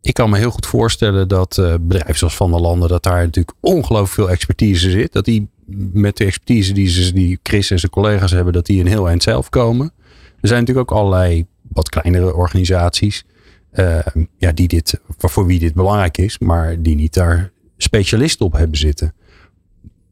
Ik 0.00 0.14
kan 0.14 0.30
me 0.30 0.38
heel 0.38 0.50
goed 0.50 0.66
voorstellen 0.66 1.28
dat 1.28 1.62
bedrijven 1.80 2.18
zoals 2.18 2.36
Van 2.36 2.50
der 2.50 2.60
Landen, 2.60 2.88
dat 2.88 3.02
daar 3.02 3.24
natuurlijk 3.24 3.56
ongelooflijk 3.60 4.12
veel 4.12 4.30
expertise 4.30 4.90
zit. 4.90 5.12
Dat 5.12 5.24
die 5.24 5.48
met 5.92 6.16
de 6.16 6.24
expertise 6.24 6.72
die, 6.72 6.88
ze, 6.88 7.12
die 7.12 7.38
Chris 7.42 7.70
en 7.70 7.78
zijn 7.78 7.92
collega's 7.92 8.30
hebben, 8.30 8.52
dat 8.52 8.66
die 8.66 8.80
een 8.80 8.86
heel 8.86 9.08
eind 9.08 9.22
zelf 9.22 9.48
komen. 9.48 9.92
Er 10.42 10.48
zijn 10.48 10.60
natuurlijk 10.60 10.90
ook 10.90 10.98
allerlei 10.98 11.46
wat 11.68 11.88
kleinere 11.88 12.34
organisaties. 12.34 13.24
Uh, 13.72 13.98
ja, 14.36 14.52
die 14.52 14.68
dit, 14.68 15.00
voor 15.18 15.46
wie 15.46 15.58
dit 15.58 15.74
belangrijk 15.74 16.18
is, 16.18 16.38
maar 16.38 16.82
die 16.82 16.94
niet 16.94 17.14
daar 17.14 17.52
specialisten 17.76 18.46
op 18.46 18.52
hebben 18.52 18.78
zitten. 18.78 19.14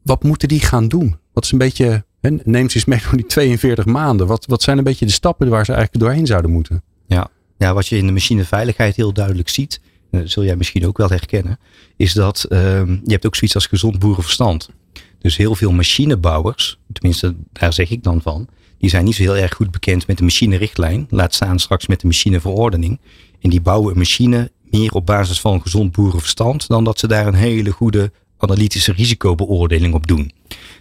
Wat 0.02 0.22
moeten 0.22 0.48
die 0.48 0.60
gaan 0.60 0.88
doen? 0.88 1.16
Wat 1.32 1.44
is 1.44 1.52
een 1.52 1.58
beetje, 1.58 2.04
neemt 2.20 2.70
ze 2.70 2.76
eens 2.76 2.84
mee 2.84 3.00
door 3.02 3.16
die 3.16 3.26
42 3.26 3.84
maanden. 3.84 4.26
Wat, 4.26 4.46
wat 4.46 4.62
zijn 4.62 4.78
een 4.78 4.84
beetje 4.84 5.06
de 5.06 5.12
stappen 5.12 5.48
waar 5.48 5.64
ze 5.64 5.72
eigenlijk 5.72 6.04
doorheen 6.04 6.26
zouden 6.26 6.50
moeten? 6.50 6.82
Ja, 7.06 7.28
ja 7.58 7.74
wat 7.74 7.86
je 7.86 7.96
in 7.96 8.06
de 8.06 8.12
machineveiligheid 8.12 8.96
heel 8.96 9.12
duidelijk 9.12 9.48
ziet, 9.48 9.80
zul 10.24 10.44
jij 10.44 10.56
misschien 10.56 10.86
ook 10.86 10.98
wel 10.98 11.08
herkennen, 11.08 11.58
is 11.96 12.12
dat 12.12 12.46
uh, 12.48 12.60
je 12.86 13.12
hebt 13.12 13.26
ook 13.26 13.36
zoiets 13.36 13.54
als 13.54 13.66
gezond 13.66 13.98
boerenverstand. 13.98 14.68
Dus 15.18 15.36
heel 15.36 15.54
veel 15.54 15.72
machinebouwers, 15.72 16.78
tenminste 16.92 17.34
daar 17.52 17.72
zeg 17.72 17.90
ik 17.90 18.02
dan 18.02 18.22
van, 18.22 18.48
die 18.80 18.90
zijn 18.90 19.04
niet 19.04 19.14
zo 19.14 19.22
heel 19.22 19.36
erg 19.36 19.54
goed 19.54 19.70
bekend 19.70 20.06
met 20.06 20.16
de 20.18 20.22
machinerichtlijn. 20.22 21.06
Laat 21.10 21.34
staan 21.34 21.58
straks 21.58 21.86
met 21.86 22.00
de 22.00 22.06
machineverordening. 22.06 23.00
En 23.40 23.50
die 23.50 23.60
bouwen 23.60 23.92
een 23.92 23.98
machine 23.98 24.50
meer 24.70 24.92
op 24.92 25.06
basis 25.06 25.40
van 25.40 25.62
gezond 25.62 25.92
boerenverstand 25.92 26.68
dan 26.68 26.84
dat 26.84 26.98
ze 26.98 27.06
daar 27.06 27.26
een 27.26 27.34
hele 27.34 27.70
goede 27.70 28.12
analytische 28.38 28.92
risicobeoordeling 28.92 29.94
op 29.94 30.06
doen. 30.06 30.32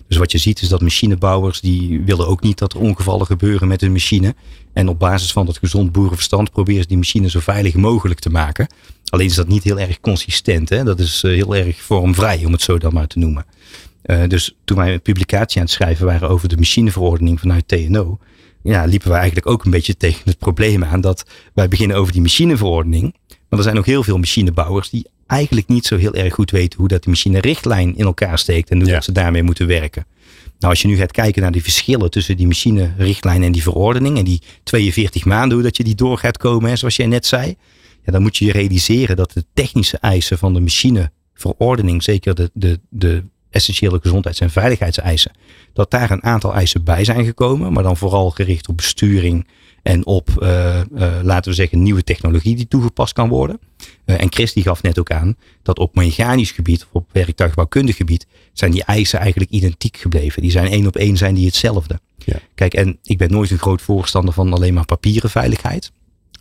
Dus 0.08 0.18
wat 0.18 0.32
je 0.32 0.38
ziet 0.38 0.62
is 0.62 0.68
dat 0.68 0.82
machinebouwers 0.82 1.62
die 1.62 2.02
willen 2.02 2.28
ook 2.28 2.42
niet 2.42 2.58
dat 2.58 2.74
er 2.74 2.80
ongevallen 2.80 3.26
gebeuren 3.26 3.68
met 3.68 3.82
hun 3.82 3.92
machine. 3.92 4.36
En 4.74 4.90
op 4.90 5.00
basis 5.00 5.32
van 5.32 5.46
dat 5.46 5.58
gezond 5.58 5.92
boerenverstand 5.92 6.52
proberen 6.52 6.82
ze 6.82 6.88
die 6.88 6.98
machine 6.98 7.30
zo 7.30 7.40
veilig 7.40 7.74
mogelijk 7.74 8.20
te 8.20 8.30
maken. 8.30 8.68
Alleen 9.10 9.26
is 9.26 9.36
dat 9.36 9.48
niet 9.48 9.64
heel 9.64 9.80
erg 9.80 10.00
consistent. 10.00 10.70
Hè? 10.70 10.84
Dat 10.84 11.00
is 11.00 11.22
heel 11.22 11.56
erg 11.56 11.82
vormvrij 11.82 12.46
om 12.46 12.52
het 12.52 12.62
zo 12.62 12.78
dan 12.78 12.94
maar 12.94 13.08
te 13.08 13.20
noemen. 13.20 13.46
Uh, 14.06 14.24
dus 14.28 14.56
toen 14.64 14.78
wij 14.78 14.94
een 14.94 15.02
publicatie 15.02 15.58
aan 15.58 15.64
het 15.64 15.74
schrijven 15.74 16.06
waren 16.06 16.30
over 16.30 16.50
de 16.50 16.58
machineverordening 16.58 17.40
vanuit 17.40 17.68
TNO, 17.68 18.20
ja, 18.64 18.86
liepen 18.86 19.10
wij 19.10 19.18
eigenlijk 19.18 19.48
ook 19.48 19.66
een 19.66 19.72
beetje 19.72 19.98
tegen 19.98 20.22
het 20.26 20.38
probleem 20.38 20.84
aan 20.84 21.02
dat 21.02 21.26
wij 21.54 21.68
beginnen 21.68 21.98
over 21.98 22.14
die 22.14 22.22
machineverordening. 22.22 23.16
Maar 23.50 23.60
er 23.60 23.66
zijn 23.66 23.78
ook 23.78 23.86
heel 23.86 24.04
veel 24.04 24.18
machinebouwers 24.18 24.90
die 24.90 25.08
eigenlijk 25.28 25.68
niet 25.68 25.86
zo 25.86 25.98
heel 25.98 26.14
erg 26.14 26.34
goed 26.34 26.52
weten 26.52 26.80
hoe 26.80 26.88
dat 26.88 27.04
die 27.04 27.12
machinerichtlijn 27.12 27.98
in 27.98 28.06
elkaar 28.06 28.40
steekt 28.40 28.70
en 28.70 28.80
hoe 28.80 28.90
ja. 28.90 29.02
ze 29.02 29.12
daarmee 29.12 29.44
moeten 29.44 29.68
werken. 29.68 30.06
Nou, 30.60 30.74
als 30.74 30.82
je 30.82 30.88
nu 30.88 30.96
gaat 30.96 31.12
kijken 31.12 31.42
naar 31.42 31.52
die 31.52 31.64
verschillen 31.64 32.12
tussen 32.12 32.38
die 32.38 32.48
machinerichtlijn 32.48 33.44
en 33.44 33.52
die 33.52 33.62
verordening 33.62 34.18
en 34.18 34.24
die 34.24 34.42
42 34.64 35.26
maanden, 35.26 35.54
hoe 35.54 35.64
dat 35.64 35.78
je 35.78 35.84
die 35.84 35.96
door 35.96 36.18
gaat 36.18 36.38
komen, 36.38 36.70
hè, 36.70 36.76
zoals 36.76 36.96
jij 36.96 37.06
net 37.06 37.26
zei, 37.26 37.56
ja, 38.06 38.12
dan 38.12 38.22
moet 38.22 38.38
je 38.38 38.46
je 38.46 38.52
realiseren 38.52 39.16
dat 39.16 39.32
de 39.34 39.46
technische 39.54 39.98
eisen 39.98 40.38
van 40.38 40.54
de 40.54 40.60
machineverordening, 40.60 42.04
zeker 42.04 42.36
de, 42.36 42.50
de, 42.54 42.80
de 42.90 43.24
essentiële 43.50 44.00
gezondheids- 44.02 44.40
en 44.40 44.50
veiligheidseisen, 44.50 45.32
dat 45.74 45.92
daar 45.92 46.12
een 46.12 46.24
aantal 46.24 46.54
eisen 46.54 46.84
bij 46.84 47.04
zijn 47.04 47.26
gekomen, 47.26 47.74
maar 47.74 47.84
dan 47.84 47.98
vooral 47.98 48.30
gericht 48.30 48.68
op 48.68 48.78
besturing 48.78 49.48
en 49.84 50.06
op, 50.06 50.30
uh, 50.40 50.80
uh, 50.94 51.20
laten 51.22 51.50
we 51.50 51.56
zeggen, 51.56 51.84
nieuwe 51.84 52.04
technologie 52.04 52.56
die 52.56 52.68
toegepast 52.68 53.14
kan 53.14 53.30
worden. 53.30 53.60
Uh, 54.06 54.22
en 54.22 54.32
Chris 54.32 54.54
die 54.54 54.64
gaf 54.64 54.82
net 54.82 55.00
ook 55.00 55.12
aan 55.12 55.36
dat 55.64 55.80
op 55.80 55.96
mechanisch 55.96 56.52
gebied, 56.52 56.84
of 56.84 56.90
op 56.92 57.10
werktuigbouwkundig 57.12 57.96
gebied, 57.96 58.28
zijn 58.54 58.72
die 58.72 58.84
eisen 58.84 59.20
eigenlijk 59.20 59.52
identiek 59.52 59.98
gebleven. 59.98 60.42
Die 60.42 60.52
zijn 60.52 60.68
één 60.68 60.88
op 60.88 60.96
één 60.96 61.18
zijn 61.18 61.36
die 61.36 61.46
hetzelfde. 61.46 62.00
Ja. 62.18 62.40
Kijk, 62.56 62.74
en 62.74 62.98
ik 63.04 63.18
ben 63.18 63.32
nooit 63.32 63.52
een 63.52 63.58
groot 63.58 63.82
voorstander 63.82 64.34
van 64.34 64.54
alleen 64.54 64.74
maar 64.74 64.86
papieren 64.86 65.30
veiligheid. 65.30 65.92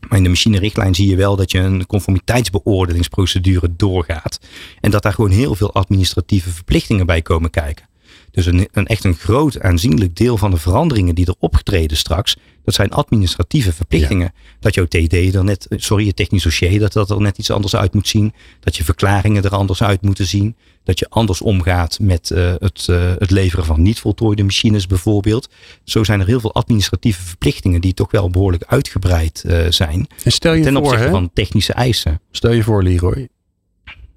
Maar 0.09 0.19
in 0.19 0.25
de 0.25 0.29
machinerichtlijn 0.29 0.95
zie 0.95 1.09
je 1.09 1.17
wel 1.17 1.37
dat 1.37 1.51
je 1.51 1.59
een 1.59 1.87
conformiteitsbeoordelingsprocedure 1.87 3.77
doorgaat. 3.77 4.41
En 4.81 4.91
dat 4.91 5.03
daar 5.03 5.13
gewoon 5.13 5.31
heel 5.31 5.55
veel 5.55 5.75
administratieve 5.75 6.51
verplichtingen 6.51 7.07
bij 7.07 7.23
komen 7.23 7.51
kijken. 7.51 7.89
Dus 8.31 8.47
een, 8.47 8.69
een, 8.73 8.87
echt 8.87 9.05
een 9.05 9.15
groot 9.15 9.61
aanzienlijk 9.61 10.17
deel 10.17 10.37
van 10.37 10.51
de 10.51 10.57
veranderingen 10.57 11.15
die 11.15 11.27
er 11.27 11.35
opgetreden 11.39 11.97
straks, 11.97 12.37
dat 12.69 12.77
zijn 12.77 12.91
administratieve 12.91 13.73
verplichtingen. 13.73 14.33
Ja. 14.35 14.41
Dat 14.61 14.75
jouw 14.75 14.85
TD 14.85 15.35
er 15.35 15.45
net, 15.45 15.67
sorry, 15.71 16.05
je 16.05 16.15
technisch 16.15 16.43
dossier, 16.43 16.79
dat 16.79 16.93
dat 16.93 17.11
er 17.11 17.21
net 17.21 17.39
iets 17.39 17.51
anders 17.51 17.77
uit 17.77 17.95
moet 17.95 18.09
zien. 18.09 18.33
Dat 18.61 18.77
je 18.77 18.85
verklaringen 18.85 19.45
er 19.45 19.51
anders 19.51 19.83
uit 19.83 20.03
moeten 20.03 20.27
zien. 20.27 20.57
Dat 20.85 20.99
je 20.99 21.07
anders 21.09 21.41
omgaat 21.41 21.99
met 22.01 22.31
uh, 22.31 22.55
het, 22.59 22.87
uh, 22.91 23.13
het 23.19 23.31
leveren 23.31 23.65
van 23.65 23.83
niet 23.83 24.01
voltooide 24.01 24.43
machines 24.43 24.87
bijvoorbeeld. 24.87 25.49
Zo 25.85 26.05
zijn 26.05 26.21
er 26.21 26.27
heel 26.27 26.41
veel 26.41 26.55
administratieve 26.55 27.23
verplichtingen 27.23 27.81
die 27.81 27.95
toch 27.95 28.11
wel 28.11 28.31
behoorlijk 28.31 28.65
uitgebreid 28.65 29.43
uh, 29.47 29.67
zijn. 29.71 30.07
En 30.25 30.33
stel 30.33 30.53
je 30.53 30.63
ten 30.63 30.73
voor, 30.73 30.83
opzichte 30.83 31.05
hè? 31.05 31.11
van 31.11 31.31
technische 31.33 31.73
eisen. 31.73 32.21
Stel 32.31 32.53
je 32.53 32.63
voor, 32.63 32.83
Leroy, 32.83 33.29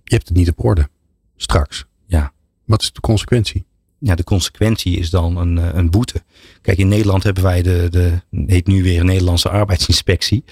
je 0.04 0.16
hebt 0.16 0.28
het 0.28 0.38
niet 0.38 0.50
op 0.50 0.64
orde. 0.64 0.88
Straks. 1.36 1.86
Ja. 2.08 2.34
Wat 2.66 2.82
is 2.82 2.92
de 2.92 3.00
consequentie? 3.02 3.66
Ja, 4.04 4.16
de 4.16 4.24
consequentie 4.24 4.98
is 4.98 5.10
dan 5.10 5.38
een, 5.38 5.78
een 5.78 5.90
boete. 5.90 6.24
Kijk, 6.62 6.78
in 6.78 6.88
Nederland 6.88 7.24
hebben 7.24 7.44
wij 7.44 7.62
de, 7.62 7.88
de 7.90 8.22
heet 8.46 8.68
nu 8.68 8.84
weer 8.84 9.06
Nederlandse 9.06 9.50
arbeidsinspectie. 9.50 10.44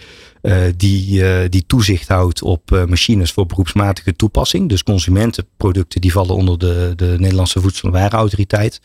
Uh, 0.41 0.57
die, 0.77 1.19
uh, 1.19 1.39
die 1.49 1.63
toezicht 1.67 2.07
houdt 2.07 2.41
op 2.41 2.85
machines 2.87 3.31
voor 3.31 3.45
beroepsmatige 3.45 4.15
toepassing. 4.15 4.69
Dus 4.69 4.83
consumentenproducten 4.83 6.01
die 6.01 6.11
vallen 6.11 6.35
onder 6.35 6.59
de, 6.59 6.93
de 6.95 7.15
Nederlandse 7.17 7.61
Voedsel- 7.61 7.87
en 7.87 7.93
Warenautoriteit. 7.93 8.81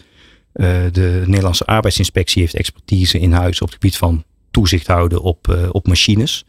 de 0.52 1.22
Nederlandse 1.26 1.66
arbeidsinspectie 1.66 2.42
heeft 2.42 2.54
expertise 2.54 3.18
in 3.18 3.32
huis 3.32 3.60
op 3.60 3.66
het 3.66 3.76
gebied 3.76 3.96
van 3.96 4.24
toezicht 4.50 4.86
houden 4.86 5.22
op, 5.22 5.68
op 5.70 5.86
machines. 5.86 6.44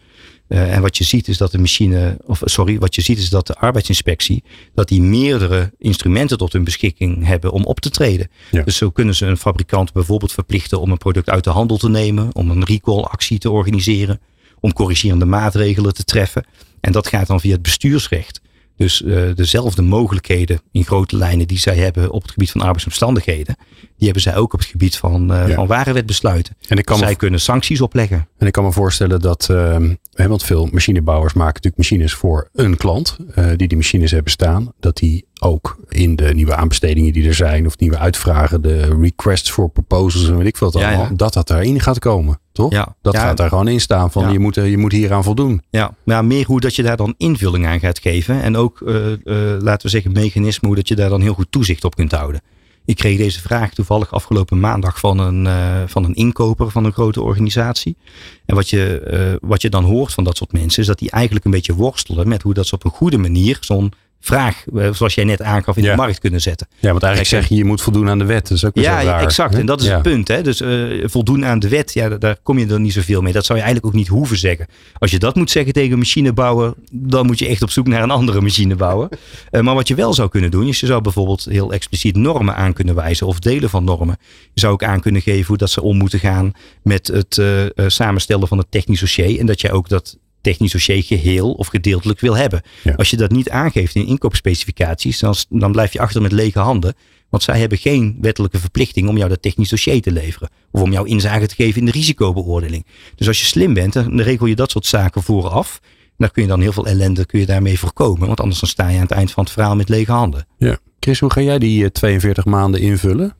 Uh, 0.47 0.75
en 0.75 0.81
wat 0.81 0.97
je 0.97 1.03
ziet 1.03 1.27
is 1.27 1.37
dat 1.37 1.51
de 1.51 1.57
machine, 1.57 2.17
of 2.25 2.41
sorry, 2.43 2.79
wat 2.79 2.95
je 2.95 3.01
ziet 3.01 3.17
is 3.17 3.29
dat 3.29 3.47
de 3.47 3.55
arbeidsinspectie, 3.55 4.43
dat 4.73 4.87
die 4.87 5.01
meerdere 5.01 5.73
instrumenten 5.77 6.37
tot 6.37 6.53
hun 6.53 6.63
beschikking 6.63 7.25
hebben 7.25 7.51
om 7.51 7.63
op 7.63 7.79
te 7.79 7.89
treden. 7.89 8.29
Ja. 8.51 8.63
Dus 8.63 8.77
zo 8.77 8.89
kunnen 8.89 9.15
ze 9.15 9.25
een 9.25 9.37
fabrikant 9.37 9.93
bijvoorbeeld 9.93 10.31
verplichten 10.31 10.81
om 10.81 10.91
een 10.91 10.97
product 10.97 11.29
uit 11.29 11.43
de 11.43 11.49
handel 11.49 11.77
te 11.77 11.89
nemen, 11.89 12.35
om 12.35 12.49
een 12.49 12.63
recall 12.63 13.01
actie 13.01 13.39
te 13.39 13.49
organiseren, 13.49 14.19
om 14.59 14.73
corrigerende 14.73 15.25
maatregelen 15.25 15.93
te 15.93 16.03
treffen. 16.03 16.45
En 16.79 16.91
dat 16.91 17.07
gaat 17.07 17.27
dan 17.27 17.39
via 17.39 17.51
het 17.51 17.61
bestuursrecht. 17.61 18.41
Dus 18.77 19.01
uh, 19.01 19.35
dezelfde 19.35 19.81
mogelijkheden 19.81 20.61
in 20.71 20.85
grote 20.85 21.15
lijnen 21.17 21.47
die 21.47 21.59
zij 21.59 21.75
hebben 21.75 22.11
op 22.11 22.21
het 22.21 22.31
gebied 22.31 22.51
van 22.51 22.61
arbeidsomstandigheden, 22.61 23.55
die 23.79 24.05
hebben 24.05 24.21
zij 24.21 24.35
ook 24.35 24.53
op 24.53 24.59
het 24.59 24.67
gebied 24.67 24.97
van, 24.97 25.31
uh, 25.31 25.47
ja. 25.47 25.55
van 25.55 25.67
warenwetbesluiten. 25.67 26.55
En 26.67 26.77
ik 26.77 26.85
kan 26.85 26.97
zij 26.97 27.09
me, 27.09 27.15
kunnen 27.15 27.39
sancties 27.39 27.81
opleggen. 27.81 28.27
En 28.37 28.47
ik 28.47 28.53
kan 28.53 28.63
me 28.63 28.71
voorstellen 28.71 29.19
dat, 29.19 29.47
uh, 29.51 29.77
want 30.11 30.43
veel 30.43 30.69
machinebouwers 30.71 31.33
maken 31.33 31.53
natuurlijk 31.53 31.77
machines 31.77 32.13
voor 32.13 32.49
een 32.53 32.77
klant, 32.77 33.17
die 33.55 33.67
die 33.67 33.77
machines 33.77 34.11
hebben 34.11 34.31
staan, 34.31 34.73
dat 34.79 34.97
die 34.97 35.25
ook 35.41 35.77
in 35.89 36.15
de 36.15 36.33
nieuwe 36.33 36.55
aanbestedingen 36.55 37.13
die 37.13 37.27
er 37.27 37.33
zijn, 37.33 37.65
of 37.65 37.77
nieuwe 37.77 37.97
uitvragen, 37.97 38.61
de 38.61 38.97
requests 39.01 39.51
voor 39.51 39.69
proposals 39.69 40.27
en 40.27 40.37
weet 40.37 40.47
ik 40.47 40.57
veel 40.57 40.71
wat 40.71 40.83
allemaal, 40.83 41.03
ja, 41.09 41.15
dat 41.15 41.33
dat 41.33 41.47
daarin 41.47 41.79
gaat 41.79 41.99
komen. 41.99 42.39
Toch? 42.51 42.71
Ja, 42.71 42.95
dat 43.01 43.17
gaat 43.17 43.37
daar 43.37 43.49
gewoon 43.49 43.67
in 43.67 43.81
staan 43.81 44.11
van 44.11 44.31
je, 44.31 44.39
moet, 44.39 44.55
je 44.55 44.77
moet 44.77 44.91
hier 44.91 45.13
aan 45.13 45.23
voldoen. 45.23 45.61
Ja, 45.69 45.95
maar 46.03 46.25
meer 46.25 46.45
hoe 46.45 46.59
dat 46.59 46.75
je 46.75 46.83
daar 46.83 46.97
dan 46.97 47.13
invulling 47.17 47.65
aan 47.65 47.79
gaat 47.79 47.99
geven. 47.99 48.41
En 48.41 48.57
ook, 48.57 48.79
uh, 48.79 49.05
uh, 49.11 49.17
laten 49.59 49.81
we 49.81 49.89
zeggen, 49.89 50.11
mechanisme 50.11 50.67
hoe 50.67 50.75
dat 50.75 50.87
je 50.87 50.95
daar 50.95 51.09
dan 51.09 51.21
heel 51.21 51.33
goed 51.33 51.51
toezicht 51.51 51.83
op 51.83 51.95
kunt 51.95 52.11
houden. 52.11 52.41
Ik 52.85 52.95
kreeg 52.95 53.17
deze 53.17 53.41
vraag 53.41 53.73
toevallig 53.73 54.13
afgelopen 54.13 54.59
maandag 54.59 54.99
van 54.99 55.19
een, 55.19 55.45
uh, 55.45 55.81
van 55.85 56.03
een 56.03 56.13
inkoper 56.13 56.71
van 56.71 56.85
een 56.85 56.93
grote 56.93 57.21
organisatie. 57.21 57.97
En 58.45 58.55
wat 58.55 58.69
je, 58.69 59.37
wat 59.41 59.61
je 59.61 59.69
dan 59.69 59.83
hoort 59.83 60.13
van 60.13 60.23
dat 60.23 60.37
soort 60.37 60.51
mensen 60.51 60.81
is 60.81 60.87
dat 60.87 60.99
die 60.99 61.11
eigenlijk 61.11 61.45
een 61.45 61.51
beetje 61.51 61.73
worstelen 61.73 62.27
met 62.27 62.41
hoe 62.41 62.53
dat 62.53 62.67
ze 62.67 62.75
op 62.75 62.85
een 62.85 62.91
goede 62.91 63.17
manier 63.17 63.57
zo'n 63.59 63.93
vraag, 64.25 64.63
zoals 64.91 65.15
jij 65.15 65.23
net 65.23 65.41
aangaf, 65.41 65.77
in 65.77 65.83
ja. 65.83 65.91
de 65.91 65.95
markt 65.95 66.19
kunnen 66.19 66.41
zetten. 66.41 66.67
Ja, 66.79 66.89
want 66.91 67.03
eigenlijk 67.03 67.33
zeg 67.33 67.49
je, 67.49 67.55
je 67.55 67.65
moet 67.65 67.81
voldoen 67.81 68.09
aan 68.09 68.19
de 68.19 68.25
wet. 68.25 68.47
Dat 68.47 68.57
is 68.57 68.65
ook 68.65 68.71
ja, 68.75 69.03
raar, 69.03 69.21
exact. 69.21 69.53
Hè? 69.53 69.59
En 69.59 69.65
dat 69.65 69.81
is 69.81 69.87
ja. 69.87 69.93
het 69.93 70.01
punt. 70.01 70.27
Hè? 70.27 70.41
Dus 70.41 70.61
uh, 70.61 71.03
voldoen 71.07 71.45
aan 71.45 71.59
de 71.59 71.69
wet, 71.69 71.93
ja, 71.93 72.09
daar 72.09 72.37
kom 72.43 72.59
je 72.59 72.67
er 72.67 72.79
niet 72.79 72.93
zoveel 72.93 73.21
mee. 73.21 73.33
Dat 73.33 73.45
zou 73.45 73.57
je 73.57 73.63
eigenlijk 73.63 73.95
ook 73.95 74.01
niet 74.01 74.09
hoeven 74.09 74.37
zeggen. 74.37 74.67
Als 74.97 75.11
je 75.11 75.19
dat 75.19 75.35
moet 75.35 75.51
zeggen 75.51 75.73
tegen 75.73 75.91
een 75.91 75.97
machinebouwer, 75.97 76.73
dan 76.91 77.25
moet 77.25 77.39
je 77.39 77.47
echt 77.47 77.61
op 77.61 77.69
zoek 77.69 77.87
naar 77.87 78.03
een 78.03 78.11
andere 78.11 78.41
machinebouwer. 78.41 79.09
uh, 79.51 79.61
maar 79.65 79.75
wat 79.75 79.87
je 79.87 79.95
wel 79.95 80.13
zou 80.13 80.29
kunnen 80.29 80.51
doen, 80.51 80.67
is 80.67 80.79
je 80.79 80.85
zou 80.85 81.01
bijvoorbeeld 81.01 81.45
heel 81.49 81.73
expliciet 81.73 82.15
normen 82.15 82.55
aan 82.55 82.73
kunnen 82.73 82.95
wijzen, 82.95 83.27
of 83.27 83.39
delen 83.39 83.69
van 83.69 83.83
normen. 83.83 84.17
Je 84.53 84.59
zou 84.59 84.73
ook 84.73 84.83
aan 84.83 84.99
kunnen 84.99 85.21
geven 85.21 85.47
hoe 85.47 85.57
dat 85.57 85.69
ze 85.69 85.81
om 85.81 85.97
moeten 85.97 86.19
gaan 86.19 86.51
met 86.83 87.07
het 87.07 87.37
uh, 87.37 87.63
samenstellen 87.87 88.47
van 88.47 88.57
het 88.57 88.71
technisch 88.71 88.99
dossier. 88.99 89.39
En 89.39 89.45
dat 89.45 89.61
jij 89.61 89.71
ook 89.71 89.89
dat 89.89 90.17
technisch 90.45 90.71
dossier 90.71 91.03
geheel 91.03 91.51
of 91.51 91.67
gedeeltelijk 91.67 92.19
wil 92.19 92.37
hebben. 92.37 92.61
Ja. 92.83 92.93
Als 92.93 93.09
je 93.09 93.17
dat 93.17 93.31
niet 93.31 93.49
aangeeft 93.49 93.95
in 93.95 94.05
inkoopspecificaties, 94.05 95.19
dan, 95.19 95.35
dan 95.49 95.71
blijf 95.71 95.93
je 95.93 95.99
achter 95.99 96.21
met 96.21 96.31
lege 96.31 96.59
handen. 96.59 96.93
Want 97.29 97.43
zij 97.43 97.59
hebben 97.59 97.77
geen 97.77 98.17
wettelijke 98.21 98.59
verplichting 98.59 99.09
om 99.09 99.17
jou 99.17 99.29
dat 99.29 99.41
technisch 99.41 99.69
dossier 99.69 100.01
te 100.01 100.11
leveren. 100.11 100.49
Of 100.71 100.81
om 100.81 100.91
jou 100.91 101.07
inzage 101.07 101.47
te 101.47 101.55
geven 101.55 101.79
in 101.79 101.85
de 101.85 101.91
risicobeoordeling. 101.91 102.85
Dus 103.15 103.27
als 103.27 103.39
je 103.39 103.45
slim 103.45 103.73
bent, 103.73 103.93
dan 103.93 104.21
regel 104.21 104.45
je 104.45 104.55
dat 104.55 104.71
soort 104.71 104.85
zaken 104.85 105.23
vooraf. 105.23 105.79
Dan 106.17 106.31
kun 106.31 106.41
je 106.41 106.47
dan 106.47 106.61
heel 106.61 106.71
veel 106.71 106.85
ellende 106.85 107.25
kun 107.25 107.39
je 107.39 107.45
daarmee 107.45 107.79
voorkomen. 107.79 108.27
Want 108.27 108.39
anders 108.39 108.59
dan 108.59 108.69
sta 108.69 108.89
je 108.89 108.95
aan 108.95 109.01
het 109.01 109.11
eind 109.11 109.31
van 109.31 109.43
het 109.43 109.53
verhaal 109.53 109.75
met 109.75 109.89
lege 109.89 110.11
handen. 110.11 110.47
Ja. 110.57 110.77
Chris, 110.99 111.19
hoe 111.19 111.31
ga 111.31 111.41
jij 111.41 111.59
die 111.59 111.83
eh, 111.83 111.89
42 111.89 112.45
maanden 112.45 112.81
invullen? 112.81 113.35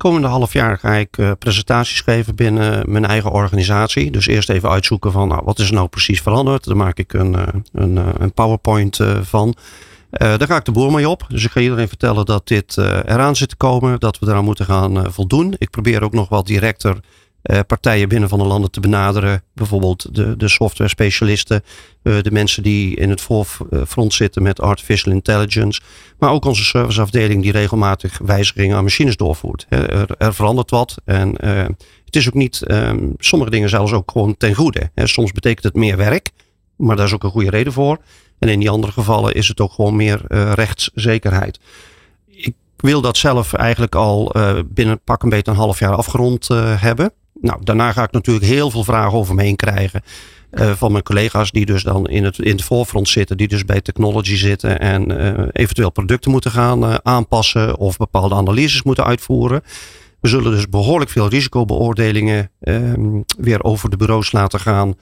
Komende 0.00 0.28
half 0.28 0.52
jaar 0.52 0.78
ga 0.78 0.92
ik 0.92 1.18
eh, 1.18 1.30
presentaties 1.38 2.00
geven 2.00 2.34
binnen 2.34 2.90
mijn 2.90 3.04
eigen 3.04 3.30
organisatie. 3.30 4.10
Dus 4.10 4.26
eerst 4.26 4.48
even 4.48 4.70
uitzoeken 4.70 5.12
van 5.12 5.28
nou, 5.28 5.42
wat 5.44 5.58
is 5.58 5.68
er 5.68 5.74
nou 5.74 5.88
precies 5.88 6.22
veranderd. 6.22 6.64
Daar 6.64 6.76
maak 6.76 6.98
ik 6.98 7.12
een, 7.12 7.34
eh, 7.34 7.46
een, 7.72 7.98
eh, 7.98 8.08
een 8.18 8.32
PowerPoint 8.32 8.98
van. 9.22 9.54
Daar 10.10 10.46
ga 10.46 10.56
ik 10.56 10.64
de 10.64 10.72
boer 10.72 10.92
mee 10.92 11.08
op. 11.08 11.24
Dus 11.28 11.44
ik 11.44 11.50
ga 11.50 11.60
iedereen 11.60 11.88
vertellen 11.88 12.24
dat 12.24 12.48
dit 12.48 12.76
eraan 12.76 13.36
zit 13.36 13.48
te 13.48 13.56
komen. 13.56 14.00
Dat 14.00 14.18
we 14.18 14.26
eraan 14.26 14.44
moeten 14.44 14.64
gaan 14.64 15.12
voldoen. 15.12 15.54
Ik 15.58 15.70
probeer 15.70 16.02
ook 16.02 16.12
nog 16.12 16.28
wat 16.28 16.46
directer 16.46 16.96
partijen 17.66 18.08
binnen 18.08 18.28
van 18.28 18.38
de 18.38 18.44
landen 18.44 18.70
te 18.70 18.80
benaderen. 18.80 19.42
Bijvoorbeeld 19.54 20.14
de, 20.14 20.36
de 20.36 20.48
software 20.48 20.90
specialisten. 20.90 21.62
eh, 22.02 22.22
de 22.22 22.30
mensen 22.30 22.62
die 22.62 22.96
in 22.96 23.10
het 23.10 23.20
voorfront 23.20 24.14
zitten 24.14 24.42
met 24.42 24.60
artificial 24.60 25.12
intelligence. 25.12 25.80
Maar 26.18 26.30
ook 26.30 26.44
onze 26.44 26.64
serviceafdeling 26.64 27.42
die 27.42 27.52
regelmatig 27.52 28.18
wijzigingen 28.18 28.76
aan 28.76 28.82
machines 28.82 29.16
doorvoert. 29.16 29.66
Er, 29.68 30.14
er 30.18 30.34
verandert 30.34 30.70
wat. 30.70 30.96
En 31.04 31.36
eh, 31.36 31.66
het 32.04 32.16
is 32.16 32.26
ook 32.26 32.34
niet, 32.34 32.62
ehm, 32.62 33.08
sommige 33.18 33.50
dingen 33.50 33.68
zelfs 33.68 33.92
ook 33.92 34.10
gewoon 34.10 34.36
ten 34.36 34.54
goede. 34.54 34.90
Soms 34.94 35.32
betekent 35.32 35.64
het 35.64 35.74
meer 35.74 35.96
werk. 35.96 36.30
Maar 36.76 36.96
daar 36.96 37.06
is 37.06 37.12
ook 37.12 37.24
een 37.24 37.30
goede 37.30 37.50
reden 37.50 37.72
voor. 37.72 37.98
En 38.40 38.48
in 38.48 38.58
die 38.58 38.70
andere 38.70 38.92
gevallen 38.92 39.34
is 39.34 39.48
het 39.48 39.60
ook 39.60 39.72
gewoon 39.72 39.96
meer 39.96 40.20
eh, 40.28 40.52
rechtszekerheid. 40.52 41.60
Ik 42.26 42.54
wil 42.76 43.00
dat 43.00 43.16
zelf 43.16 43.52
eigenlijk 43.52 43.94
al 43.94 44.32
eh, 44.32 44.58
binnen 44.66 45.00
pak 45.04 45.22
een 45.22 45.28
beetje 45.28 45.50
een 45.50 45.56
half 45.56 45.78
jaar 45.78 45.94
afgerond 45.94 46.50
eh, 46.50 46.82
hebben. 46.82 47.12
Nou, 47.40 47.60
daarna 47.64 47.92
ga 47.92 48.02
ik 48.02 48.12
natuurlijk 48.12 48.46
heel 48.46 48.70
veel 48.70 48.84
vragen 48.84 49.18
over 49.18 49.34
me 49.34 49.42
heen 49.42 49.56
krijgen. 49.56 50.02
eh, 50.50 50.72
van 50.72 50.92
mijn 50.92 51.04
collega's 51.04 51.50
die 51.50 51.66
dus 51.66 51.82
dan 51.82 52.08
in 52.08 52.24
het, 52.24 52.38
in 52.38 52.50
het 52.50 52.64
voorfront 52.64 53.08
zitten. 53.08 53.36
Die 53.36 53.48
dus 53.48 53.64
bij 53.64 53.80
technology 53.80 54.36
zitten. 54.36 54.80
En 54.80 55.18
eh, 55.18 55.46
eventueel 55.52 55.90
producten 55.90 56.30
moeten 56.30 56.50
gaan 56.50 56.84
eh, 56.84 56.94
aanpassen. 57.02 57.76
Of 57.78 57.96
bepaalde 57.96 58.34
analyses 58.34 58.82
moeten 58.82 59.04
uitvoeren. 59.04 59.62
We 60.20 60.28
zullen 60.28 60.52
dus 60.52 60.68
behoorlijk 60.68 61.10
veel 61.10 61.28
risicobeoordelingen 61.28 62.50
ehm, 62.60 63.20
weer 63.38 63.64
over 63.64 63.90
de 63.90 63.96
bureaus 63.96 64.32
laten 64.32 64.60
gaan. 64.60 64.94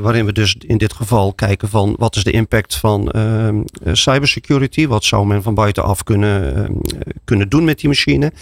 Waarin 0.00 0.26
we 0.26 0.32
dus 0.32 0.56
in 0.58 0.78
dit 0.78 0.92
geval 0.92 1.34
kijken 1.34 1.68
van 1.68 1.94
wat 1.98 2.16
is 2.16 2.24
de 2.24 2.30
impact 2.30 2.76
van 2.76 3.10
ehm, 3.10 3.62
eh, 3.84 3.92
cybersecurity. 3.92 4.86
Wat 4.86 5.04
zou 5.04 5.26
men 5.26 5.42
van 5.42 5.54
buitenaf 5.54 6.02
kunnen, 6.02 6.56
ehm, 6.56 6.72
kunnen 7.24 7.48
doen 7.48 7.64
met 7.64 7.78
die 7.78 7.88
machine. 7.88 8.32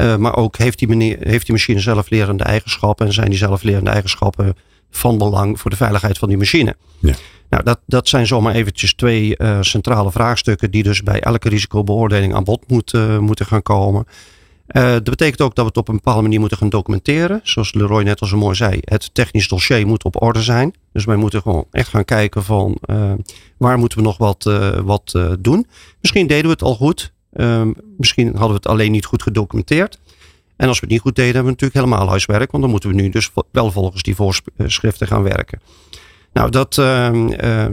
Eh, 0.00 0.16
maar 0.16 0.36
ook 0.36 0.56
heeft 0.56 0.78
die, 0.78 0.88
meneer, 0.88 1.16
heeft 1.20 1.46
die 1.46 1.54
machine 1.54 1.80
zelflerende 1.80 2.44
eigenschappen. 2.44 3.06
En 3.06 3.12
zijn 3.12 3.28
die 3.28 3.38
zelflerende 3.38 3.90
eigenschappen 3.90 4.54
van 4.90 5.18
belang 5.18 5.60
voor 5.60 5.70
de 5.70 5.76
veiligheid 5.76 6.18
van 6.18 6.28
die 6.28 6.36
machine. 6.36 6.76
Ja. 6.98 7.14
Nou, 7.50 7.62
dat, 7.62 7.80
dat 7.86 8.08
zijn 8.08 8.26
zomaar 8.26 8.54
eventjes 8.54 8.94
twee 8.94 9.36
eh, 9.36 9.58
centrale 9.60 10.10
vraagstukken 10.10 10.70
die 10.70 10.82
dus 10.82 11.02
bij 11.02 11.20
elke 11.20 11.48
risicobeoordeling 11.48 12.34
aan 12.34 12.44
bod 12.44 12.64
moeten, 12.66 13.22
moeten 13.22 13.46
gaan 13.46 13.62
komen. 13.62 14.06
Eh, 14.66 14.82
dat 14.82 15.04
betekent 15.04 15.40
ook 15.40 15.54
dat 15.54 15.64
we 15.64 15.70
het 15.70 15.76
op 15.76 15.88
een 15.88 15.94
bepaalde 15.94 16.22
manier 16.22 16.40
moeten 16.40 16.58
gaan 16.58 16.68
documenteren. 16.68 17.40
Zoals 17.42 17.74
Leroy 17.74 18.02
net 18.02 18.20
al 18.20 18.26
zo 18.26 18.36
mooi 18.36 18.54
zei, 18.54 18.78
het 18.84 19.14
technisch 19.14 19.48
dossier 19.48 19.86
moet 19.86 20.04
op 20.04 20.22
orde 20.22 20.42
zijn. 20.42 20.74
Dus 20.92 21.04
wij 21.04 21.16
moeten 21.16 21.42
gewoon 21.42 21.66
echt 21.70 21.88
gaan 21.88 22.04
kijken 22.04 22.44
van 22.44 22.76
eh, 22.80 23.12
waar 23.56 23.78
moeten 23.78 23.98
we 23.98 24.04
nog 24.04 24.18
wat, 24.18 24.46
eh, 24.46 24.78
wat 24.78 25.12
eh, 25.14 25.32
doen. 25.38 25.66
Misschien 26.00 26.26
deden 26.26 26.44
we 26.44 26.50
het 26.50 26.62
al 26.62 26.74
goed. 26.74 27.12
Ehm, 27.32 27.72
misschien 27.96 28.28
hadden 28.28 28.48
we 28.48 28.54
het 28.54 28.66
alleen 28.66 28.92
niet 28.92 29.04
goed 29.04 29.22
gedocumenteerd. 29.22 29.98
En 30.56 30.68
als 30.68 30.80
we 30.80 30.84
het 30.84 30.94
niet 30.94 31.00
goed 31.00 31.14
deden, 31.16 31.34
hebben 31.34 31.52
we 31.52 31.60
natuurlijk 31.60 31.86
helemaal 31.86 32.08
huiswerk. 32.08 32.50
Want 32.50 32.62
dan 32.62 32.72
moeten 32.72 32.90
we 32.90 32.94
nu 32.94 33.08
dus 33.08 33.30
wel 33.50 33.70
volgens 33.70 34.02
die 34.02 34.14
voorschriften 34.14 35.06
gaan 35.06 35.22
werken. 35.22 35.60
Nou, 36.32 36.50
dat, 36.50 36.78
ehm, 36.78 37.28
eh, 37.28 37.66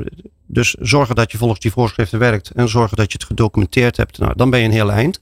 dus 0.46 0.74
zorgen 0.80 1.16
dat 1.16 1.32
je 1.32 1.38
volgens 1.38 1.60
die 1.60 1.72
voorschriften 1.72 2.20
werkt. 2.20 2.50
En 2.50 2.70
zorgen 2.70 2.98
dat 2.98 3.12
je 3.12 3.18
het 3.18 3.28
gedocumenteerd 3.28 3.98
hebt. 3.98 4.18
Nou, 4.18 4.34
dan 4.36 4.50
ben 4.50 4.60
je 4.60 4.66
een 4.66 4.72
heel 4.72 4.92
eind. 4.92 5.20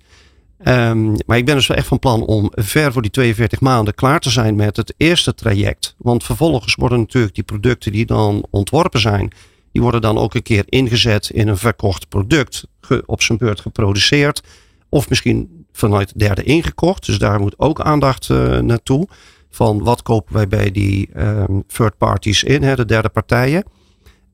Ehm, 0.58 1.12
maar 1.26 1.38
ik 1.38 1.46
ben 1.46 1.56
dus 1.56 1.70
echt 1.70 1.88
van 1.88 2.00
plan 2.00 2.26
om 2.26 2.52
ver 2.52 2.92
voor 2.92 3.02
die 3.02 3.12
42 3.12 3.60
maanden 3.60 3.96
klaar 3.96 4.20
te 4.20 4.30
zijn 4.30 4.56
met 4.56 4.78
het 4.78 4.94
eerste 4.98 5.36
traject. 5.36 5.96
Want 5.98 6.24
vervolgens 6.24 6.76
worden 6.76 7.00
natuurlijk 7.00 7.36
die 7.36 7.44
producten 7.44 7.92
die 7.92 8.06
dan 8.06 8.46
ontworpen 8.50 9.00
zijn, 9.00 9.32
die 9.72 9.82
worden 9.82 10.02
dan 10.02 10.18
ook 10.18 10.34
een 10.34 10.44
keer 10.44 10.64
ingezet 10.66 11.30
in 11.30 11.48
een 11.48 11.58
verkocht 11.58 12.10
product, 12.10 12.68
op 13.06 13.22
zijn 13.22 13.38
beurt 13.38 13.60
geproduceerd. 13.60 14.42
Of 14.90 15.10
misschien 15.10 15.66
vanuit 15.72 16.20
derde 16.20 16.44
ingekocht. 16.44 17.06
Dus 17.06 17.18
daar 17.18 17.40
moet 17.40 17.60
ook 17.60 17.82
aandacht 17.82 18.30
eh, 18.30 18.60
naartoe. 18.60 19.08
Van 19.50 19.84
wat 19.84 20.02
kopen 20.02 20.34
wij 20.34 20.48
bij 20.48 20.72
die 20.72 21.10
ehm, 21.14 21.60
third 21.68 21.98
parties 21.98 22.44
in, 22.44 22.64
hè, 22.64 22.76
de 22.76 22.86
derde 22.86 23.10
partijen. 23.10 23.64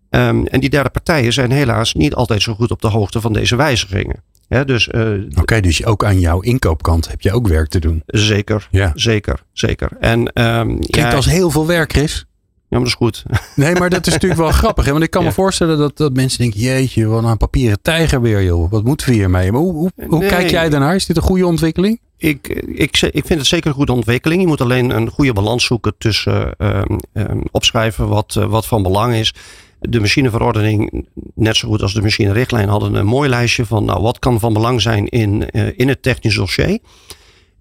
Ehm, 0.10 0.46
en 0.46 0.60
die 0.60 0.70
derde 0.70 0.90
partijen 0.90 1.34
zijn 1.34 1.52
helaas 1.52 1.94
niet 1.94 2.14
altijd 2.16 2.42
zo 2.42 2.54
goed 2.54 2.72
op 2.72 2.82
de 2.82 2.88
hoogte 2.88 3.22
van 3.22 3.34
deze 3.34 3.56
wijzigingen. 3.56 4.24
Hè, 4.48 4.66
dus 4.66 4.88
eh, 4.88 5.12
Oké, 5.40 5.60
dus 5.60 5.86
ook 5.86 6.06
aan 6.06 6.20
jouw 6.20 6.40
inkoopkant 6.40 7.10
heb 7.10 7.22
je 7.22 7.32
ook 7.34 7.48
werk 7.48 7.70
te 7.70 7.80
doen. 7.80 8.04
zeker, 8.06 8.68
Ja. 8.72 8.92
zeker, 8.96 9.44
zeker. 9.54 9.92
En 10.00 10.28
ehm 10.34 10.66
Klinkt 10.68 10.96
ja, 10.96 11.14
als 11.14 11.26
heel 11.26 11.50
veel 11.50 11.68
werk, 11.68 11.92
Chris. 11.92 12.26
Ja, 12.72 12.78
maar 12.80 12.80
dat 12.80 12.88
is 12.88 12.94
goed. 12.94 13.24
Nee, 13.56 13.76
maar 13.76 13.90
dat 13.90 14.08
is 14.08 14.14
natuurlijk 14.14 14.42
wel 14.42 14.52
grappig. 14.62 14.86
Hè? 14.86 14.92
Want 14.92 15.04
ik 15.04 15.10
kan 15.10 15.24
me 15.24 15.32
voorstellen 15.32 15.78
dat, 15.78 15.98
dat 15.98 16.14
mensen 16.14 16.40
denken... 16.40 16.60
Jeetje, 16.60 17.06
wat 17.06 17.24
een 17.24 17.38
papieren 17.38 17.82
tijger 17.82 18.22
weer, 18.22 18.44
joh. 18.44 18.72
Wat 18.72 18.84
moeten 18.84 19.08
we 19.10 19.14
hiermee? 19.14 19.52
Maar 19.52 19.62
hoe, 19.62 19.74
hoe, 19.74 19.92
hoe 20.08 20.20
Nee. 20.20 20.30
kijk 20.30 20.50
jij 20.50 20.70
daarnaar? 20.70 20.96
Is 20.96 21.06
dit 21.06 21.18
een 21.18 21.24
goede 21.24 21.46
ontwikkeling? 21.46 22.00
Ik, 22.18 22.48
ik, 22.74 23.02
ik 23.02 23.26
vind 23.26 23.40
het 23.40 23.48
zeker 23.48 23.68
een 23.70 23.76
goede 23.76 23.92
ontwikkeling. 23.94 24.42
Je 24.42 24.48
moet 24.48 24.62
alleen 24.62 24.90
een 24.90 25.10
goede 25.10 25.34
balans 25.34 25.66
zoeken 25.66 25.94
tussen 25.98 26.54
ehm, 26.58 26.98
ehm, 27.14 27.42
opschrijven 27.52 28.08
wat, 28.08 28.36
eh, 28.36 28.46
wat 28.46 28.66
van 28.68 28.84
belang 28.84 29.14
is. 29.14 29.34
De 29.80 30.00
machineverordening, 30.00 31.06
net 31.36 31.56
zo 31.56 31.68
goed 31.68 31.82
als 31.82 31.94
de 31.94 32.02
machinerichtlijn, 32.02 32.70
hadden 32.70 32.94
een 32.94 33.06
mooi 33.06 33.30
lijstje 33.30 33.66
van 33.66 33.86
nou, 33.86 34.02
wat 34.02 34.20
kan 34.20 34.40
van 34.40 34.54
belang 34.54 34.82
zijn 34.82 35.08
in, 35.08 35.50
eh, 35.50 35.68
in 35.76 35.88
het 35.88 36.02
technisch 36.04 36.36
dossier. 36.36 36.80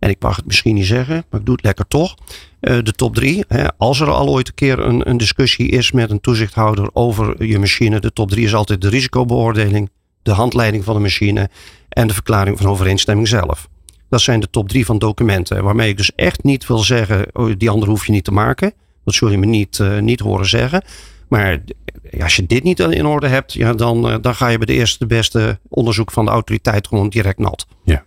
En 0.01 0.11
ik 0.11 0.23
mag 0.23 0.37
het 0.37 0.47
misschien 0.47 0.75
niet 0.75 0.87
zeggen, 0.87 1.25
maar 1.31 1.41
ik 1.41 1.47
doe 1.47 1.55
het 1.55 1.65
lekker 1.65 1.87
toch. 1.87 2.15
Eh, 2.61 2.79
de 2.83 2.93
top 2.93 3.15
drie. 3.15 3.45
Hè, 3.49 3.77
als 3.77 4.01
er 4.01 4.11
al 4.11 4.29
ooit 4.29 4.49
een 4.49 4.55
keer 4.55 4.79
een, 4.79 5.09
een 5.09 5.17
discussie 5.17 5.69
is 5.69 5.93
met 5.93 6.11
een 6.11 6.21
toezichthouder 6.21 6.91
over 6.93 7.45
je 7.45 7.59
machine. 7.59 8.01
De 8.01 8.13
top 8.13 8.31
drie 8.31 8.45
is 8.45 8.55
altijd 8.55 8.81
de 8.81 8.89
risicobeoordeling, 8.89 9.91
de 10.23 10.33
handleiding 10.33 10.85
van 10.85 10.95
de 10.95 11.01
machine 11.01 11.51
en 11.89 12.07
de 12.07 12.15
verklaring 12.15 12.59
van 12.59 12.67
overeenstemming 12.67 13.29
zelf. 13.29 13.69
Dat 14.09 14.21
zijn 14.21 14.41
de 14.41 14.51
top 14.51 14.69
drie 14.69 14.85
van 14.85 14.99
documenten. 14.99 15.65
Waarmee 15.65 15.89
ik 15.89 15.97
dus 15.97 16.15
echt 16.15 16.43
niet 16.43 16.67
wil 16.67 16.79
zeggen, 16.79 17.27
oh, 17.33 17.53
die 17.59 17.71
andere 17.71 17.91
hoef 17.91 18.07
je 18.07 18.13
niet 18.13 18.25
te 18.25 18.33
maken. 18.33 18.73
Dat 19.05 19.15
zul 19.15 19.31
je 19.31 19.39
me 19.39 19.47
niet, 19.47 19.81
eh, 19.81 19.99
niet 19.99 20.21
horen 20.21 20.49
zeggen. 20.49 20.83
Maar 21.29 21.61
ja, 22.11 22.25
als 22.25 22.37
je 22.37 22.47
dit 22.47 22.63
niet 22.63 22.79
in 22.79 23.07
orde 23.07 23.29
hebt, 23.29 23.53
ja, 23.53 23.73
dan, 23.73 24.11
eh, 24.11 24.17
dan 24.21 24.35
ga 24.35 24.49
je 24.49 24.57
bij 24.57 24.67
de 24.67 24.73
eerste 24.73 24.99
de 24.99 25.07
beste 25.07 25.59
onderzoek 25.69 26.11
van 26.11 26.25
de 26.25 26.31
autoriteit 26.31 26.87
gewoon 26.87 27.09
direct 27.09 27.39
nat. 27.39 27.67
Ja. 27.85 28.05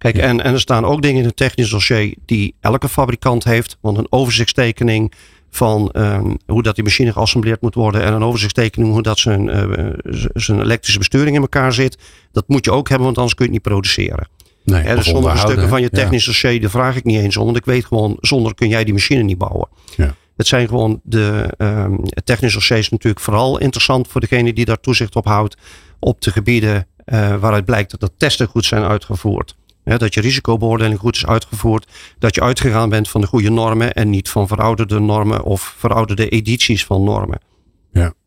Kijk, 0.00 0.16
en, 0.16 0.42
en 0.42 0.52
er 0.52 0.60
staan 0.60 0.84
ook 0.84 1.02
dingen 1.02 1.20
in 1.20 1.26
het 1.26 1.36
technisch 1.36 1.70
dossier 1.70 2.14
die 2.26 2.54
elke 2.60 2.88
fabrikant 2.88 3.44
heeft. 3.44 3.76
Want 3.80 3.98
een 3.98 4.06
overzichtstekening 4.10 5.12
van 5.50 5.90
ehm, 5.90 6.34
hoe 6.46 6.62
dat 6.62 6.74
die 6.74 6.84
machine 6.84 7.12
geassembleerd 7.12 7.60
moet 7.60 7.74
worden. 7.74 8.02
En 8.02 8.12
een 8.12 8.22
overzichtstekening 8.22 8.92
hoe 8.92 9.02
dat 9.02 9.18
zijn, 9.18 9.48
eh, 9.48 9.88
zijn 10.34 10.60
elektrische 10.60 10.98
besturing 10.98 11.36
in 11.36 11.42
elkaar 11.42 11.72
zit. 11.72 11.98
Dat 12.32 12.48
moet 12.48 12.64
je 12.64 12.70
ook 12.70 12.88
hebben, 12.88 13.06
want 13.06 13.18
anders 13.18 13.34
kun 13.34 13.46
je 13.46 13.52
het 13.52 13.62
niet 13.62 13.72
produceren. 13.72 14.28
Nee, 14.64 14.94
dus 14.94 15.08
sommige 15.08 15.38
stukken 15.38 15.68
van 15.68 15.80
je? 15.80 15.88
Ja. 15.92 15.98
technisch 15.98 16.24
dossier, 16.24 16.60
daar 16.60 16.70
vraag 16.70 16.96
ik 16.96 17.04
niet 17.04 17.18
eens 17.18 17.36
om. 17.36 17.44
Want 17.44 17.56
ik 17.56 17.64
weet 17.64 17.84
gewoon, 17.84 18.16
zonder 18.20 18.54
kun 18.54 18.68
jij 18.68 18.84
die 18.84 18.92
machine 18.92 19.22
niet 19.22 19.38
bouwen. 19.38 19.68
Ja. 19.96 20.14
Het 20.36 20.46
zijn 20.46 20.68
gewoon 20.68 21.00
de 21.02 21.54
ehm 21.56 21.96
het 22.02 22.26
technisch 22.26 22.52
dossier 22.52 22.78
is 22.78 22.88
natuurlijk 22.88 23.24
vooral 23.24 23.58
interessant 23.58 24.08
voor 24.08 24.20
degene 24.20 24.52
die 24.52 24.64
daar 24.64 24.80
toezicht 24.80 25.16
op 25.16 25.24
houdt. 25.24 25.56
Op 25.98 26.20
de 26.20 26.30
gebieden 26.30 26.86
eh, 27.04 27.36
waaruit 27.36 27.64
blijkt 27.64 27.90
dat 27.90 28.00
de 28.00 28.10
testen 28.16 28.46
goed 28.46 28.64
zijn 28.64 28.82
uitgevoerd. 28.82 29.56
Hè, 29.84 29.96
dat 29.98 30.14
je 30.14 30.20
risicobeoordeling 30.20 30.98
goed 30.98 31.16
is 31.16 31.26
uitgevoerd. 31.26 31.86
Dat 32.18 32.34
je 32.34 32.40
uitgegaan 32.42 32.88
bent 32.88 33.08
van 33.08 33.20
de 33.20 33.26
goede 33.26 33.50
normen 33.50 33.92
en 33.92 34.10
niet 34.10 34.28
van 34.28 34.46
verouderde 34.48 34.98
normen 34.98 35.42
of 35.42 35.74
verouderde 35.78 36.28
edities 36.28 36.84
van 36.84 37.04
normen. 37.04 37.38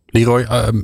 Leroy, 0.06 0.42
ehm, 0.42 0.82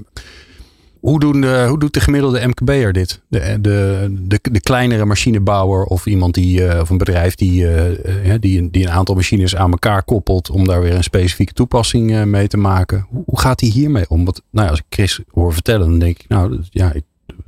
hoe, 1.00 1.20
doen 1.20 1.42
de, 1.42 1.66
hoe 1.70 1.80
doet 1.80 1.94
de 1.94 2.00
gemiddelde 2.00 2.48
MKB'er 2.48 2.94
dit? 2.94 3.22
De, 3.28 3.58
de, 3.62 4.08
de, 4.22 4.40
de 4.52 4.60
kleinere 4.60 5.06
machinebouwer 5.06 5.84
of 5.84 6.06
iemand 6.06 6.34
die, 6.34 6.68
eh, 6.68 6.82
of 6.82 6.90
een 6.90 6.98
bedrijf 6.98 7.36
die, 7.36 7.68
eh, 7.68 8.34
eh, 8.34 8.42
die, 8.42 8.60
een- 8.60 8.72
die 8.72 8.84
een 8.86 8.92
aantal 8.92 9.16
machines 9.16 9.56
aan 9.56 9.72
elkaar 9.72 10.04
koppelt 10.04 10.50
om 10.50 10.68
daar 10.68 10.82
weer 10.82 10.94
een 10.94 11.04
specifieke 11.04 11.54
toepassing 11.54 12.12
eh, 12.16 12.24
mee 12.24 12.48
te 12.48 12.58
maken. 12.58 13.06
Hoe, 13.10 13.24
hoe 13.26 13.40
gaat 13.40 13.60
hij 13.60 13.70
hiermee 13.70 14.10
om? 14.10 14.26
Want 14.26 14.42
nou 14.52 14.66
ja, 14.66 14.72
als 14.72 14.80
ik 14.80 14.86
Chris 14.90 15.20
hoor 15.32 15.54
vertellen, 15.54 15.90
dan 15.90 16.00
denk 16.00 16.20
ik, 16.20 16.26
nou 16.28 16.60
ja, 16.70 16.94
ik, 16.94 17.04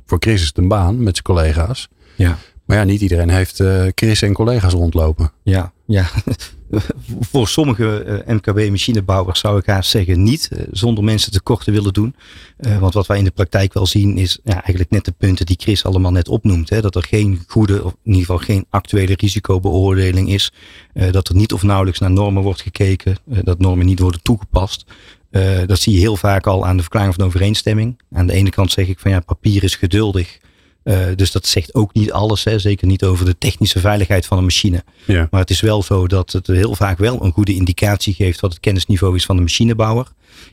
voor 0.06 0.18
Chris 0.20 0.40
is 0.40 0.46
het 0.46 0.58
een 0.58 0.68
baan 0.68 1.02
met 1.02 1.12
zijn 1.16 1.24
collega's. 1.36 1.88
Ja. 2.16 2.38
Maar 2.64 2.76
ja, 2.76 2.84
niet 2.84 3.00
iedereen 3.00 3.28
heeft 3.28 3.60
uh, 3.60 3.86
Chris 3.94 4.22
en 4.22 4.32
collega's 4.32 4.72
rondlopen. 4.72 5.32
Ja, 5.42 5.72
ja. 5.86 6.06
voor 7.30 7.48
sommige 7.48 8.22
uh, 8.26 8.34
MKB-machinebouwers 8.34 9.40
zou 9.40 9.58
ik 9.58 9.66
haast 9.66 9.90
zeggen 9.90 10.22
niet, 10.22 10.48
uh, 10.52 10.60
zonder 10.70 11.04
mensen 11.04 11.32
tekort 11.32 11.64
te 11.64 11.70
willen 11.70 11.92
doen. 11.92 12.14
Want 12.80 12.94
wat 12.94 13.06
wij 13.06 13.18
in 13.18 13.24
de 13.24 13.30
praktijk 13.30 13.72
wel 13.72 13.86
zien 13.86 14.18
is 14.18 14.38
ja, 14.44 14.52
eigenlijk 14.52 14.90
net 14.90 15.04
de 15.04 15.14
punten 15.18 15.46
die 15.46 15.56
Chris 15.60 15.84
allemaal 15.84 16.10
net 16.10 16.28
opnoemt. 16.28 16.70
Hè, 16.70 16.80
dat 16.80 16.94
er 16.94 17.02
geen 17.02 17.44
goede, 17.46 17.84
of 17.84 17.92
in 17.92 18.12
ieder 18.12 18.20
geval 18.20 18.38
geen 18.38 18.66
actuele 18.70 19.14
risicobeoordeling 19.16 20.28
is. 20.28 20.52
dat 21.10 21.28
er 21.28 21.34
niet 21.34 21.52
of 21.52 21.62
nauwelijks 21.62 22.00
naar 22.00 22.10
normen 22.10 22.42
wordt 22.42 22.62
gekeken. 22.62 23.16
dat 23.24 23.58
normen 23.58 23.86
niet 23.86 23.98
worden 23.98 24.22
toegepast. 24.22 24.84
dat 25.66 25.78
zie 25.78 25.92
je 25.92 25.98
heel 25.98 26.16
vaak 26.16 26.46
al 26.46 26.66
aan 26.66 26.76
de 26.76 26.82
verklaring 26.82 27.14
van 27.14 27.24
overeenstemming. 27.24 28.00
Aan 28.12 28.26
de 28.26 28.32
ene 28.32 28.50
kant 28.50 28.72
zeg 28.72 28.88
ik 28.88 28.98
van 28.98 29.10
ja, 29.10 29.20
papier 29.20 29.64
is 29.64 29.76
geduldig. 29.76 30.38
Uh, 30.84 31.06
dus 31.16 31.32
dat 31.32 31.46
zegt 31.46 31.74
ook 31.74 31.94
niet 31.94 32.12
alles, 32.12 32.44
hè? 32.44 32.58
zeker 32.58 32.86
niet 32.86 33.04
over 33.04 33.24
de 33.24 33.38
technische 33.38 33.80
veiligheid 33.80 34.26
van 34.26 34.38
een 34.38 34.44
machine. 34.44 34.84
Ja. 35.06 35.28
Maar 35.30 35.40
het 35.40 35.50
is 35.50 35.60
wel 35.60 35.82
zo 35.82 36.06
dat 36.06 36.32
het 36.32 36.46
heel 36.46 36.74
vaak 36.74 36.98
wel 36.98 37.24
een 37.24 37.32
goede 37.32 37.54
indicatie 37.54 38.14
geeft 38.14 38.40
wat 38.40 38.50
het 38.50 38.60
kennisniveau 38.60 39.14
is 39.14 39.24
van 39.24 39.36
de 39.36 39.42
machinebouwer. 39.42 40.06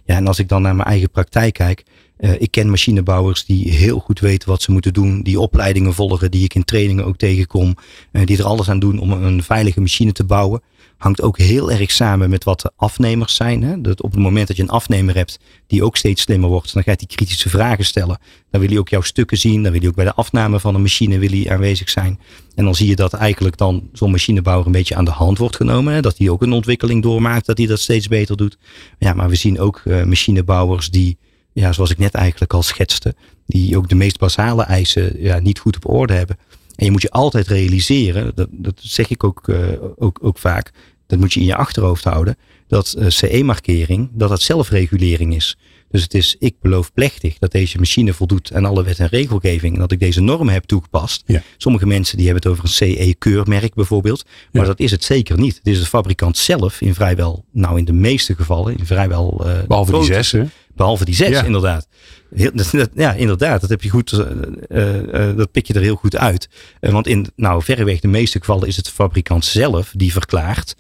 Ja, 0.06 0.16
en 0.16 0.28
als 0.28 0.40
ik 0.40 0.48
dan 0.48 0.62
naar 0.62 0.76
mijn 0.76 0.88
eigen 0.88 1.10
praktijk 1.10 1.54
kijk, 1.54 1.84
uh, 2.20 2.42
ik 2.42 2.52
ken 2.52 2.70
machinebouwers 2.70 3.46
die 3.46 3.72
heel 3.72 4.00
goed 4.00 4.20
weten 4.20 4.50
wat 4.50 4.62
ze 4.62 4.72
moeten 4.72 4.94
doen, 4.94 5.22
die 5.22 5.40
opleidingen 5.40 5.94
volgen, 5.94 6.32
die 6.32 6.44
ik 6.44 6.56
in 6.56 6.64
trainingen 6.64 7.06
ook 7.06 7.18
tegenkom, 7.18 7.76
uh, 8.12 8.26
die 8.26 8.38
er 8.38 8.46
alles 8.46 8.70
aan 8.70 8.80
doen 8.80 9.00
om 9.00 9.12
een 9.12 9.44
veilige 9.44 9.82
machine 9.82 10.12
te 10.12 10.24
bouwen 10.24 10.62
hangt 11.00 11.22
ook 11.22 11.38
heel 11.38 11.72
erg 11.72 11.92
samen 11.92 12.30
met 12.30 12.44
wat 12.44 12.62
de 12.62 12.72
afnemers 12.76 13.36
zijn. 13.36 13.64
Hè? 13.64 13.82
Dat 13.82 14.02
op 14.02 14.12
het 14.12 14.20
moment 14.20 14.48
dat 14.48 14.58
je 14.58 14.64
een 14.64 14.70
afnemer 14.70 15.16
hebt 15.16 15.40
die 15.68 15.84
ook 15.84 15.98
steeds 15.98 16.22
slimmer 16.22 16.50
wordt, 16.50 16.74
dan 16.74 16.84
gaat 16.84 17.00
hij 17.00 17.16
kritische 17.16 17.50
vragen 17.50 17.86
stellen. 17.86 18.20
Dan 18.52 18.62
wil 18.62 18.70
hij 18.70 18.80
ook 18.80 18.90
jouw 18.90 19.02
stukken 19.02 19.38
zien, 19.38 19.64
dan 19.64 19.72
wil 19.72 19.82
hij 19.82 19.90
ook 19.90 19.96
bij 19.96 20.06
de 20.06 20.14
afname 20.14 20.60
van 20.60 20.76
een 20.76 20.82
machine 20.82 21.18
wil 21.18 21.50
aanwezig 21.50 21.90
zijn. 21.90 22.20
En 22.56 22.64
dan 22.66 22.76
zie 22.76 22.88
je 22.88 22.96
dat 22.96 23.14
eigenlijk 23.14 23.58
dan 23.58 23.90
zo'n 23.94 24.12
machinebouwer 24.12 24.66
een 24.66 24.72
beetje 24.72 24.96
aan 24.96 25.06
de 25.06 25.12
hand 25.12 25.38
wordt 25.38 25.56
genomen. 25.56 26.02
Dat 26.02 26.18
hij 26.18 26.30
ook 26.30 26.42
een 26.42 26.54
ontwikkeling 26.54 27.04
doormaakt, 27.04 27.46
dat 27.46 27.58
hij 27.58 27.68
dat 27.68 27.80
steeds 27.80 28.08
beter 28.08 28.38
doet. 28.38 28.58
Ja, 28.98 29.14
maar 29.14 29.30
we 29.30 29.36
zien 29.36 29.60
ook 29.60 29.82
uh, 29.86 30.04
machinebouwers 30.04 30.90
die, 30.90 31.18
ja, 31.54 31.74
zoals 31.74 31.92
ik 31.92 31.98
net 31.98 32.14
eigenlijk 32.14 32.54
al 32.54 32.64
schetste, 32.64 33.16
die 33.46 33.78
ook 33.78 33.90
de 33.90 33.96
meest 33.96 34.20
basale 34.20 34.64
eisen 34.64 35.22
ja, 35.22 35.40
niet 35.40 35.60
goed 35.60 35.76
op 35.76 35.90
orde 35.90 36.14
hebben. 36.14 36.38
En 36.80 36.86
je 36.86 36.92
moet 36.92 37.02
je 37.02 37.12
altijd 37.12 37.48
realiseren, 37.48 38.32
dat, 38.36 38.48
dat 38.52 38.80
zeg 38.82 39.10
ik 39.10 39.24
ook, 39.24 39.48
uh, 39.48 39.58
ook, 39.96 40.20
ook 40.22 40.38
vaak, 40.38 40.72
dat 41.08 41.20
moet 41.20 41.34
je 41.34 41.40
in 41.40 41.46
je 41.46 41.56
achterhoofd 41.56 42.04
houden, 42.04 42.38
dat 42.68 42.96
uh, 42.98 43.06
CE-markering, 43.08 44.10
dat 44.14 44.30
dat 44.30 44.42
zelfregulering 44.42 45.36
is. 45.36 45.58
Dus 45.90 46.02
het 46.02 46.14
is, 46.14 46.36
ik 46.40 46.56
beloof 46.62 46.94
plechtig 46.94 47.38
dat 47.38 47.52
deze 47.52 47.78
machine 47.78 48.14
voldoet 48.14 48.54
aan 48.54 48.66
alle 48.66 48.84
wet 48.84 49.00
en 49.00 49.08
regelgeving. 49.08 49.74
En 49.74 49.80
dat 49.80 49.92
ik 49.92 50.00
deze 50.00 50.22
normen 50.22 50.54
heb 50.54 50.64
toegepast. 50.64 51.24
Ja. 51.26 51.42
Sommige 51.58 51.86
mensen 51.86 52.18
die 52.18 52.26
hebben 52.26 52.44
het 52.44 52.52
over 52.52 52.64
een 52.64 52.96
CE-keurmerk 52.96 53.74
bijvoorbeeld. 53.74 54.26
Maar 54.52 54.62
Ja. 54.62 54.68
dat 54.68 54.80
is 54.80 54.92
het 54.92 55.04
zeker 55.04 55.40
niet. 55.40 55.56
Het 55.56 55.68
is 55.68 55.80
de 55.80 55.86
fabrikant 55.86 56.38
zelf 56.38 56.82
in 56.82 56.94
vrijwel, 56.94 57.46
nou 57.52 57.78
in 57.78 57.86
de 57.86 57.94
meeste 57.94 58.36
gevallen, 58.36 58.78
in 58.78 58.86
vrijwel... 58.86 59.42
Uh, 59.46 59.54
Behalve 59.68 59.92
die 59.92 60.04
zes, 60.04 60.32
hè? 60.32 60.44
Behalve 60.80 61.06
die 61.06 61.16
zes, 61.16 61.30
Ja. 61.30 61.44
inderdaad. 61.44 61.88
Heel, 62.36 62.52
dat, 62.54 62.70
dat- 62.72 62.90
ja, 62.96 63.14
inderdaad. 63.14 63.62
Dat 63.62 63.70
heb 63.70 63.82
je 63.84 63.90
goed, 63.90 64.12
uh, 64.12 64.96
uh, 64.96 65.36
dat 65.38 65.52
pik 65.52 65.68
je 65.68 65.74
er 65.74 65.82
heel 65.82 65.96
goed 65.96 66.18
uit. 66.18 66.50
Uh, 66.82 66.92
want 66.92 67.08
in, 67.08 67.28
nou, 67.36 67.64
verreweg 67.64 68.00
de 68.00 68.08
meeste 68.08 68.40
gevallen 68.40 68.68
is 68.68 68.76
het 68.76 68.86
de 68.86 68.92
fabrikant 68.92 69.46
zelf 69.46 69.92
die 69.96 70.12
verklaart 70.12 70.76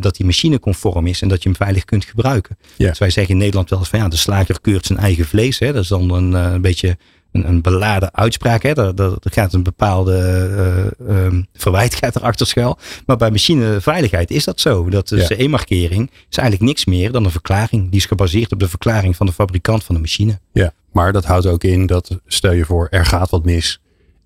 dat 0.00 0.16
die 0.16 0.26
machine 0.26 0.58
conform 0.58 1.06
is 1.06 1.22
en 1.22 1.28
dat 1.28 1.42
je 1.42 1.48
hem 1.48 1.58
veilig 1.58 1.84
kunt 1.84 2.04
gebruiken. 2.04 2.56
Ja. 2.76 2.88
Dus 2.88 2.98
wij 2.98 3.10
zeggen 3.10 3.32
in 3.32 3.38
Nederland 3.40 3.70
wel 3.70 3.78
eens 3.78 3.88
van 3.88 3.98
ja, 3.98 4.08
de 4.08 4.16
slager 4.16 4.60
keurt 4.60 4.86
zijn 4.86 4.98
eigen 4.98 5.24
vlees. 5.24 5.58
Hè. 5.58 5.72
Dat 5.72 5.82
is 5.82 5.88
dan 5.88 6.10
een, 6.10 6.32
een 6.32 6.60
beetje 6.60 6.98
een, 7.32 7.48
een 7.48 7.60
beladen 7.60 8.14
uitspraak. 8.14 8.62
Hè. 8.62 8.74
Daar, 8.74 8.94
daar 8.94 9.16
gaat 9.20 9.52
een 9.52 9.62
bepaalde 9.62 10.90
uh, 11.08 11.24
um, 11.24 11.46
verwijt 11.54 11.94
gaat 11.94 12.16
erachter 12.16 12.46
schuil. 12.46 12.78
Maar 13.06 13.16
bij 13.16 13.30
machineveiligheid 13.30 14.30
is 14.30 14.44
dat 14.44 14.60
zo. 14.60 14.90
Dat 14.90 15.08
de 15.08 15.16
Ja. 15.16 15.24
CE-markering 15.24 16.10
is 16.30 16.36
eigenlijk 16.36 16.68
niks 16.68 16.84
meer 16.84 17.12
dan 17.12 17.24
een 17.24 17.30
verklaring. 17.30 17.90
Die 17.90 18.00
is 18.00 18.06
gebaseerd 18.06 18.52
op 18.52 18.58
de 18.58 18.68
verklaring 18.68 19.16
van 19.16 19.26
de 19.26 19.32
fabrikant 19.32 19.84
van 19.84 19.94
de 19.94 20.00
machine. 20.00 20.38
Ja, 20.52 20.72
maar 20.92 21.12
dat 21.12 21.24
houdt 21.24 21.46
ook 21.46 21.64
in 21.64 21.86
dat 21.86 22.18
stel 22.26 22.52
je 22.52 22.64
voor 22.64 22.86
er 22.90 23.06
gaat 23.06 23.30
wat 23.30 23.44
mis 23.44 23.80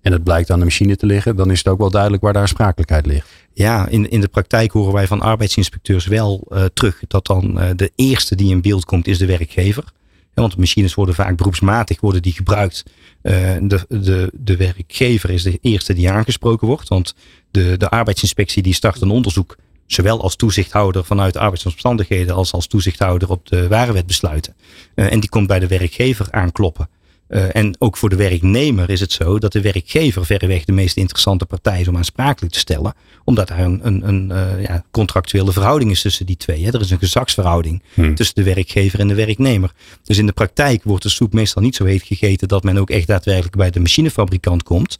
en 0.05 0.11
het 0.11 0.23
blijkt 0.23 0.51
aan 0.51 0.59
de 0.59 0.65
machine 0.65 0.95
te 0.95 1.05
liggen, 1.05 1.35
dan 1.35 1.51
is 1.51 1.57
het 1.57 1.67
ook 1.67 1.77
wel 1.77 1.89
duidelijk 1.89 2.23
waar 2.23 2.33
de 2.33 2.39
aansprakelijkheid 2.39 3.05
ligt. 3.05 3.29
Ja, 3.53 3.87
in, 3.87 4.09
in 4.09 4.21
de 4.21 4.27
praktijk 4.27 4.71
horen 4.71 4.93
wij 4.93 5.07
van 5.07 5.21
arbeidsinspecteurs 5.21 6.05
wel 6.05 6.47
uh, 6.49 6.63
terug 6.73 6.99
dat 7.07 7.25
dan 7.25 7.61
uh, 7.61 7.69
de 7.75 7.91
eerste 7.95 8.35
die 8.35 8.51
in 8.51 8.61
beeld 8.61 8.85
komt 8.85 9.07
is 9.07 9.17
de 9.17 9.25
werkgever. 9.25 9.83
Want 10.35 10.57
machines 10.57 10.93
worden 10.93 11.15
vaak 11.15 11.37
beroepsmatig 11.37 12.01
worden 12.01 12.21
die 12.21 12.33
gebruikt. 12.33 12.83
Uh, 13.21 13.33
de, 13.61 13.85
de, 13.89 14.31
de 14.33 14.57
werkgever 14.57 15.29
is 15.29 15.43
de 15.43 15.57
eerste 15.61 15.93
die 15.93 16.09
aangesproken 16.09 16.67
wordt. 16.67 16.87
Want 16.87 17.15
de, 17.51 17.77
de 17.77 17.89
arbeidsinspectie 17.89 18.63
die 18.63 18.73
start 18.73 19.01
een 19.01 19.09
onderzoek. 19.09 19.55
Zowel 19.85 20.21
als 20.21 20.35
toezichthouder 20.35 21.05
vanuit 21.05 21.37
arbeidsomstandigheden 21.37 22.35
als 22.35 22.51
als 22.51 22.67
toezichthouder 22.67 23.29
op 23.29 23.47
de 23.47 23.67
warenwetbesluiten. 23.67 24.55
Uh, 24.95 25.11
en 25.11 25.19
die 25.19 25.29
komt 25.29 25.47
bij 25.47 25.59
de 25.59 25.67
werkgever 25.67 26.27
aankloppen. 26.31 26.89
Uh, 27.29 27.55
en 27.55 27.75
ook 27.79 27.97
voor 27.97 28.09
de 28.09 28.15
werknemer 28.15 28.89
is 28.89 28.99
het 28.99 29.11
zo 29.11 29.39
dat 29.39 29.51
de 29.51 29.61
werkgever 29.61 30.25
verreweg 30.25 30.65
de 30.65 30.71
meest 30.71 30.97
interessante 30.97 31.45
partij 31.45 31.81
is 31.81 31.87
om 31.87 31.97
aansprakelijk 31.97 32.53
te 32.53 32.59
stellen. 32.59 32.93
Omdat 33.23 33.49
er 33.49 33.59
een, 33.59 33.79
een, 33.83 34.07
een 34.07 34.29
uh, 34.29 34.63
ja, 34.63 34.83
contractuele 34.91 35.51
verhouding 35.51 35.91
is 35.91 36.01
tussen 36.01 36.25
die 36.25 36.37
twee. 36.37 36.63
Hè. 36.63 36.73
Er 36.73 36.81
is 36.81 36.91
een 36.91 36.97
gezagsverhouding 36.97 37.83
Hmm. 37.93 38.15
tussen 38.15 38.35
de 38.35 38.43
werkgever 38.43 38.99
en 38.99 39.07
de 39.07 39.15
werknemer. 39.15 39.71
Dus 40.03 40.17
in 40.17 40.25
de 40.25 40.31
praktijk 40.31 40.83
wordt 40.83 41.03
de 41.03 41.09
soep 41.09 41.33
meestal 41.33 41.61
niet 41.61 41.75
zo 41.75 41.85
heet 41.85 42.03
gegeten 42.03 42.47
dat 42.47 42.63
men 42.63 42.77
ook 42.77 42.89
echt 42.89 43.07
daadwerkelijk 43.07 43.55
bij 43.55 43.69
de 43.69 43.79
machinefabrikant 43.79 44.63
komt. 44.63 44.97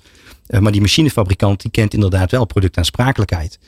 Uh, 0.47 0.59
maar 0.59 0.71
die 0.71 0.81
machinefabrikant 0.81 1.61
die 1.61 1.71
kent 1.71 1.93
inderdaad 1.93 2.31
wel 2.31 2.45
productaansprakelijkheid. 2.45 3.59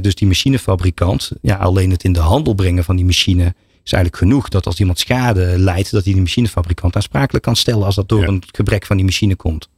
Dus 0.00 0.14
die 0.14 0.26
machinefabrikant, 0.26 1.32
ja, 1.40 1.56
alleen 1.56 1.90
het 1.90 2.04
in 2.04 2.12
de 2.12 2.20
handel 2.20 2.54
brengen 2.54 2.84
van 2.84 2.96
die 2.96 3.04
machine 3.04 3.54
is 3.84 3.92
eigenlijk 3.92 4.16
genoeg 4.22 4.48
dat 4.48 4.66
als 4.66 4.80
iemand 4.80 4.98
schade 4.98 5.58
leidt, 5.58 5.90
dat 5.90 6.04
hij 6.04 6.14
de 6.14 6.20
machinefabrikant 6.20 6.96
aansprakelijk 6.96 7.44
kan 7.44 7.56
stellen 7.56 7.84
als 7.84 7.94
dat 7.94 8.08
door 8.08 8.20
Ja. 8.20 8.26
een 8.28 8.42
gebrek 8.52 8.86
van 8.86 8.96
die 8.96 9.04
machine 9.04 9.36
komt. 9.36 9.68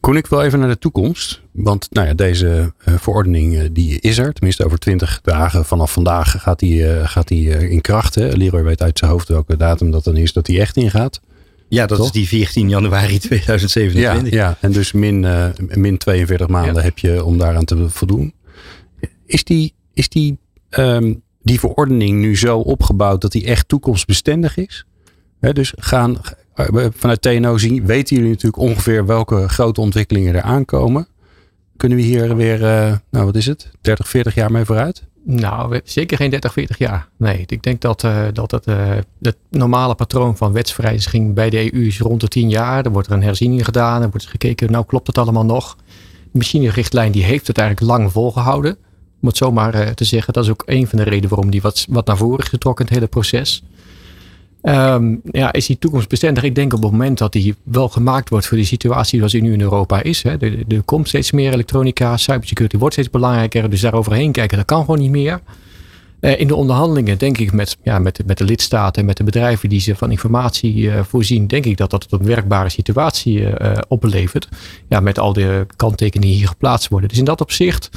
Kon 0.00 0.16
ik 0.16 0.26
wel 0.26 0.42
even 0.44 0.58
naar 0.58 0.68
de 0.68 0.78
toekomst? 0.78 1.40
Want 1.52 1.86
nou 1.90 2.06
ja, 2.06 2.14
deze 2.14 2.72
uh, 2.88 2.94
verordening 2.98 3.54
uh, 3.54 3.62
die 3.72 4.00
is 4.00 4.18
er. 4.18 4.32
Tenminste 4.32 4.64
over 4.64 4.78
20 4.78 5.20
dagen 5.22 5.64
vanaf 5.64 5.92
vandaag 5.92 6.42
gaat 6.42 6.58
die, 6.58 6.78
uh, 6.80 7.08
gaat 7.08 7.28
die 7.28 7.68
in 7.70 7.80
kracht. 7.80 8.14
Hè? 8.14 8.28
Leroy 8.28 8.62
weet 8.62 8.82
uit 8.82 8.98
zijn 8.98 9.10
hoofd 9.10 9.28
welke 9.28 9.56
datum 9.56 9.90
dat 9.90 10.04
dan 10.04 10.16
is 10.16 10.32
dat 10.32 10.46
die 10.46 10.60
echt 10.60 10.76
ingaat. 10.76 11.20
Ja, 11.68 11.86
dat 11.86 11.96
Toch? 11.98 12.06
is 12.06 12.12
die 12.12 12.26
14 12.28 12.68
januari 12.68 13.18
2027. 13.18 14.32
Ja, 14.32 14.36
ja, 14.44 14.56
en 14.60 14.72
dus 14.72 14.92
min, 14.92 15.26
min 15.74 15.98
42 15.98 16.48
maanden 16.48 16.74
Ja. 16.74 16.80
heb 16.80 16.98
je 16.98 17.24
om 17.24 17.38
daaraan 17.38 17.64
te 17.64 17.88
voldoen. 17.88 18.34
Is 19.26 19.44
die, 19.44 19.74
is 19.94 20.08
die, 20.08 20.38
um, 20.70 21.22
die 21.46 21.58
verordening 21.58 22.20
nu 22.20 22.36
zo 22.36 22.58
opgebouwd 22.58 23.20
dat 23.20 23.32
die 23.32 23.44
echt 23.44 23.68
toekomstbestendig 23.68 24.56
is? 24.56 24.86
Dus 25.40 25.72
gaan 25.76 26.16
uh, 26.56 26.86
vanuit 26.96 27.22
TNO 27.22 27.58
zien, 27.58 27.86
weten 27.86 28.16
jullie 28.16 28.30
natuurlijk 28.30 28.62
ongeveer 28.62 29.06
welke 29.06 29.48
grote 29.48 29.80
ontwikkelingen 29.80 30.34
er 30.34 30.42
aankomen. 30.42 31.08
Kunnen 31.76 31.98
we 31.98 32.04
hier 32.04 32.36
weer, 32.36 32.60
uh, 32.60 32.96
nou 33.10 33.24
wat 33.24 33.36
is 33.36 33.46
het, 33.46 33.70
30, 33.80 34.08
40 34.08 34.34
jaar 34.34 34.50
mee 34.50 34.64
vooruit? 34.64 35.04
Nou, 35.24 35.80
zeker 35.84 36.16
geen 36.16 36.30
30, 36.30 36.52
40 36.52 36.78
jaar. 36.78 37.08
Nee, 37.16 37.44
ik 37.46 37.62
denk 37.62 37.80
dat, 37.80 38.04
eh, 38.04 38.24
dat 38.32 38.50
het, 38.50 38.66
eh, 38.66 38.90
het 39.20 39.36
normale 39.50 39.94
patroon 39.94 40.36
van 40.36 40.52
wetswijziging 40.52 41.34
bij 41.34 41.50
de 41.50 41.74
EU 41.74 41.86
is 41.86 42.00
rond 42.00 42.20
de 42.20 42.28
10 42.28 42.48
jaar. 42.48 42.84
Er 42.84 42.90
wordt 42.90 43.08
er 43.08 43.14
een 43.14 43.22
herziening 43.22 43.64
gedaan. 43.64 44.02
Er 44.02 44.10
wordt 44.10 44.26
gekeken, 44.26 44.70
nou 44.70 44.84
klopt 44.86 45.06
het 45.06 45.18
allemaal 45.18 45.44
nog? 45.44 45.76
De 46.22 46.38
machinerichtlijn 46.38 47.12
die 47.12 47.24
heeft 47.24 47.46
het 47.46 47.58
eigenlijk 47.58 47.90
lang 47.90 48.12
volgehouden. 48.12 48.76
Om 49.26 49.32
het 49.32 49.40
zomaar 49.40 49.74
eh, 49.74 49.88
te 49.88 50.04
zeggen. 50.04 50.32
Dat 50.32 50.44
is 50.44 50.50
ook 50.50 50.62
een 50.66 50.86
van 50.86 50.98
de 50.98 51.04
redenen 51.04 51.28
waarom 51.28 51.50
die 51.50 51.60
wat, 51.60 51.86
naar 52.04 52.16
voren 52.16 52.38
is 52.38 52.48
getrokken, 52.48 52.84
het 52.84 52.94
hele 52.94 53.06
proces. 53.06 53.62
Ehm, 54.62 55.14
ja, 55.30 55.52
is 55.52 55.66
die 55.66 55.78
toekomstbestendig? 55.78 56.42
Ik 56.42 56.54
denk 56.54 56.72
op 56.72 56.82
het 56.82 56.90
moment 56.90 57.18
dat 57.18 57.32
die 57.32 57.54
wel 57.62 57.88
gemaakt 57.88 58.28
wordt 58.28 58.46
voor 58.46 58.56
de 58.56 58.64
situatie 58.64 59.16
zoals 59.16 59.32
die 59.32 59.42
nu 59.42 59.52
in 59.52 59.60
Europa 59.60 60.02
is. 60.02 60.22
Hè. 60.22 60.36
Er, 60.38 60.82
komt 60.84 61.08
steeds 61.08 61.30
meer 61.30 61.52
elektronica, 61.52 62.16
cybersecurity 62.16 62.76
wordt 62.76 62.94
steeds 62.94 63.10
belangrijker. 63.10 63.70
Dus 63.70 63.80
daaroverheen 63.80 64.32
kijken, 64.32 64.56
dat 64.56 64.66
kan 64.66 64.80
gewoon 64.80 65.00
niet 65.00 65.10
meer. 65.10 65.40
Eh, 66.20 66.40
in 66.40 66.46
de 66.46 66.54
onderhandelingen 66.54 67.18
denk 67.18 67.38
ik 67.38 67.52
met, 67.52 67.76
ja, 67.82 67.98
met, 67.98 68.20
met 68.26 68.38
de 68.38 68.44
lidstaten 68.44 69.00
en 69.00 69.06
met 69.06 69.16
de 69.16 69.24
bedrijven 69.24 69.68
die 69.68 69.80
ze 69.80 69.96
van 69.96 70.10
informatie 70.10 70.90
eh, 70.90 71.04
voorzien, 71.04 71.46
denk 71.46 71.64
ik 71.64 71.76
dat 71.76 71.90
dat 71.90 72.06
een 72.10 72.24
werkbare 72.24 72.68
situatie 72.68 73.46
oplevert. 73.88 74.48
Ja, 74.88 75.00
met 75.00 75.18
al 75.18 75.32
de 75.32 75.66
kanttekeningen 75.76 76.28
die 76.28 76.38
hier 76.38 76.48
geplaatst 76.48 76.88
worden. 76.88 77.08
Dus 77.08 77.18
in 77.18 77.24
dat 77.24 77.40
opzicht 77.40 77.90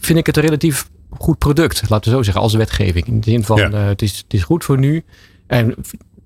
vind 0.00 0.18
ik 0.18 0.26
het 0.26 0.36
een 0.36 0.42
relatief 0.42 0.90
goed 1.18 1.38
product, 1.38 1.88
laten 1.88 2.10
we 2.10 2.16
zo 2.16 2.22
zeggen, 2.22 2.42
als 2.42 2.54
wetgeving. 2.54 3.06
In 3.06 3.20
de 3.20 3.30
zin 3.30 3.44
van, 3.44 3.56
Ja. 3.56 3.70
eh, 3.70 3.86
het, 3.86 4.02
is, 4.02 4.16
het 4.16 4.34
is 4.34 4.42
goed 4.42 4.64
voor 4.64 4.78
nu. 4.78 5.04
En 5.46 5.74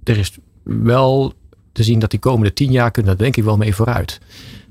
er 0.04 0.18
is 0.18 0.38
wel 0.62 1.32
te 1.72 1.82
zien 1.82 1.98
dat 1.98 2.10
die 2.10 2.20
komende 2.20 2.52
tien 2.52 2.70
jaar 2.70 2.90
kunnen 2.90 3.12
daar 3.16 3.24
denk 3.24 3.36
ik 3.36 3.44
wel 3.44 3.56
mee 3.56 3.74
vooruit. 3.74 4.18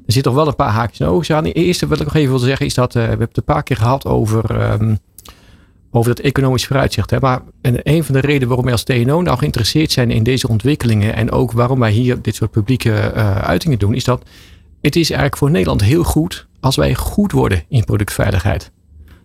Er 0.05 0.13
zitten 0.13 0.31
toch 0.31 0.41
wel 0.41 0.47
een 0.47 0.55
paar 0.55 0.71
haakjes 0.71 0.99
en 0.99 1.07
oogjes 1.07 1.35
aan. 1.35 1.43
De 1.43 1.51
eerste 1.51 1.87
wat 1.87 1.99
ik 1.99 2.05
nog 2.05 2.15
even 2.15 2.29
wil 2.29 2.39
zeggen 2.39 2.65
is 2.65 2.73
dat, 2.73 2.95
uh, 2.95 3.01
we 3.01 3.07
hebben 3.09 3.27
het 3.27 3.37
een 3.37 3.43
paar 3.43 3.63
keer 3.63 3.77
gehad 3.77 4.05
over, 4.05 4.71
um, 4.71 4.99
over 5.91 6.15
dat 6.15 6.25
economisch 6.25 6.65
vooruitzicht. 6.65 7.09
Hè. 7.09 7.19
Maar 7.19 7.41
en 7.61 7.79
een 7.83 8.03
van 8.03 8.15
de 8.15 8.21
redenen 8.21 8.47
waarom 8.47 8.65
wij 8.65 8.73
als 8.73 8.83
TNO 8.83 9.21
nou 9.21 9.37
geïnteresseerd 9.37 9.91
zijn 9.91 10.11
in 10.11 10.23
deze 10.23 10.47
ontwikkelingen 10.47 11.15
en 11.15 11.31
ook 11.31 11.51
waarom 11.51 11.79
wij 11.79 11.91
hier 11.91 12.21
dit 12.21 12.35
soort 12.35 12.51
publieke 12.51 13.11
uh, 13.15 13.37
uitingen 13.37 13.79
doen, 13.79 13.93
is 13.93 14.03
dat 14.03 14.23
het 14.81 14.95
is 14.95 15.09
eigenlijk 15.09 15.37
voor 15.37 15.51
Nederland 15.51 15.81
heel 15.81 16.03
goed 16.03 16.47
als 16.59 16.75
wij 16.75 16.95
goed 16.95 17.31
worden 17.31 17.63
in 17.69 17.83
productveiligheid. 17.83 18.71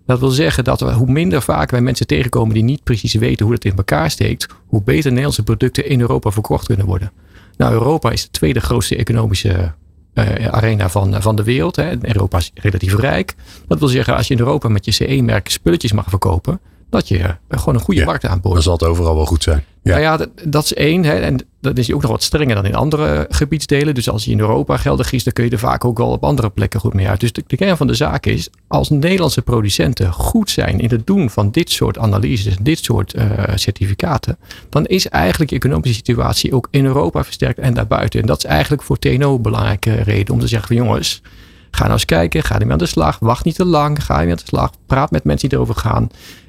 Dat 0.08 0.20
wil 0.20 0.28
zeggen 0.28 0.64
dat 0.64 0.80
we, 0.80 0.92
hoe 0.92 1.10
minder 1.10 1.42
vaak 1.42 1.70
wij 1.70 1.80
mensen 1.80 2.06
tegenkomen 2.06 2.54
die 2.54 2.62
niet 2.62 2.82
precies 2.82 3.14
weten 3.14 3.44
hoe 3.44 3.54
het 3.54 3.64
in 3.64 3.76
elkaar 3.76 4.10
steekt, 4.10 4.46
hoe 4.66 4.82
beter 4.82 5.08
Nederlandse 5.08 5.42
producten 5.42 5.88
in 5.88 6.00
Europa 6.00 6.30
verkocht 6.30 6.66
kunnen 6.66 6.86
worden. 6.86 7.12
Nou, 7.56 7.72
Europa 7.72 8.10
is 8.10 8.22
de 8.22 8.30
tweede 8.30 8.60
grootste 8.60 8.96
economische 8.96 9.72
uh, 10.14 10.46
arena 10.46 10.88
van, 10.88 11.22
van 11.22 11.36
de 11.36 11.42
wereld. 11.42 11.76
Hè. 11.76 12.06
Europa 12.06 12.38
is 12.38 12.50
relatief 12.54 12.94
rijk. 12.94 13.34
Dat 13.66 13.78
wil 13.78 13.88
zeggen, 13.88 14.16
als 14.16 14.28
je 14.28 14.34
in 14.34 14.40
Europa 14.40 14.68
met 14.68 14.84
je 14.84 14.90
CE-merk 14.90 15.48
spulletjes 15.48 15.92
mag 15.92 16.08
verkopen, 16.08 16.60
dat 16.90 17.08
je 17.08 17.18
eh, 17.18 17.34
gewoon 17.48 17.74
een 17.74 17.80
goede 17.80 18.04
markt 18.04 18.26
aanboort. 18.26 18.54
Dan 18.54 18.62
zal 18.62 18.72
het 18.72 18.84
overal 18.84 19.14
wel 19.14 19.26
goed 19.26 19.42
zijn. 19.42 19.64
Ja, 19.82 19.90
nou 19.90 20.02
ja 20.02 20.16
dat, 20.16 20.30
dat, 20.44 20.64
is 20.64 20.74
één. 20.74 21.04
Hè, 21.04 21.14
en 21.14 21.46
dat 21.60 21.78
is 21.78 21.92
ook 21.92 22.02
nog 22.02 22.10
wat 22.10 22.22
strenger 22.22 22.54
dan 22.54 22.66
in 22.66 22.74
andere 22.74 23.26
gebiedsdelen. 23.28 23.94
Dus 23.94 24.10
als 24.10 24.24
je 24.24 24.30
in 24.30 24.40
Europa 24.40 24.76
geldig 24.76 25.12
is, 25.12 25.24
dan 25.24 25.32
kun 25.32 25.44
je 25.44 25.50
er 25.50 25.58
vaak 25.58 25.84
ook 25.84 25.98
wel 25.98 26.10
op 26.10 26.24
andere 26.24 26.50
plekken 26.50 26.80
goed 26.80 26.94
mee 26.94 27.08
uit. 27.08 27.20
Dus 27.20 27.32
de, 27.32 27.56
kern 27.56 27.76
van 27.76 27.86
de 27.86 27.94
zaak 27.94 28.26
is, 28.26 28.50
als 28.66 28.90
Nederlandse 28.90 29.42
producenten 29.42 30.12
goed 30.12 30.50
zijn 30.50 30.80
in 30.80 30.90
het 30.90 31.06
doen 31.06 31.30
van 31.30 31.50
dit 31.50 31.70
soort 31.70 31.98
analyses, 31.98 32.56
dit 32.60 32.78
soort 32.78 33.14
uh, 33.14 33.24
certificaten, 33.54 34.38
dan 34.68 34.86
is 34.86 35.08
eigenlijk 35.08 35.50
je 35.50 35.56
economische 35.56 35.94
situatie 35.94 36.54
ook 36.54 36.68
in 36.70 36.84
Europa 36.84 37.24
versterkt 37.24 37.58
en 37.58 37.74
daarbuiten. 37.74 38.20
En 38.20 38.26
dat 38.26 38.38
is 38.38 38.44
eigenlijk 38.44 38.82
voor 38.82 38.98
TNO 38.98 39.34
een 39.34 39.42
belangrijke 39.42 39.94
reden 39.94 40.34
om 40.34 40.40
te 40.40 40.48
zeggen 40.48 40.68
van 40.68 40.76
jongens, 40.76 41.22
Ga 41.70 41.82
nou 41.82 41.92
eens 41.92 42.04
kijken, 42.04 42.42
ga 42.42 42.58
ermee 42.58 42.72
aan 42.72 42.78
de 42.78 42.86
slag. 42.86 43.18
Wacht 43.18 43.44
niet 43.44 43.54
te 43.54 43.64
lang, 43.64 44.04
ga 44.04 44.14
ermee 44.14 44.30
aan 44.30 44.36
de 44.36 44.42
slag. 44.46 44.70
Praat 44.86 45.10
met 45.10 45.24
mensen 45.24 45.48
die 45.48 45.58
erover 45.58 45.74
gaan. 45.80 46.08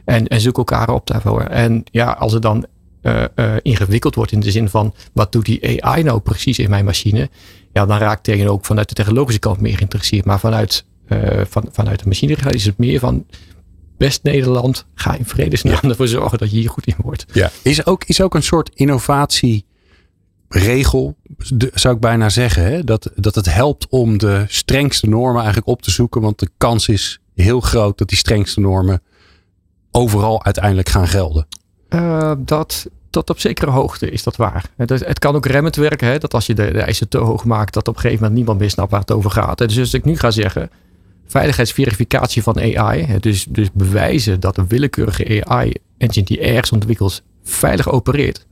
En, 0.10 0.28
en 0.28 0.42
zoek 0.42 0.58
elkaar 0.58 0.90
op 0.90 1.08
daarvoor. 1.08 1.42
En 1.42 1.84
ja, 1.92 2.12
als 2.12 2.34
het 2.34 2.42
dan 2.42 2.66
uh, 3.04 3.24
uh, 3.36 3.54
ingewikkeld 3.62 4.16
wordt 4.16 4.32
in 4.32 4.40
de 4.40 4.52
zin 4.52 4.70
van 4.70 4.94
wat 5.14 5.32
doet 5.32 5.46
die 5.46 5.84
AI 5.84 6.04
nou 6.04 6.20
precies 6.20 6.60
in 6.60 6.70
mijn 6.70 6.86
machine? 6.86 7.30
Ja, 7.74 7.86
dan 7.86 7.98
raakt 7.98 8.24
tegen 8.24 8.48
ook 8.48 8.66
vanuit 8.66 8.90
de 8.90 8.96
technologische 8.96 9.40
kant 9.40 9.60
meer 9.60 9.76
geïnteresseerd. 9.76 10.26
Maar 10.26 10.40
vanuit, 10.40 10.86
uh, 11.08 11.42
van, 11.50 11.68
vanuit 11.72 12.00
de 12.00 12.08
machine 12.08 12.36
is 12.50 12.66
het 12.66 12.78
meer 12.78 13.00
van 13.00 13.26
best 13.98 14.24
Nederland, 14.24 14.86
ga 14.94 15.16
in 15.16 15.26
vredesnaam 15.26 15.80
ja. 15.82 15.90
ervoor 15.90 16.08
zorgen 16.08 16.38
dat 16.38 16.52
je 16.52 16.58
hier 16.58 16.70
goed 16.70 16.88
in 16.88 16.96
wordt. 16.98 17.26
Ja. 17.32 17.52
Is, 17.62 17.86
ook, 17.86 18.04
is 18.04 18.22
ook 18.22 18.36
een 18.36 18.44
soort 18.44 18.72
innovatie 18.74 19.66
regel, 20.48 21.18
zou 21.74 21.96
ik 21.96 22.02
bijna 22.02 22.30
zeggen. 22.30 22.64
Hè? 22.64 22.84
Dat, 22.84 23.12
dat 23.16 23.36
het 23.36 23.54
helpt 23.54 23.88
om 23.90 24.18
de 24.18 24.46
strengste 24.48 25.10
normen 25.10 25.38
eigenlijk 25.38 25.68
op 25.68 25.82
te 25.82 25.92
zoeken. 25.92 26.22
Want 26.22 26.40
de 26.40 26.50
kans 26.58 26.88
is 26.88 27.20
heel 27.36 27.60
groot 27.60 27.98
dat 27.98 28.10
die 28.10 28.18
strengste 28.18 28.60
normen 28.60 29.02
overal 30.00 30.44
uiteindelijk 30.44 30.90
gaan 30.90 31.08
gelden. 31.08 31.48
Uh, 31.90 32.32
dat 32.38 32.88
tot 33.10 33.30
op 33.30 33.40
zekere 33.40 33.72
hoogte 33.72 34.10
is 34.10 34.24
dat 34.24 34.36
waar. 34.36 34.66
Het, 34.78 34.90
het 34.90 35.20
kan 35.20 35.36
ook 35.36 35.46
remmend 35.46 35.76
werken. 35.76 36.08
Hè? 36.08 36.18
Dat 36.18 36.34
als 36.34 36.46
je 36.46 36.54
de, 36.54 36.72
de, 36.72 36.82
eisen 36.82 37.10
te 37.10 37.18
hoog 37.18 37.46
maakt, 37.46 37.74
dat 37.74 37.88
op 37.88 37.96
een 37.96 38.02
gegeven 38.02 38.22
moment 38.22 38.38
niemand 38.38 38.60
meer 38.60 38.70
snapt 38.70 38.92
waar 38.92 39.00
het 39.00 39.12
over 39.12 39.32
gaat. 39.32 39.58
Dus 39.58 39.80
als 39.80 39.94
ik 39.94 40.06
nu 40.06 40.18
ga 40.18 40.32
zeggen, 40.32 40.70
veiligheidsverificatie 41.28 42.44
van 42.44 42.78
AI. 42.78 43.20
Dus, 43.20 43.46
dus 43.50 43.72
bewijzen 43.74 44.40
dat 44.40 44.58
een 44.58 44.68
willekeurige 44.68 45.46
AI-engine 45.46 46.26
die 46.26 46.40
ergens 46.40 46.72
ontwikkeld 46.72 47.22
veilig 47.44 47.90
opereert. 47.90 48.46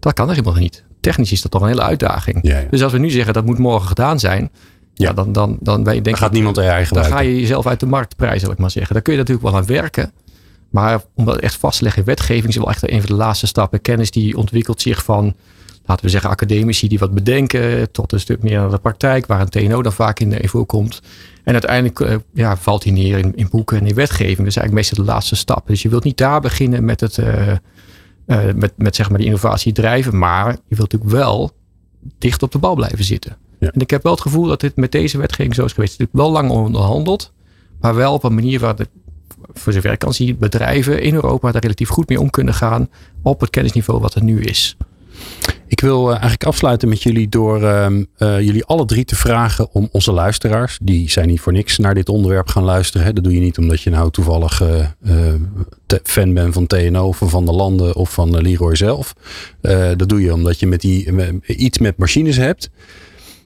Dat 0.00 0.12
kan 0.12 0.28
er 0.28 0.34
helemaal 0.34 0.60
niet 0.60 0.84
technisch 1.04 1.32
is 1.32 1.42
dat 1.42 1.50
toch 1.50 1.62
een 1.62 1.68
hele 1.68 1.82
uitdaging. 1.82 2.66
Dus 2.70 2.82
als 2.82 2.92
we 2.92 2.98
nu 2.98 3.10
zeggen 3.10 3.34
dat 3.34 3.44
moet 3.44 3.58
morgen 3.58 3.88
gedaan 3.88 4.18
zijn. 4.18 4.50
Ja, 4.94 5.12
dan, 5.12 5.32
dan, 5.32 5.56
dan 5.60 5.82
ben 5.82 5.94
je 5.94 6.02
denk 6.02 6.16
gaat 6.16 6.32
niemand 6.32 6.56
er 6.56 6.68
eigen 6.68 6.94
Dan 6.94 7.04
ga 7.04 7.20
je 7.20 7.40
jezelf 7.40 7.66
uit 7.66 7.80
de 7.80 7.86
markt 7.86 8.16
prijzen, 8.16 8.40
zal 8.40 8.52
ik 8.52 8.58
maar 8.58 8.70
zeggen. 8.70 8.94
Daar 8.94 9.02
kun 9.02 9.12
je 9.12 9.18
natuurlijk 9.18 9.46
wel 9.46 9.56
aan 9.56 9.66
werken. 9.66 10.12
Maar 10.74 11.02
om 11.14 11.24
dat 11.24 11.38
echt 11.38 11.56
vast 11.56 11.78
te 11.78 11.84
leggen 11.84 12.02
in 12.02 12.08
wetgeving 12.08 12.48
is 12.48 12.56
wel 12.56 12.68
echt 12.68 12.90
een 12.90 13.00
van 13.00 13.10
de 13.10 13.22
laatste 13.22 13.46
stappen. 13.46 13.80
Kennis 13.80 14.10
die 14.10 14.36
ontwikkelt 14.36 14.80
zich 14.80 15.04
van, 15.04 15.34
laten 15.84 16.04
we 16.04 16.10
zeggen, 16.10 16.30
academici 16.30 16.88
die 16.88 16.98
wat 16.98 17.14
bedenken. 17.14 17.90
Tot 17.90 18.12
een 18.12 18.20
stuk 18.20 18.42
meer 18.42 18.58
naar 18.58 18.70
de 18.70 18.78
praktijk, 18.78 19.26
waar 19.26 19.40
een 19.40 19.48
TNO 19.48 19.82
dan 19.82 19.92
vaak 19.92 20.20
in 20.20 20.30
de 20.30 20.64
komt. 20.66 21.02
En 21.44 21.52
uiteindelijk 21.52 22.00
uh, 22.00 22.14
ja, 22.32 22.56
valt 22.56 22.84
hij 22.84 22.92
neer 22.92 23.18
in, 23.18 23.36
in, 23.36 23.48
boeken 23.50 23.78
en 23.78 23.86
in 23.86 23.94
wetgeving. 23.94 24.36
Dat 24.36 24.46
is 24.46 24.56
eigenlijk 24.56 24.72
meestal 24.72 25.04
de 25.04 25.10
laatste 25.12 25.36
stap. 25.36 25.66
Dus 25.66 25.82
je 25.82 25.88
wilt 25.88 26.04
niet 26.04 26.16
daar 26.16 26.40
beginnen 26.40 26.84
met 26.84 27.00
het. 27.00 27.16
Uh, 27.16 27.52
uh, 28.26 28.38
met, 28.54 28.72
met 28.76 28.96
zeg 28.96 29.08
maar 29.08 29.18
die 29.18 29.26
innovatie 29.26 29.72
drijven. 29.72 30.18
Maar 30.18 30.50
je 30.50 30.76
wilt 30.76 30.92
natuurlijk 30.92 31.10
wel 31.10 31.50
dicht 32.18 32.42
op 32.42 32.52
de 32.52 32.58
bal 32.58 32.74
blijven 32.74 33.04
zitten. 33.04 33.36
Ja. 33.58 33.70
En 33.70 33.80
ik 33.80 33.90
heb 33.90 34.02
wel 34.02 34.12
het 34.12 34.20
gevoel 34.20 34.46
dat 34.46 34.60
dit 34.60 34.76
met 34.76 34.92
deze 34.92 35.18
wetgeving 35.18 35.54
zo 35.54 35.64
is 35.64 35.72
geweest. 35.72 35.92
Het 35.92 36.00
is 36.00 36.06
natuurlijk 36.12 36.34
wel 36.34 36.42
lang 36.42 36.64
onderhandeld. 36.64 37.32
Maar 37.80 37.94
wel 37.94 38.14
op 38.14 38.24
een 38.24 38.34
manier 38.34 38.60
waar 38.60 38.76
de, 38.76 38.88
voor 39.52 39.72
zover 39.72 39.92
ik 39.92 39.98
kan 39.98 40.14
zien, 40.14 40.36
bedrijven 40.38 41.02
in 41.02 41.14
Europa 41.14 41.52
daar 41.52 41.62
relatief 41.62 41.88
goed 41.88 42.08
mee 42.08 42.20
om 42.20 42.30
kunnen 42.30 42.54
gaan. 42.54 42.88
Op 43.22 43.40
het 43.40 43.50
kennisniveau 43.50 44.00
wat 44.00 44.14
er 44.14 44.22
nu 44.22 44.40
is. 44.40 44.76
Ik 45.66 45.80
wil 45.80 46.02
uh, 46.04 46.10
eigenlijk 46.10 46.44
afsluiten 46.44 46.88
met 46.88 47.02
jullie 47.02 47.28
door 47.28 47.62
uh, 47.62 47.86
uh, 48.18 48.40
jullie 48.40 48.64
alle 48.64 48.84
drie 48.84 49.04
te 49.04 49.16
vragen 49.16 49.68
om 49.72 49.88
onze 49.92 50.12
luisteraars, 50.12 50.78
die 50.82 51.10
zijn 51.10 51.28
niet 51.28 51.40
voor 51.40 51.52
niks 51.52 51.78
naar 51.78 51.94
dit 51.94 52.08
onderwerp 52.08 52.48
gaan 52.48 52.62
luisteren. 52.62 53.06
Hè. 53.06 53.12
Dat 53.12 53.24
doe 53.24 53.34
je 53.34 53.40
niet 53.40 53.58
omdat 53.58 53.80
je 53.80 53.90
nou 53.90 54.10
toevallig 54.10 54.62
uh, 54.62 55.34
fan 56.02 56.34
bent 56.34 56.54
van 56.54 56.66
TNO 56.66 57.06
of 57.06 57.20
van 57.24 57.44
de 57.44 57.52
landen 57.52 57.94
of 57.94 58.12
van 58.12 58.40
Leroy 58.42 58.76
zelf. 58.76 59.14
dat 59.96 60.08
doe 60.08 60.20
je 60.20 60.32
omdat 60.32 60.60
je 60.60 60.66
met 60.66 60.80
die, 60.80 61.12
iets 61.46 61.78
met 61.78 61.96
machines 61.96 62.36
hebt. 62.36 62.70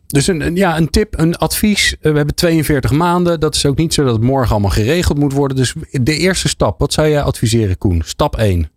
Dus 0.09 0.26
een, 0.26 0.56
ja, 0.56 0.76
een 0.76 0.90
tip, 0.90 1.18
een 1.18 1.36
advies. 1.36 1.96
We 2.00 2.12
hebben 2.12 2.34
42 2.34 2.90
maanden. 2.90 3.40
Dat 3.40 3.54
is 3.54 3.66
ook 3.66 3.76
niet 3.76 3.94
zo 3.94 4.04
dat 4.04 4.12
het 4.12 4.22
morgen 4.22 4.50
allemaal 4.50 4.70
geregeld 4.70 5.18
moet 5.18 5.32
worden. 5.32 5.56
Dus 5.56 5.74
de 5.90 6.16
eerste 6.16 6.48
stap, 6.48 6.78
wat 6.78 6.92
zou 6.92 7.09
jij 7.09 7.22
adviseren, 7.22 7.78
Koen? 7.78 8.02
Stap 8.04 8.36
1. 8.36 8.70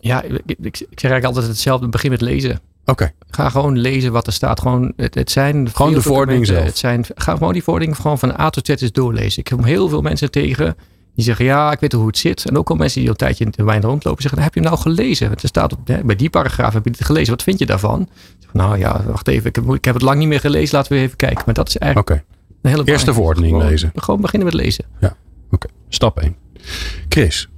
Ja, 0.00 0.22
ik, 0.22 0.32
ik, 0.46 0.58
ik 0.58 0.76
zeg 0.76 1.10
eigenlijk 1.10 1.24
altijd 1.24 1.46
hetzelfde. 1.46 1.88
Begin 1.88 2.10
met 2.10 2.20
lezen. 2.20 2.60
Oké. 2.84 3.12
Ga 3.30 3.48
gewoon 3.48 3.78
lezen 3.78 4.12
wat 4.12 4.26
er 4.26 4.32
staat. 4.32 4.60
Gewoon, 4.60 4.92
het, 4.96 5.14
het 5.14 5.30
zijn 5.30 5.70
gewoon 5.70 5.94
de 5.94 6.02
verordening 6.02 6.46
zelf. 6.46 6.64
Het 6.64 6.78
zijn, 6.78 7.04
ga 7.14 7.32
gewoon 7.32 7.52
die 7.52 7.62
verordening 7.62 7.96
gewoon 7.96 8.18
van 8.18 8.40
A 8.40 8.50
tot 8.50 8.66
Z 8.66 8.68
eens 8.68 8.92
doorlezen. 8.92 9.40
Ik 9.40 9.48
heb 9.48 9.64
heel 9.64 9.88
veel 9.88 10.02
mensen 10.02 10.30
tegen 10.30 10.76
die 11.14 11.24
zeggen 11.24 11.44
ja, 11.44 11.72
ik 11.72 11.80
weet 11.80 11.92
hoe 11.92 12.06
het 12.06 12.18
zit. 12.18 12.48
En 12.48 12.58
ook 12.58 12.70
al 12.70 12.76
mensen 12.76 13.00
die 13.00 13.08
al 13.08 13.14
een 13.14 13.26
tijdje 13.26 13.44
in 13.44 13.52
de 13.56 13.64
wijn 13.64 13.82
rondlopen 13.82 14.22
zeggen, 14.22 14.42
heb 14.42 14.54
je 14.54 14.60
hem 14.60 14.68
nou 14.68 14.82
gelezen? 14.82 15.30
Er 15.30 15.38
staat 15.42 15.72
op, 15.72 15.78
bij 16.04 16.16
die 16.16 16.30
paragraaf 16.30 16.72
heb 16.72 16.84
je 16.84 16.90
het 16.90 17.04
gelezen. 17.04 17.30
Wat 17.30 17.42
vind 17.42 17.58
je 17.58 17.66
daarvan? 17.66 18.08
Nou 18.52 18.78
ja, 18.78 19.04
wacht 19.06 19.28
even. 19.28 19.48
Ik 19.48 19.54
heb, 19.56 19.74
ik 19.74 19.84
heb 19.84 19.94
het 19.94 20.02
lang 20.02 20.18
niet 20.18 20.28
meer 20.28 20.40
gelezen. 20.40 20.76
Laten 20.76 20.92
we 20.92 20.98
even 20.98 21.16
kijken. 21.16 21.42
Maar 21.46 21.54
dat 21.54 21.68
is 21.68 21.76
eigenlijk 21.76 22.10
okay. 22.10 22.24
een 22.62 22.70
hele 22.70 22.84
Eerste 22.84 23.12
verordening 23.12 23.62
lezen. 23.62 23.92
Gewoon 23.94 24.20
beginnen 24.20 24.48
met 24.48 24.56
lezen. 24.56 24.84
Ja, 25.00 25.16
oké. 25.50 25.68
Stap 25.88 26.20
1. 26.20 26.36
Chris, 27.08 27.48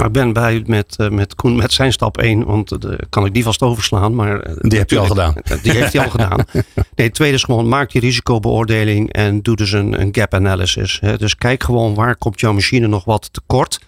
nou, 0.00 0.12
ik 0.12 0.12
ben 0.12 0.32
bij 0.32 0.62
met, 0.66 0.96
uh, 1.00 1.08
met 1.08 1.34
Koen 1.34 1.56
met 1.56 1.72
zijn 1.72 1.92
stap 1.92 2.18
1, 2.18 2.44
want 2.44 2.84
uh, 2.84 2.92
kan 3.08 3.26
ik 3.26 3.34
die 3.34 3.42
vast 3.42 3.62
overslaan. 3.62 4.14
Maar, 4.14 4.48
uh, 4.48 4.54
die 4.58 4.78
heb 4.78 4.90
je 4.90 4.98
al 4.98 5.06
gedaan. 5.06 5.34
Die 5.62 5.72
heeft 5.72 5.92
hij 5.92 6.04
al 6.04 6.10
gedaan. 6.10 6.44
Nee, 6.94 7.08
het 7.08 7.14
tweede 7.14 7.36
is 7.36 7.44
gewoon 7.44 7.68
maak 7.68 7.90
die 7.90 8.00
risicobeoordeling 8.00 9.12
en 9.12 9.42
doe 9.42 9.56
dus 9.56 9.72
een, 9.72 10.00
een 10.00 10.08
gap 10.12 10.34
analysis. 10.34 10.98
Hè. 11.00 11.16
Dus 11.16 11.36
kijk 11.36 11.62
gewoon 11.62 11.94
waar 11.94 12.16
komt 12.16 12.40
jouw 12.40 12.52
machine 12.52 12.86
nog 12.86 13.04
wat 13.04 13.32
tekort 13.32 13.80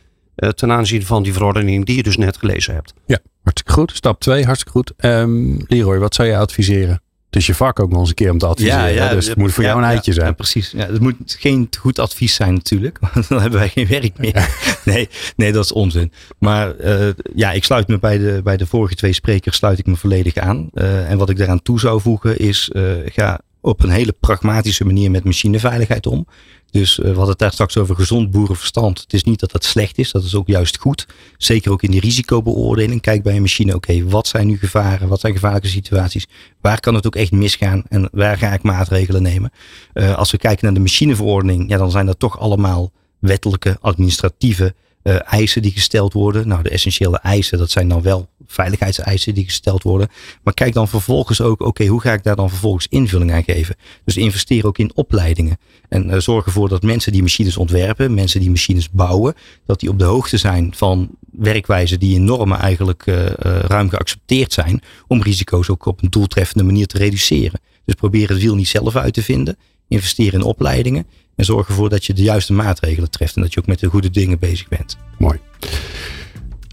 ten 0.55 0.73
aanzien 0.73 1.07
van 1.07 1.23
die 1.23 1.33
verordening 1.33 1.87
die 1.87 1.97
je 1.97 2.03
dus 2.03 2.17
net 2.17 2.37
gelezen 2.37 2.75
hebt. 2.75 2.95
Ja, 3.07 3.19
hartstikke 3.43 3.73
goed. 3.73 3.97
Stap 3.97 4.21
2, 4.21 4.45
hartstikke 4.45 4.79
goed. 4.79 4.93
Um, 4.99 5.65
Leroy, 5.67 5.99
wat 5.99 6.15
zou 6.15 6.29
je 6.29 6.37
adviseren? 6.37 7.02
Is 7.37 7.47
je 7.47 7.55
vak 7.55 7.81
ook 7.81 7.91
nog 7.91 8.01
eens 8.01 8.09
een 8.09 8.15
keer 8.15 8.31
om 8.31 8.39
te 8.39 8.47
adviseren. 8.47 8.95
Ja, 8.95 9.05
ja, 9.05 9.15
dus 9.15 9.27
het 9.27 9.37
moet 9.37 9.53
voor 9.53 9.65
jou 9.65 9.79
een 9.79 9.85
eitje 9.85 10.13
zijn. 10.13 10.35
precies. 10.35 10.71
Ja, 10.71 10.87
het 10.87 11.01
moet 11.01 11.15
geen 11.39 11.69
goed 11.79 11.99
advies 11.99 12.35
zijn 12.35 12.55
natuurlijk. 12.55 12.99
Want 13.15 13.29
dan 13.29 13.41
hebben 13.41 13.59
wij 13.59 13.69
geen 13.69 13.87
werk 13.87 14.19
meer. 14.19 14.49
Nee, 14.85 15.09
nee 15.37 15.53
dat 15.53 15.65
is 15.65 15.73
onzin. 15.73 16.13
Maar 16.39 16.75
uh, 16.81 17.09
ja, 17.35 17.53
ik 17.53 17.65
sluit 17.65 17.89
me 17.89 17.99
bij 17.99 18.19
de, 18.19 18.41
bij 18.45 18.57
de 18.57 18.67
vorige 18.67 18.95
twee 18.95 19.13
sprekers 19.13 19.57
sluit 19.57 19.79
ik 19.79 19.87
me 19.87 19.97
volledig 19.97 20.37
aan. 20.37 20.71
Uh, 20.75 21.11
en 21.11 21.19
wat 21.19 21.31
ik 21.31 21.37
daaraan 21.37 21.63
toe 21.63 21.81
zou 21.81 22.01
voegen 22.01 22.39
is, 22.39 22.71
uh, 22.73 22.93
ga 23.05 23.41
op 23.61 23.83
een 23.83 23.91
hele 23.91 24.15
pragmatische 24.21 24.85
manier 24.85 25.11
met 25.11 25.25
machineveiligheid 25.25 26.07
om. 26.07 26.27
Dus 26.73 26.99
uh, 26.99 27.05
we 27.05 27.11
hadden 27.11 27.29
het 27.29 27.39
daar 27.39 27.53
straks 27.53 27.77
over 27.77 27.95
gezond 27.95 28.31
boerenverstand. 28.31 29.01
Het 29.01 29.13
is 29.13 29.25
niet 29.25 29.41
dat 29.41 29.53
dat 29.53 29.65
slecht 29.65 29.99
is, 29.99 30.11
dat 30.11 30.25
is 30.25 30.35
ook 30.35 30.47
juist 30.47 30.79
goed. 30.79 31.07
Zeker 31.37 31.73
ook 31.73 31.83
in 31.83 31.91
die 31.91 32.01
risicobeoordeling. 32.01 33.01
Kijk 33.01 33.23
bij 33.23 33.37
een 33.37 33.41
machine, 33.41 33.75
oké, 33.75 34.05
wat 34.05 34.27
zijn 34.27 34.47
nu 34.47 34.59
gevaren? 34.59 35.09
Wat 35.09 35.21
zijn 35.21 35.33
gevaarlijke 35.33 35.69
situaties? 35.69 36.27
Waar 36.61 36.81
kan 36.81 36.95
het 36.95 37.07
ook 37.07 37.17
echt 37.17 37.33
misgaan? 37.33 37.83
En 37.89 38.09
waar 38.13 38.39
ga 38.39 38.53
ik 38.53 38.63
maatregelen 38.63 39.23
nemen? 39.23 39.53
Uh, 39.95 40.15
als 40.15 40.31
we 40.31 40.39
kijken 40.39 40.65
naar 40.65 40.75
de 40.75 40.81
machineverordening, 40.81 41.69
ja, 41.69 41.77
dan 41.77 41.91
zijn 41.91 42.07
dat 42.07 42.19
toch 42.19 42.39
allemaal 42.39 42.93
wettelijke, 43.19 43.77
administratieve 43.81 44.75
uh, 45.03 45.33
eisen 45.33 45.63
die 45.63 45.73
gesteld 45.73 46.13
worden. 46.13 46.49
Nou, 46.49 46.63
de 46.63 46.69
essentiële 46.69 47.19
eisen, 47.19 47.59
dat 47.59 47.71
zijn 47.71 47.89
dan 47.89 48.03
wel 48.03 48.29
veiligheidseisen 48.47 49.35
die 49.35 49.45
gesteld 49.45 49.83
worden. 49.83 50.09
Maar 50.43 50.55
kijk 50.55 50.73
dan 50.73 50.89
vervolgens 50.89 51.41
ook, 51.41 51.61
oké, 51.61 51.87
hoe 51.87 52.01
ga 52.01 52.13
ik 52.13 52.23
daar 52.23 52.37
dan 52.37 52.49
vervolgens 52.49 52.87
invulling 52.89 53.33
aan 53.33 53.45
geven? 53.45 53.77
Dus 54.05 54.17
investeer 54.17 54.67
ook 54.67 54.79
in 54.79 54.91
opleidingen. 54.95 55.59
En 55.89 56.11
uh, 56.11 56.19
zorg 56.19 56.47
ervoor 56.47 56.69
dat 56.69 56.83
mensen 56.83 57.13
die 57.13 57.23
machines 57.23 57.57
ontwerpen, 57.57 58.15
mensen 58.15 58.41
die 58.41 58.51
machines 58.51 58.91
bouwen, 58.91 59.35
dat 59.67 59.81
die 59.81 59.89
op 59.89 59.99
de 59.99 60.05
hoogte 60.05 60.37
zijn 60.37 60.75
van 60.75 61.11
werkwijzen 61.31 61.99
die 61.99 62.15
in 62.15 62.25
normen 62.25 62.59
eigenlijk 62.59 63.07
uh, 63.07 63.27
ruim 63.45 63.89
geaccepteerd 63.89 64.53
zijn, 64.53 64.81
om 65.07 65.23
risico's 65.23 65.69
ook 65.69 65.87
op 65.87 66.03
een 66.03 66.11
doeltreffende 66.11 66.65
manier 66.65 66.87
te 66.87 66.99
reduceren. 66.99 67.61
Dus 67.85 67.95
probeer 67.95 68.29
het 68.29 68.39
wiel 68.39 68.55
niet 68.55 68.69
zelf 68.69 68.97
uit 68.97 69.15
te 69.15 69.23
vinden. 69.23 69.57
Investeer 69.89 70.35
in 70.35 70.43
opleidingen. 70.43 71.07
En 71.37 71.45
zorg 71.45 71.69
ervoor 71.69 71.89
dat 71.89 72.05
je 72.05 72.13
de 72.13 72.23
juiste 72.23 72.53
maatregelen 72.53 73.11
treft. 73.11 73.37
En 73.37 73.43
dat 73.43 73.53
je 73.53 73.61
ook 73.61 73.67
met 73.67 73.81
de 73.81 73.89
goede 73.89 74.11
dingen 74.11 74.39
bezig 74.39 74.69
bent. 74.69 74.97
Mooi. 75.19 75.39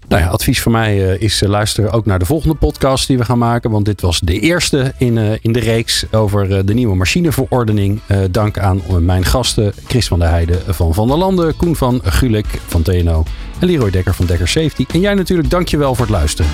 Nou 0.08 0.22
ja, 0.22 0.28
advies 0.28 0.62
van 0.62 0.72
mij 0.72 0.96
uh, 0.96 1.20
is 1.20 1.42
uh, 1.42 1.48
luisteren 1.48 1.92
ook 1.92 2.06
naar 2.06 2.18
de 2.18 2.24
volgende 2.24 2.54
podcast 2.54 3.06
die 3.06 3.18
we 3.18 3.24
gaan 3.24 3.38
maken. 3.38 3.70
Want 3.70 3.84
dit 3.84 4.00
was 4.00 4.20
de 4.20 4.40
eerste 4.40 4.92
in, 4.98 5.16
uh, 5.16 5.32
in 5.40 5.52
de 5.52 5.60
reeks 5.60 6.04
over 6.12 6.66
de 6.66 6.74
nieuwe 6.74 6.96
machineverordening. 6.96 8.00
dank 8.30 8.58
aan 8.58 8.82
mijn 9.04 9.24
gasten 9.24 9.72
Chris 9.86 10.08
van 10.08 10.18
der 10.18 10.28
Heijden 10.28 10.74
van 10.74 10.94
Van 10.94 11.08
der 11.08 11.16
Landen, 11.16 11.56
Koen 11.56 11.76
van 11.76 12.00
Gulik 12.04 12.46
van 12.66 12.82
TNO 12.82 13.24
en 13.60 13.66
Leroy 13.66 13.90
Dekker 13.90 14.14
van 14.14 14.26
Dekker 14.26 14.48
Safety. 14.48 14.84
En 14.92 15.00
jij 15.00 15.14
natuurlijk, 15.14 15.50
dankjewel 15.50 15.94
voor 15.94 16.06
het 16.06 16.14
luisteren. 16.14 16.50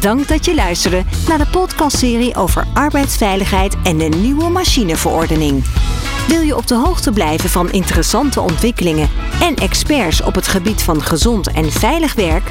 Dank 0.00 0.28
dat 0.28 0.44
je 0.44 0.54
luisterde 0.54 1.02
naar 1.28 1.38
de 1.38 1.46
podcastserie 1.50 2.34
over 2.34 2.66
arbeidsveiligheid 2.74 3.76
en 3.82 3.98
de 3.98 4.08
nieuwe 4.08 4.48
machineverordening. 4.48 5.64
Wil 6.28 6.40
je 6.40 6.56
op 6.56 6.66
de 6.66 6.74
hoogte 6.74 7.12
blijven 7.12 7.50
van 7.50 7.70
interessante 7.70 8.40
ontwikkelingen 8.40 9.08
en 9.40 9.54
experts 9.54 10.22
op 10.22 10.34
het 10.34 10.48
gebied 10.48 10.82
van 10.82 11.02
gezond 11.02 11.52
en 11.52 11.72
veilig 11.72 12.14
werk? 12.14 12.50